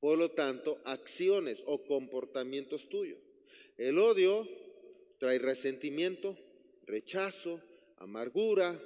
Por 0.00 0.18
lo 0.18 0.30
tanto, 0.30 0.80
acciones 0.84 1.62
o 1.66 1.84
comportamientos 1.84 2.88
tuyos. 2.88 3.18
El 3.76 3.98
odio 3.98 4.48
trae 5.18 5.38
resentimiento, 5.38 6.36
rechazo, 6.86 7.60
amargura, 7.98 8.80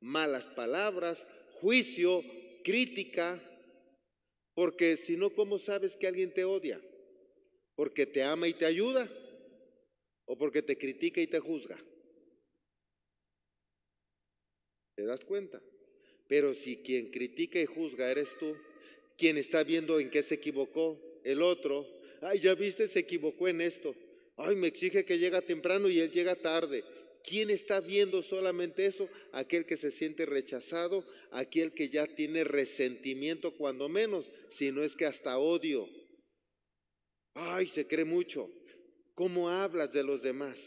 malas 0.00 0.46
palabras, 0.48 1.26
juicio, 1.54 2.22
crítica, 2.62 3.40
porque 4.54 4.96
si 4.96 5.16
no, 5.16 5.34
¿cómo 5.34 5.58
sabes 5.58 5.96
que 5.96 6.06
alguien 6.06 6.32
te 6.32 6.44
odia? 6.44 6.80
¿Porque 7.74 8.06
te 8.06 8.22
ama 8.22 8.46
y 8.46 8.54
te 8.54 8.66
ayuda? 8.66 9.10
¿O 10.26 10.38
porque 10.38 10.62
te 10.62 10.78
critica 10.78 11.20
y 11.20 11.26
te 11.26 11.40
juzga? 11.40 11.82
¿Te 14.94 15.04
das 15.04 15.24
cuenta? 15.24 15.60
Pero 16.28 16.54
si 16.54 16.76
quien 16.76 17.10
critica 17.10 17.60
y 17.60 17.66
juzga 17.66 18.10
eres 18.10 18.28
tú, 18.38 18.56
quien 19.16 19.36
está 19.36 19.64
viendo 19.64 20.00
en 20.00 20.10
qué 20.10 20.22
se 20.22 20.36
equivocó, 20.36 21.00
el 21.24 21.42
otro, 21.42 21.86
ay, 22.20 22.38
ya 22.40 22.54
viste, 22.54 22.88
se 22.88 23.00
equivocó 23.00 23.48
en 23.48 23.60
esto, 23.60 23.94
ay, 24.36 24.56
me 24.56 24.68
exige 24.68 25.04
que 25.04 25.18
llega 25.18 25.42
temprano 25.42 25.88
y 25.88 26.00
él 26.00 26.10
llega 26.10 26.34
tarde. 26.34 26.84
¿Quién 27.22 27.48
está 27.48 27.80
viendo 27.80 28.22
solamente 28.22 28.84
eso? 28.84 29.08
Aquel 29.32 29.64
que 29.64 29.78
se 29.78 29.90
siente 29.90 30.26
rechazado, 30.26 31.06
aquel 31.30 31.72
que 31.72 31.88
ya 31.88 32.06
tiene 32.06 32.44
resentimiento 32.44 33.56
cuando 33.56 33.88
menos, 33.88 34.30
si 34.50 34.70
no 34.70 34.82
es 34.82 34.94
que 34.94 35.06
hasta 35.06 35.38
odio. 35.38 35.88
Ay, 37.32 37.68
se 37.68 37.86
cree 37.86 38.04
mucho. 38.04 38.50
¿Cómo 39.14 39.48
hablas 39.48 39.92
de 39.92 40.02
los 40.02 40.22
demás? 40.22 40.60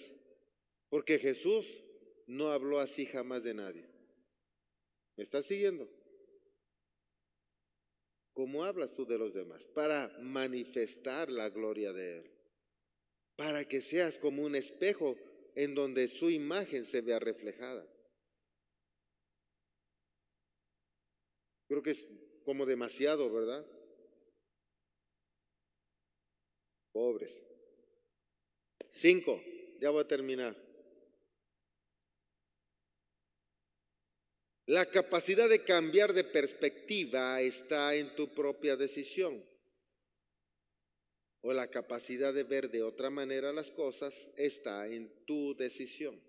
Porque 0.90 1.20
Jesús 1.20 1.68
no 2.26 2.52
habló 2.52 2.80
así 2.80 3.06
jamás 3.06 3.44
de 3.44 3.54
nadie. 3.54 3.97
¿Me 5.18 5.24
estás 5.24 5.48
siguiendo? 5.48 5.90
¿Cómo 8.34 8.64
hablas 8.64 8.94
tú 8.94 9.04
de 9.06 9.18
los 9.18 9.34
demás? 9.34 9.68
Para 9.68 10.16
manifestar 10.20 11.30
la 11.32 11.50
gloria 11.50 11.92
de 11.92 12.20
Él. 12.20 12.32
Para 13.36 13.68
que 13.68 13.82
seas 13.82 14.20
como 14.20 14.44
un 14.44 14.56
espejo 14.56 15.16
en 15.56 15.74
donde 15.74 16.08
su 16.08 16.30
imagen 16.30 16.86
se 16.86 17.02
vea 17.02 17.18
reflejada. 17.18 17.86
Creo 21.68 21.82
que 21.82 21.92
es 21.92 22.08
como 22.46 22.68
demasiado, 22.68 23.32
¿verdad? 23.32 23.66
Pobres. 26.92 27.42
Cinco, 28.92 29.42
ya 29.80 29.90
voy 29.90 30.02
a 30.02 30.08
terminar. 30.08 30.67
La 34.68 34.86
capacidad 34.86 35.48
de 35.48 35.62
cambiar 35.62 36.12
de 36.12 36.26
perspectiva 36.26 37.40
está 37.40 37.96
en 37.96 38.14
tu 38.16 38.34
propia 38.34 38.76
decisión. 38.76 39.42
O 41.40 41.54
la 41.54 41.68
capacidad 41.68 42.34
de 42.34 42.44
ver 42.44 42.70
de 42.70 42.84
otra 42.84 43.10
manera 43.10 43.54
las 43.54 43.72
cosas 43.72 44.30
está 44.36 44.90
en 44.90 45.10
tu 45.26 45.56
decisión. 45.56 46.22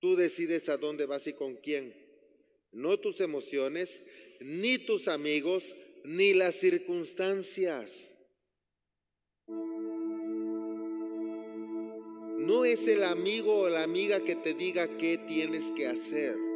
Tú 0.00 0.16
decides 0.16 0.68
a 0.68 0.76
dónde 0.76 1.06
vas 1.06 1.28
y 1.28 1.34
con 1.34 1.54
quién. 1.54 1.94
No 2.72 2.98
tus 2.98 3.20
emociones, 3.20 4.02
ni 4.40 4.78
tus 4.78 5.06
amigos, 5.06 5.76
ni 6.02 6.34
las 6.34 6.56
circunstancias. 6.56 8.10
No 12.38 12.64
es 12.64 12.88
el 12.88 13.04
amigo 13.04 13.60
o 13.60 13.68
la 13.68 13.84
amiga 13.84 14.24
que 14.24 14.34
te 14.34 14.52
diga 14.52 14.98
qué 14.98 15.16
tienes 15.28 15.70
que 15.76 15.86
hacer. 15.86 16.49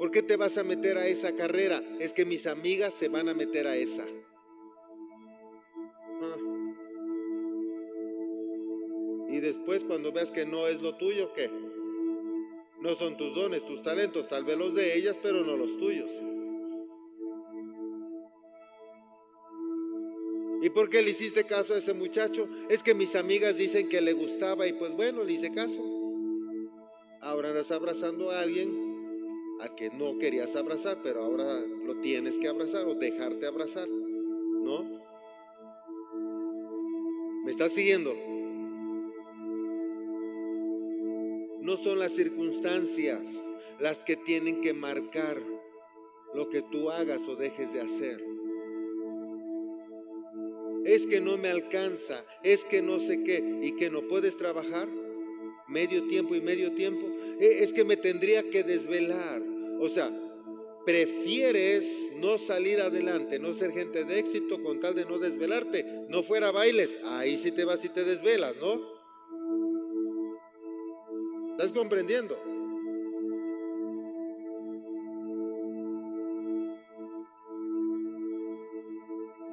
¿Por 0.00 0.10
qué 0.10 0.22
te 0.22 0.36
vas 0.36 0.56
a 0.56 0.64
meter 0.64 0.96
a 0.96 1.06
esa 1.06 1.36
carrera? 1.36 1.82
Es 1.98 2.14
que 2.14 2.24
mis 2.24 2.46
amigas 2.46 2.94
se 2.94 3.10
van 3.10 3.28
a 3.28 3.34
meter 3.34 3.66
a 3.66 3.76
esa. 3.76 4.06
Ah. 6.22 6.36
Y 9.28 9.40
después 9.40 9.84
cuando 9.84 10.10
veas 10.10 10.30
que 10.30 10.46
no 10.46 10.68
es 10.68 10.80
lo 10.80 10.96
tuyo, 10.96 11.34
¿qué? 11.34 11.50
No 12.80 12.94
son 12.94 13.18
tus 13.18 13.34
dones, 13.34 13.62
tus 13.66 13.82
talentos, 13.82 14.26
tal 14.26 14.46
vez 14.46 14.56
los 14.56 14.74
de 14.74 14.96
ellas, 14.96 15.18
pero 15.22 15.44
no 15.44 15.54
los 15.54 15.76
tuyos. 15.76 16.10
¿Y 20.62 20.70
por 20.70 20.88
qué 20.88 21.02
le 21.02 21.10
hiciste 21.10 21.44
caso 21.44 21.74
a 21.74 21.76
ese 21.76 21.92
muchacho? 21.92 22.48
Es 22.70 22.82
que 22.82 22.94
mis 22.94 23.14
amigas 23.16 23.58
dicen 23.58 23.90
que 23.90 24.00
le 24.00 24.14
gustaba 24.14 24.66
y 24.66 24.72
pues 24.72 24.92
bueno, 24.92 25.24
le 25.24 25.34
hice 25.34 25.52
caso. 25.52 25.84
Ahora 27.20 27.50
andas 27.50 27.70
abrazando 27.70 28.30
a 28.30 28.40
alguien 28.40 28.79
al 29.60 29.74
que 29.74 29.90
no 29.90 30.18
querías 30.18 30.56
abrazar, 30.56 31.00
pero 31.02 31.22
ahora 31.22 31.60
lo 31.84 32.00
tienes 32.00 32.38
que 32.38 32.48
abrazar 32.48 32.86
o 32.86 32.94
dejarte 32.94 33.46
abrazar, 33.46 33.88
¿no? 33.88 35.00
¿Me 37.44 37.50
estás 37.50 37.72
siguiendo? 37.72 38.14
No 41.60 41.76
son 41.76 41.98
las 41.98 42.12
circunstancias 42.12 43.22
las 43.78 44.02
que 44.04 44.16
tienen 44.16 44.60
que 44.60 44.72
marcar 44.74 45.42
lo 46.34 46.48
que 46.48 46.62
tú 46.62 46.90
hagas 46.90 47.22
o 47.22 47.36
dejes 47.36 47.72
de 47.72 47.80
hacer. 47.80 48.24
Es 50.84 51.06
que 51.06 51.20
no 51.20 51.36
me 51.36 51.48
alcanza, 51.48 52.24
es 52.42 52.64
que 52.64 52.82
no 52.82 52.98
sé 52.98 53.22
qué 53.24 53.60
y 53.62 53.72
que 53.72 53.90
no 53.90 54.08
puedes 54.08 54.36
trabajar 54.36 54.88
medio 55.68 56.06
tiempo 56.08 56.34
y 56.34 56.40
medio 56.40 56.72
tiempo. 56.72 57.06
E, 57.38 57.62
es 57.62 57.72
que 57.72 57.84
me 57.84 57.96
tendría 57.96 58.48
que 58.50 58.62
desvelar. 58.62 59.42
O 59.80 59.88
sea, 59.88 60.10
prefieres 60.84 62.12
no 62.16 62.36
salir 62.36 62.80
adelante, 62.82 63.38
no 63.38 63.54
ser 63.54 63.72
gente 63.72 64.04
de 64.04 64.18
éxito 64.18 64.62
con 64.62 64.78
tal 64.78 64.94
de 64.94 65.06
no 65.06 65.18
desvelarte. 65.18 66.04
No 66.08 66.22
fuera 66.22 66.50
bailes, 66.50 66.98
ahí 67.04 67.38
sí 67.38 67.50
te 67.50 67.64
vas 67.64 67.82
y 67.84 67.88
te 67.88 68.04
desvelas, 68.04 68.56
¿no? 68.60 68.78
¿Estás 71.52 71.72
comprendiendo? 71.72 72.38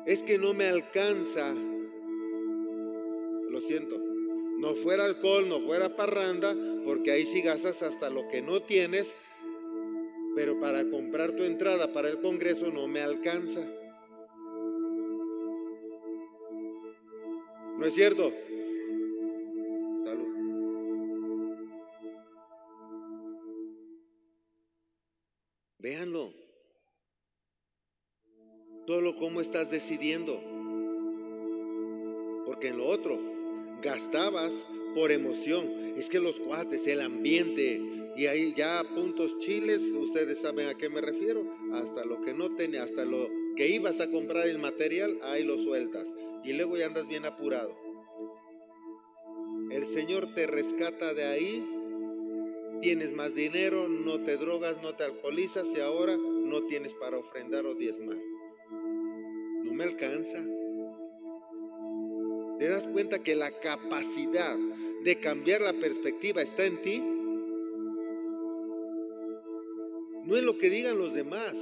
Es 0.05 0.23
que 0.23 0.38
no 0.38 0.53
me 0.53 0.67
alcanza. 0.67 1.53
Lo 3.49 3.61
siento. 3.61 3.97
No 4.57 4.73
fuera 4.75 5.05
alcohol, 5.05 5.47
no 5.47 5.61
fuera 5.61 5.95
parranda, 5.95 6.55
porque 6.84 7.11
ahí 7.11 7.25
sí 7.25 7.41
gastas 7.41 7.82
hasta 7.84 8.09
lo 8.09 8.28
que 8.28 8.41
no 8.41 8.61
tienes 8.61 9.15
pero 10.38 10.59
para 10.59 10.88
comprar 10.88 11.31
tu 11.31 11.41
entrada 11.41 11.91
para 11.91 12.09
el 12.09 12.21
Congreso 12.21 12.71
no 12.71 12.88
me 12.88 13.01
alcanza. 13.01 13.65
¿No 17.75 17.83
es 17.83 17.95
cierto? 17.95 18.31
Véanlo. 25.79 26.31
Todo 28.85 29.15
cómo 29.17 29.41
estás 29.41 29.71
decidiendo. 29.71 30.39
Porque 32.45 32.67
en 32.67 32.77
lo 32.77 32.85
otro 32.85 33.19
gastabas 33.81 34.53
por 34.93 35.11
emoción. 35.11 35.95
Es 35.97 36.09
que 36.09 36.19
los 36.19 36.39
cuates, 36.39 36.85
el 36.85 37.01
ambiente, 37.01 37.96
y 38.18 38.26
ahí 38.26 38.51
ya 38.55 38.84
puntos 38.84 39.38
chiles, 39.38 39.80
ustedes 39.91 40.39
saben 40.39 40.68
a 40.68 40.74
qué 40.74 40.89
me 40.89 41.01
refiero, 41.01 41.43
hasta 41.74 42.03
lo 42.03 42.20
que 42.20 42.34
no 42.34 42.55
tenía, 42.55 42.82
hasta 42.82 43.05
lo 43.05 43.30
que 43.55 43.68
ibas 43.70 44.01
a 44.01 44.09
comprar 44.09 44.47
el 44.47 44.57
material, 44.57 45.20
ahí 45.22 45.43
lo 45.43 45.59
sueltas. 45.59 46.11
Y 46.43 46.53
luego 46.53 46.78
ya 46.78 46.88
andas 46.88 47.07
bien 47.07 47.26
apurado. 47.26 47.78
El 49.70 49.86
Señor 49.86 50.34
te 50.34 50.47
rescata 50.47 51.13
de 51.13 51.26
ahí, 51.26 51.63
tienes 52.82 53.13
más 53.13 53.36
dinero, 53.36 53.88
no 53.88 54.24
te 54.24 54.38
drogas, 54.38 54.82
no 54.82 54.95
te 54.95 55.03
alcoholizas 55.03 55.68
y 55.76 55.80
ahora 55.80 56.18
no 56.18 56.63
tienes 56.63 56.95
para 56.95 57.20
ofrendar 57.20 57.68
o 57.68 57.76
diezmar. 57.76 58.18
No 59.63 59.74
me 59.74 59.84
alcanza. 59.84 60.43
¿Te 62.57 62.68
das 62.68 62.84
cuenta 62.86 63.20
que 63.20 63.36
la 63.36 63.59
capacidad 63.59 64.57
de 65.03 65.20
cambiar 65.20 65.61
la 65.61 65.74
perspectiva 65.74 66.41
está 66.41 66.65
en 66.65 66.82
ti? 66.82 67.16
No 70.28 70.36
es 70.36 70.43
lo 70.43 70.57
que 70.57 70.69
digan 70.69 70.97
los 70.97 71.13
demás. 71.13 71.55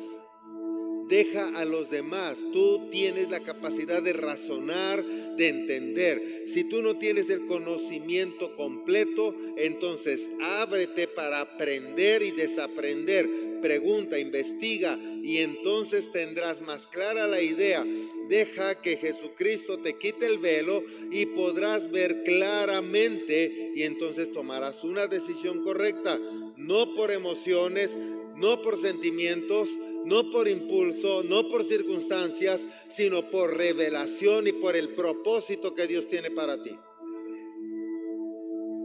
Deja 1.08 1.50
a 1.56 1.66
los 1.66 1.92
demás. 1.92 2.40
Tú 2.52 2.90
tienes 2.90 3.30
la 3.30 3.42
capacidad 3.42 4.02
de 4.02 4.12
razonar, 4.12 5.06
de 5.06 5.48
entender. 5.50 6.46
Si 6.48 6.64
tú 6.64 6.82
no 6.82 6.98
tienes 6.98 7.30
el 7.30 7.46
conocimiento 7.46 8.56
completo, 8.56 9.36
entonces 9.56 10.32
ábrete 10.42 11.08
para 11.08 11.42
aprender 11.42 12.24
y 12.24 12.32
desaprender. 12.32 13.30
Pregunta, 13.62 14.18
investiga 14.18 14.98
y 15.24 15.38
entonces 15.38 16.12
tendrás 16.12 16.60
más 16.62 16.88
clara 16.88 17.28
la 17.28 17.44
idea. 17.44 17.86
Deja 18.28 18.82
que 18.82 18.98
Jesucristo 18.98 19.78
te 19.78 19.94
quite 19.94 20.26
el 20.26 20.40
velo 20.40 20.84
y 21.12 21.28
podrás 21.28 21.92
ver 21.92 22.24
claramente 22.24 23.74
y 23.76 23.84
entonces 23.84 24.32
tomarás 24.32 24.84
una 24.84 25.06
decisión 25.06 25.64
correcta, 25.64 26.18
no 26.58 26.96
por 26.96 27.12
emociones, 27.12 27.96
no 28.36 28.62
por 28.62 28.78
sentimientos, 28.78 29.70
no 30.06 30.30
por 30.30 30.48
impulso, 30.48 31.24
no 31.24 31.48
por 31.50 31.66
circunstancias, 31.66 32.66
sino 32.88 33.30
por 33.32 33.58
revelación 33.58 34.48
y 34.48 34.54
por 34.54 34.76
el 34.76 34.90
propósito 34.90 35.74
que 35.74 35.88
Dios 35.88 36.08
tiene 36.08 36.32
para 36.32 36.62
ti. 36.62 36.78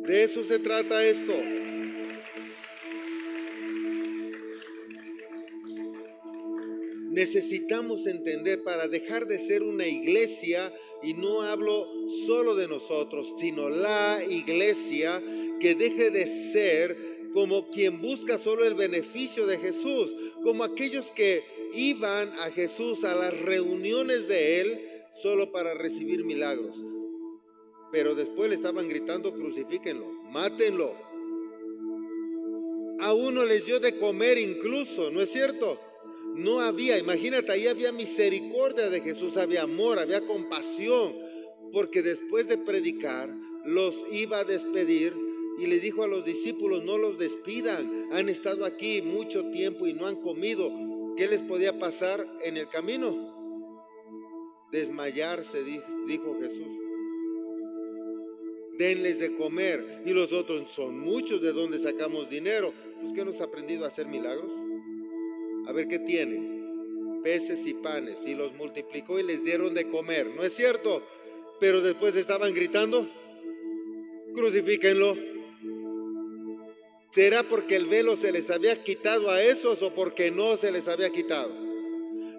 De 0.07 0.25
eso 0.25 0.43
se 0.43 0.59
trata 0.59 1.07
esto. 1.07 1.35
Necesitamos 7.11 8.07
entender 8.07 8.63
para 8.63 8.89
dejar 8.89 9.27
de 9.27 9.39
ser 9.39 9.63
una 9.63 9.87
iglesia, 9.87 10.73
y 11.03 11.15
no 11.15 11.43
hablo 11.43 11.89
solo 12.27 12.55
de 12.55 12.69
nosotros, 12.69 13.35
sino 13.39 13.69
la 13.69 14.23
iglesia 14.29 15.23
que 15.59 15.75
deje 15.75 16.11
de 16.11 16.27
ser 16.27 17.10
como 17.33 17.71
quien 17.71 18.01
busca 18.01 18.39
solo 18.39 18.65
el 18.65 18.75
beneficio 18.75 19.47
de 19.47 19.59
Jesús, 19.59 20.15
como 20.43 20.65
aquellos 20.65 21.11
que 21.13 21.45
iban 21.75 22.31
a 22.41 22.51
Jesús 22.51 23.05
a 23.05 23.15
las 23.15 23.39
reuniones 23.41 24.29
de 24.29 24.61
Él 24.61 24.81
solo 25.15 25.53
para 25.53 25.75
recibir 25.75 26.25
milagros. 26.25 26.77
Pero 27.93 28.15
después 28.15 28.49
le 28.49 28.57
estaban 28.57 28.89
gritando, 28.89 29.33
crucifíquenlo, 29.33 30.07
mátenlo. 30.31 30.95
A 33.01 33.13
uno 33.15 33.45
les 33.45 33.67
dio 33.67 33.81
de 33.81 33.97
comer 33.97 34.39
incluso, 34.39 35.11
¿no 35.11 35.21
es 35.21 35.31
cierto? 35.31 35.81
No 36.35 36.61
había, 36.61 36.99
imagínate, 36.99 37.51
ahí 37.51 37.67
había 37.67 37.93
misericordia 37.93 38.89
de 38.89 39.01
Jesús, 39.01 39.37
había 39.37 39.63
amor, 39.63 39.99
había 39.99 40.27
compasión, 40.27 41.17
porque 41.73 42.03
después 42.03 42.47
de 42.49 42.59
predicar 42.59 43.35
los 43.65 44.05
iba 44.13 44.41
a 44.41 44.45
despedir 44.45 45.15
y 45.61 45.67
le 45.67 45.79
dijo 45.79 46.03
a 46.05 46.09
los 46.09 46.25
discípulos, 46.25 46.83
no 46.85 46.97
los 46.97 47.19
despidan, 47.19 48.09
han 48.13 48.29
estado 48.29 48.65
aquí 48.65 49.03
mucho 49.03 49.51
tiempo 49.51 49.87
y 49.87 49.93
no 49.93 50.07
han 50.07 50.17
comido. 50.17 50.73
¿Qué 51.17 51.29
les 51.29 51.43
podía 51.43 51.79
pasar 51.79 52.27
en 52.43 52.57
el 52.57 52.69
camino? 52.69 53.37
Desmayarse, 54.73 55.63
dijo 56.07 56.39
Jesús. 56.41 56.67
Denles 58.79 59.19
de 59.19 59.37
comer. 59.37 60.03
Y 60.07 60.15
los 60.15 60.33
otros 60.33 60.73
son 60.73 60.99
muchos 60.99 61.43
de 61.43 61.53
donde 61.53 61.79
sacamos 61.79 62.31
dinero. 62.31 62.73
Pues 63.01 63.13
que 63.13 63.21
hemos 63.21 63.43
aprendido 63.43 63.85
a 63.85 63.89
hacer 63.89 64.07
milagros. 64.07 64.53
A 65.67 65.73
ver 65.73 65.89
qué 65.89 65.99
tienen. 65.99 67.21
Peces 67.23 67.67
y 67.67 67.75
panes. 67.75 68.25
Y 68.25 68.35
los 68.35 68.55
multiplicó 68.55 69.21
y 69.21 69.23
les 69.23 69.45
dieron 69.45 69.75
de 69.75 69.91
comer. 69.91 70.29
¿No 70.35 70.43
es 70.43 70.55
cierto? 70.55 71.03
Pero 71.59 71.83
después 71.83 72.17
estaban 72.17 72.55
gritando. 72.55 73.07
Crucifíquenlo. 74.35 75.30
¿Será 77.11 77.43
porque 77.43 77.75
el 77.75 77.87
velo 77.87 78.17
se 78.17 78.31
les 78.31 78.51
había 78.51 78.83
quitado 78.85 79.31
a 79.31 79.43
esos 79.43 79.83
o 79.83 79.93
porque 79.93 80.31
no 80.31 80.57
se 80.57 80.71
les 80.71 80.87
había 80.87 81.11
quitado? 81.11 81.53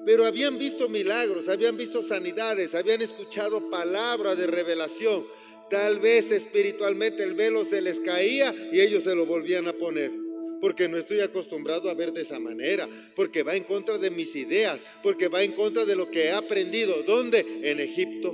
Pero 0.06 0.26
habían 0.26 0.58
visto 0.58 0.88
milagros, 0.88 1.50
habían 1.50 1.78
visto 1.78 2.02
sanidades, 2.02 2.74
habían 2.74 3.02
escuchado 3.02 3.70
palabra 3.70 4.34
de 4.36 4.48
revelación. 4.48 5.28
Tal 5.70 6.00
vez 6.00 6.32
espiritualmente 6.32 7.22
el 7.24 7.34
velo 7.34 7.66
se 7.66 7.82
les 7.82 8.00
caía 8.00 8.54
y 8.72 8.80
ellos 8.80 9.04
se 9.04 9.14
lo 9.14 9.26
volvían 9.26 9.68
a 9.68 9.74
poner. 9.74 10.12
Porque 10.60 10.88
no 10.88 10.98
estoy 10.98 11.20
acostumbrado 11.20 11.90
a 11.90 11.94
ver 11.94 12.14
de 12.14 12.22
esa 12.22 12.40
manera, 12.40 12.88
porque 13.16 13.44
va 13.44 13.56
en 13.56 13.64
contra 13.64 13.98
de 13.98 14.12
mis 14.12 14.36
ideas, 14.36 14.80
porque 15.02 15.28
va 15.28 15.44
en 15.44 15.54
contra 15.54 15.86
de 15.86 15.96
lo 15.96 16.10
que 16.10 16.26
he 16.26 16.32
aprendido. 16.32 17.04
¿Dónde? 17.04 17.46
En 17.64 17.80
Egipto. 17.80 18.32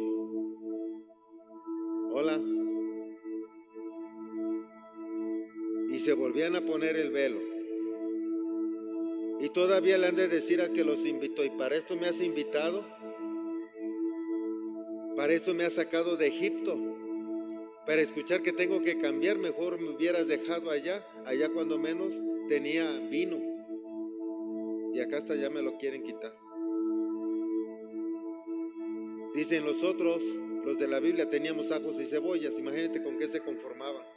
Hola. 2.13 2.56
Se 6.07 6.13
volvían 6.13 6.55
a 6.55 6.61
poner 6.61 6.95
el 6.95 7.11
velo. 7.11 7.41
Y 9.41 9.49
todavía 9.49 9.97
le 9.97 10.07
han 10.07 10.15
de 10.15 10.29
decir 10.29 10.61
a 10.61 10.71
que 10.71 10.85
los 10.85 11.05
invitó, 11.05 11.43
y 11.43 11.49
para 11.49 11.75
esto 11.75 11.97
me 11.97 12.07
has 12.07 12.21
invitado, 12.21 12.87
para 15.17 15.33
esto 15.33 15.53
me 15.53 15.65
has 15.65 15.73
sacado 15.73 16.15
de 16.15 16.27
Egipto, 16.27 16.77
para 17.85 18.01
escuchar 18.01 18.41
que 18.41 18.53
tengo 18.53 18.83
que 18.83 19.01
cambiar, 19.01 19.37
mejor 19.37 19.81
me 19.81 19.89
hubieras 19.89 20.29
dejado 20.29 20.71
allá, 20.71 21.05
allá 21.25 21.49
cuando 21.49 21.77
menos 21.77 22.13
tenía 22.47 23.01
vino. 23.09 23.41
Y 24.93 25.01
acá 25.01 25.17
hasta 25.17 25.35
ya 25.35 25.49
me 25.49 25.61
lo 25.61 25.77
quieren 25.77 26.03
quitar. 26.03 26.33
Dicen 29.35 29.65
los 29.65 29.83
otros, 29.83 30.23
los 30.63 30.77
de 30.77 30.87
la 30.87 31.01
Biblia, 31.01 31.29
teníamos 31.29 31.69
ajos 31.69 31.99
y 31.99 32.05
cebollas, 32.05 32.57
imagínate 32.57 33.03
con 33.03 33.17
qué 33.17 33.27
se 33.27 33.41
conformaban 33.41 34.16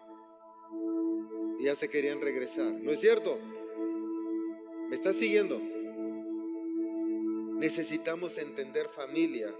ya 1.63 1.75
se 1.77 1.89
querían 1.89 2.21
regresar. 2.21 2.73
¿No 2.73 2.91
es 2.91 3.01
cierto? 3.01 3.39
¿Me 4.89 4.97
estás 4.97 5.17
siguiendo? 5.17 5.61
Necesitamos 7.59 8.39
entender 8.39 8.89
familia, 8.89 9.55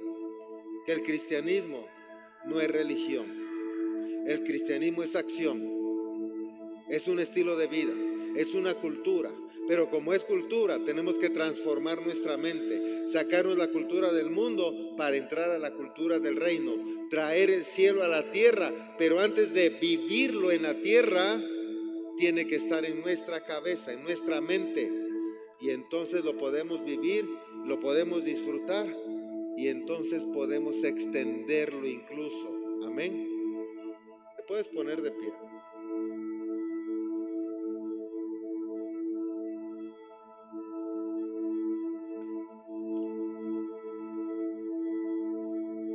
que 0.87 0.93
el 0.93 1.03
cristianismo 1.03 1.87
no 2.47 2.61
es 2.61 2.71
religión. 2.71 3.27
El 4.27 4.43
cristianismo 4.45 5.03
es 5.03 5.17
acción, 5.17 5.63
es 6.89 7.09
un 7.09 7.21
estilo 7.21 7.57
de 7.57 7.67
vida, 7.67 7.93
es 8.37 8.55
una 8.55 8.75
cultura. 8.75 9.31
Pero 9.69 9.89
como 9.89 10.13
es 10.13 10.25
cultura, 10.25 10.85
tenemos 10.85 11.15
que 11.19 11.31
transformar 11.31 12.05
nuestra 12.05 12.37
mente, 12.37 13.09
sacarnos 13.09 13.57
la 13.57 13.69
cultura 13.69 14.13
del 14.13 14.31
mundo 14.31 14.97
para 14.97 15.17
entrar 15.17 15.51
a 15.51 15.59
la 15.59 15.73
cultura 15.73 16.19
del 16.19 16.37
reino, 16.37 16.75
traer 17.09 17.51
el 17.51 17.65
cielo 17.65 18.03
a 18.03 18.09
la 18.09 18.33
tierra. 18.33 18.97
Pero 18.99 19.21
antes 19.21 19.55
de 19.55 19.71
vivirlo 19.71 20.51
en 20.51 20.63
la 20.63 20.75
tierra, 20.75 21.41
tiene 22.21 22.47
que 22.47 22.57
estar 22.57 22.85
en 22.85 23.01
nuestra 23.01 23.41
cabeza, 23.41 23.95
en 23.95 24.05
nuestra 24.05 24.43
mente. 24.43 24.93
Y 25.59 25.71
entonces 25.71 26.23
lo 26.23 26.37
podemos 26.37 26.85
vivir, 26.85 27.27
lo 27.65 27.81
podemos 27.81 28.25
disfrutar 28.25 28.95
y 29.57 29.69
entonces 29.69 30.23
podemos 30.27 30.85
extenderlo 30.85 31.87
incluso. 31.87 32.47
Amén. 32.85 33.27
Te 34.37 34.43
puedes 34.43 34.69
poner 34.69 35.01
de 35.01 35.11
pie. 35.13 35.33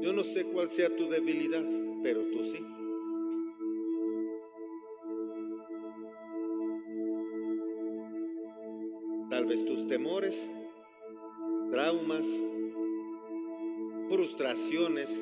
Yo 0.02 0.12
no 0.12 0.24
sé 0.24 0.46
cuál 0.46 0.72
sea 0.72 0.90
tu 0.96 1.08
debilidad, 1.08 1.64
pero 2.02 2.24
tú 2.32 2.44
sí. 2.44 2.75
Tus 9.64 9.88
temores, 9.88 10.50
traumas, 11.72 12.26
frustraciones, 14.10 15.22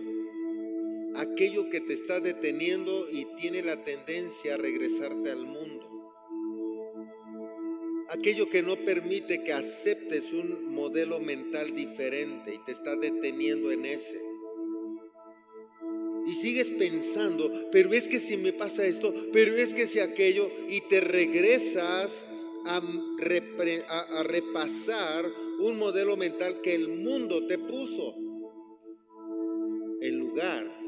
aquello 1.15 1.69
que 1.69 1.81
te 1.81 1.93
está 1.93 2.19
deteniendo 2.19 3.09
y 3.09 3.25
tiene 3.35 3.61
la 3.61 3.83
tendencia 3.83 4.55
a 4.55 4.57
regresarte 4.57 5.29
al 5.29 5.45
mundo. 5.45 5.93
aquello 8.13 8.47
que 8.47 8.61
no 8.61 8.75
permite 8.75 9.43
que 9.43 9.53
aceptes 9.53 10.31
un 10.33 10.71
modelo 10.73 11.19
mental 11.19 11.75
diferente 11.75 12.53
y 12.53 12.59
te 12.59 12.71
está 12.71 12.95
deteniendo 12.95 13.71
en 13.71 13.85
ese. 13.85 14.21
Y 16.27 16.33
sigues 16.35 16.69
pensando, 16.69 17.69
pero 17.71 17.91
es 17.91 18.07
que 18.07 18.19
si 18.19 18.37
me 18.37 18.53
pasa 18.53 18.85
esto, 18.85 19.13
pero 19.33 19.57
es 19.57 19.73
que 19.73 19.87
si 19.87 19.99
aquello, 19.99 20.49
y 20.69 20.81
te 20.81 21.01
regresas 21.01 22.23
a, 22.65 24.19
a 24.19 24.23
repasar 24.23 25.25
un 25.59 25.77
modelo 25.77 26.17
mental 26.17 26.61
que 26.61 26.75
el 26.75 26.89
mundo 26.89 27.47
te 27.47 27.57
puso. 27.57 28.15
En 30.01 30.19
lugar 30.19 30.83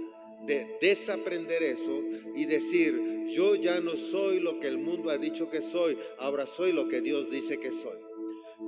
de 0.45 0.78
desaprender 0.82 1.63
eso 1.63 2.03
y 2.36 2.45
decir, 2.45 3.26
yo 3.28 3.55
ya 3.55 3.80
no 3.80 3.95
soy 3.95 4.39
lo 4.39 4.59
que 4.59 4.67
el 4.67 4.78
mundo 4.78 5.09
ha 5.09 5.17
dicho 5.17 5.49
que 5.49 5.61
soy, 5.61 5.97
ahora 6.19 6.45
soy 6.45 6.71
lo 6.71 6.88
que 6.88 7.01
Dios 7.01 7.32
dice 7.32 7.57
que 7.57 7.71
soy. 7.71 7.97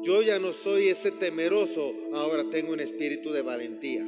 Yo 0.04 0.22
ya 0.22 0.40
no 0.40 0.54
soy 0.54 0.90
ese 0.90 1.12
temeroso, 1.12 1.94
ahora 2.14 2.50
tengo 2.50 2.74
un 2.74 2.80
espíritu 2.80 3.32
de 3.32 3.42
valentía. 3.42 4.06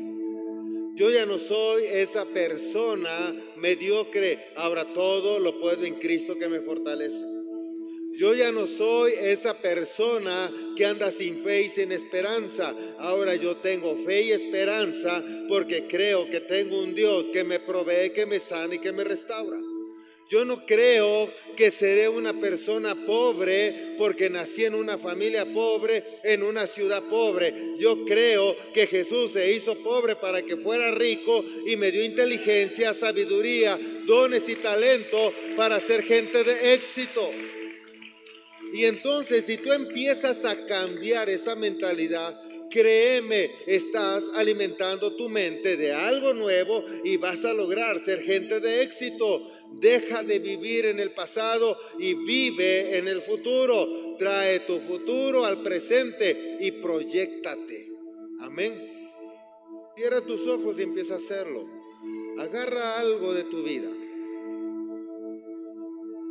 Yo 0.95 1.09
ya 1.09 1.25
no 1.25 1.37
soy 1.37 1.85
esa 1.85 2.25
persona 2.25 3.33
mediocre, 3.57 4.37
ahora 4.55 4.85
todo 4.93 5.39
lo 5.39 5.59
puedo 5.59 5.85
en 5.85 5.95
Cristo 5.95 6.37
que 6.37 6.49
me 6.49 6.59
fortalece. 6.59 7.38
Yo 8.19 8.33
ya 8.33 8.51
no 8.51 8.67
soy 8.67 9.13
esa 9.13 9.53
persona 9.53 10.51
que 10.75 10.85
anda 10.85 11.09
sin 11.09 11.41
fe 11.41 11.61
y 11.61 11.69
sin 11.69 11.93
esperanza. 11.93 12.75
Ahora 12.97 13.33
yo 13.35 13.55
tengo 13.55 13.95
fe 13.95 14.23
y 14.23 14.31
esperanza 14.31 15.23
porque 15.47 15.87
creo 15.87 16.29
que 16.29 16.41
tengo 16.41 16.79
un 16.79 16.93
Dios 16.93 17.27
que 17.31 17.45
me 17.45 17.61
provee, 17.61 18.09
que 18.09 18.25
me 18.25 18.41
sana 18.41 18.75
y 18.75 18.79
que 18.79 18.91
me 18.91 19.05
restaura. 19.05 19.57
Yo 20.27 20.43
no 20.43 20.65
creo 20.65 21.31
que 21.55 21.71
seré 21.71 22.09
una 22.09 22.33
persona 22.33 22.93
pobre 23.05 23.95
porque 23.97 24.29
nací 24.29 24.65
en 24.65 24.75
una 24.75 24.97
familia 24.97 25.45
pobre, 25.45 26.03
en 26.25 26.43
una 26.43 26.67
ciudad 26.67 27.01
pobre. 27.03 27.75
Yo 27.77 28.03
creo 28.03 28.53
que 28.73 28.85
Jesús 28.85 29.31
se 29.31 29.53
hizo 29.53 29.75
pobre 29.75 30.17
para 30.17 30.41
que 30.41 30.57
fuera 30.57 30.91
rico 30.91 31.45
y 31.65 31.77
me 31.77 31.89
dio 31.89 32.03
inteligencia, 32.03 32.93
sabiduría, 32.93 33.79
dones 34.05 34.49
y 34.49 34.55
talento 34.55 35.31
para 35.55 35.79
ser 35.79 36.03
gente 36.03 36.43
de 36.43 36.73
éxito. 36.73 37.31
Y 38.73 38.85
entonces 38.85 39.45
si 39.45 39.57
tú 39.57 39.71
empiezas 39.71 40.45
a 40.45 40.65
cambiar 40.65 41.29
esa 41.29 41.55
mentalidad, 41.55 42.39
créeme, 42.69 43.51
estás 43.65 44.25
alimentando 44.35 45.15
tu 45.15 45.27
mente 45.27 45.75
de 45.75 45.91
algo 45.93 46.33
nuevo 46.33 46.83
y 47.03 47.17
vas 47.17 47.43
a 47.45 47.53
lograr 47.53 47.99
ser 47.99 48.21
gente 48.21 48.59
de 48.59 48.83
éxito. 48.83 49.51
Deja 49.71 50.23
de 50.23 50.39
vivir 50.39 50.85
en 50.85 50.99
el 50.99 51.11
pasado 51.11 51.77
y 51.99 52.13
vive 52.13 52.97
en 52.97 53.07
el 53.07 53.21
futuro. 53.21 54.15
Trae 54.17 54.61
tu 54.61 54.79
futuro 54.79 55.45
al 55.45 55.61
presente 55.61 56.57
y 56.59 56.71
proyectate. 56.71 57.89
Amén. 58.41 58.73
Cierra 59.95 60.21
tus 60.21 60.47
ojos 60.47 60.79
y 60.79 60.83
empieza 60.83 61.15
a 61.15 61.17
hacerlo. 61.17 61.67
Agarra 62.39 62.99
algo 62.99 63.33
de 63.33 63.43
tu 63.43 63.63
vida. 63.63 63.89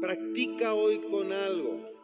Practica 0.01 0.74
hoy 0.74 1.01
con 1.11 1.32
algo. 1.32 1.98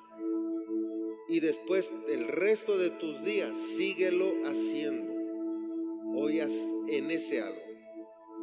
Y 1.29 1.41
después 1.41 1.91
el 2.09 2.29
resto 2.29 2.77
de 2.77 2.91
tus 2.91 3.25
días 3.25 3.57
síguelo 3.77 4.33
haciendo. 4.45 5.13
Hoy 6.17 6.41
en 6.89 7.11
ese 7.11 7.41
algo. 7.41 7.64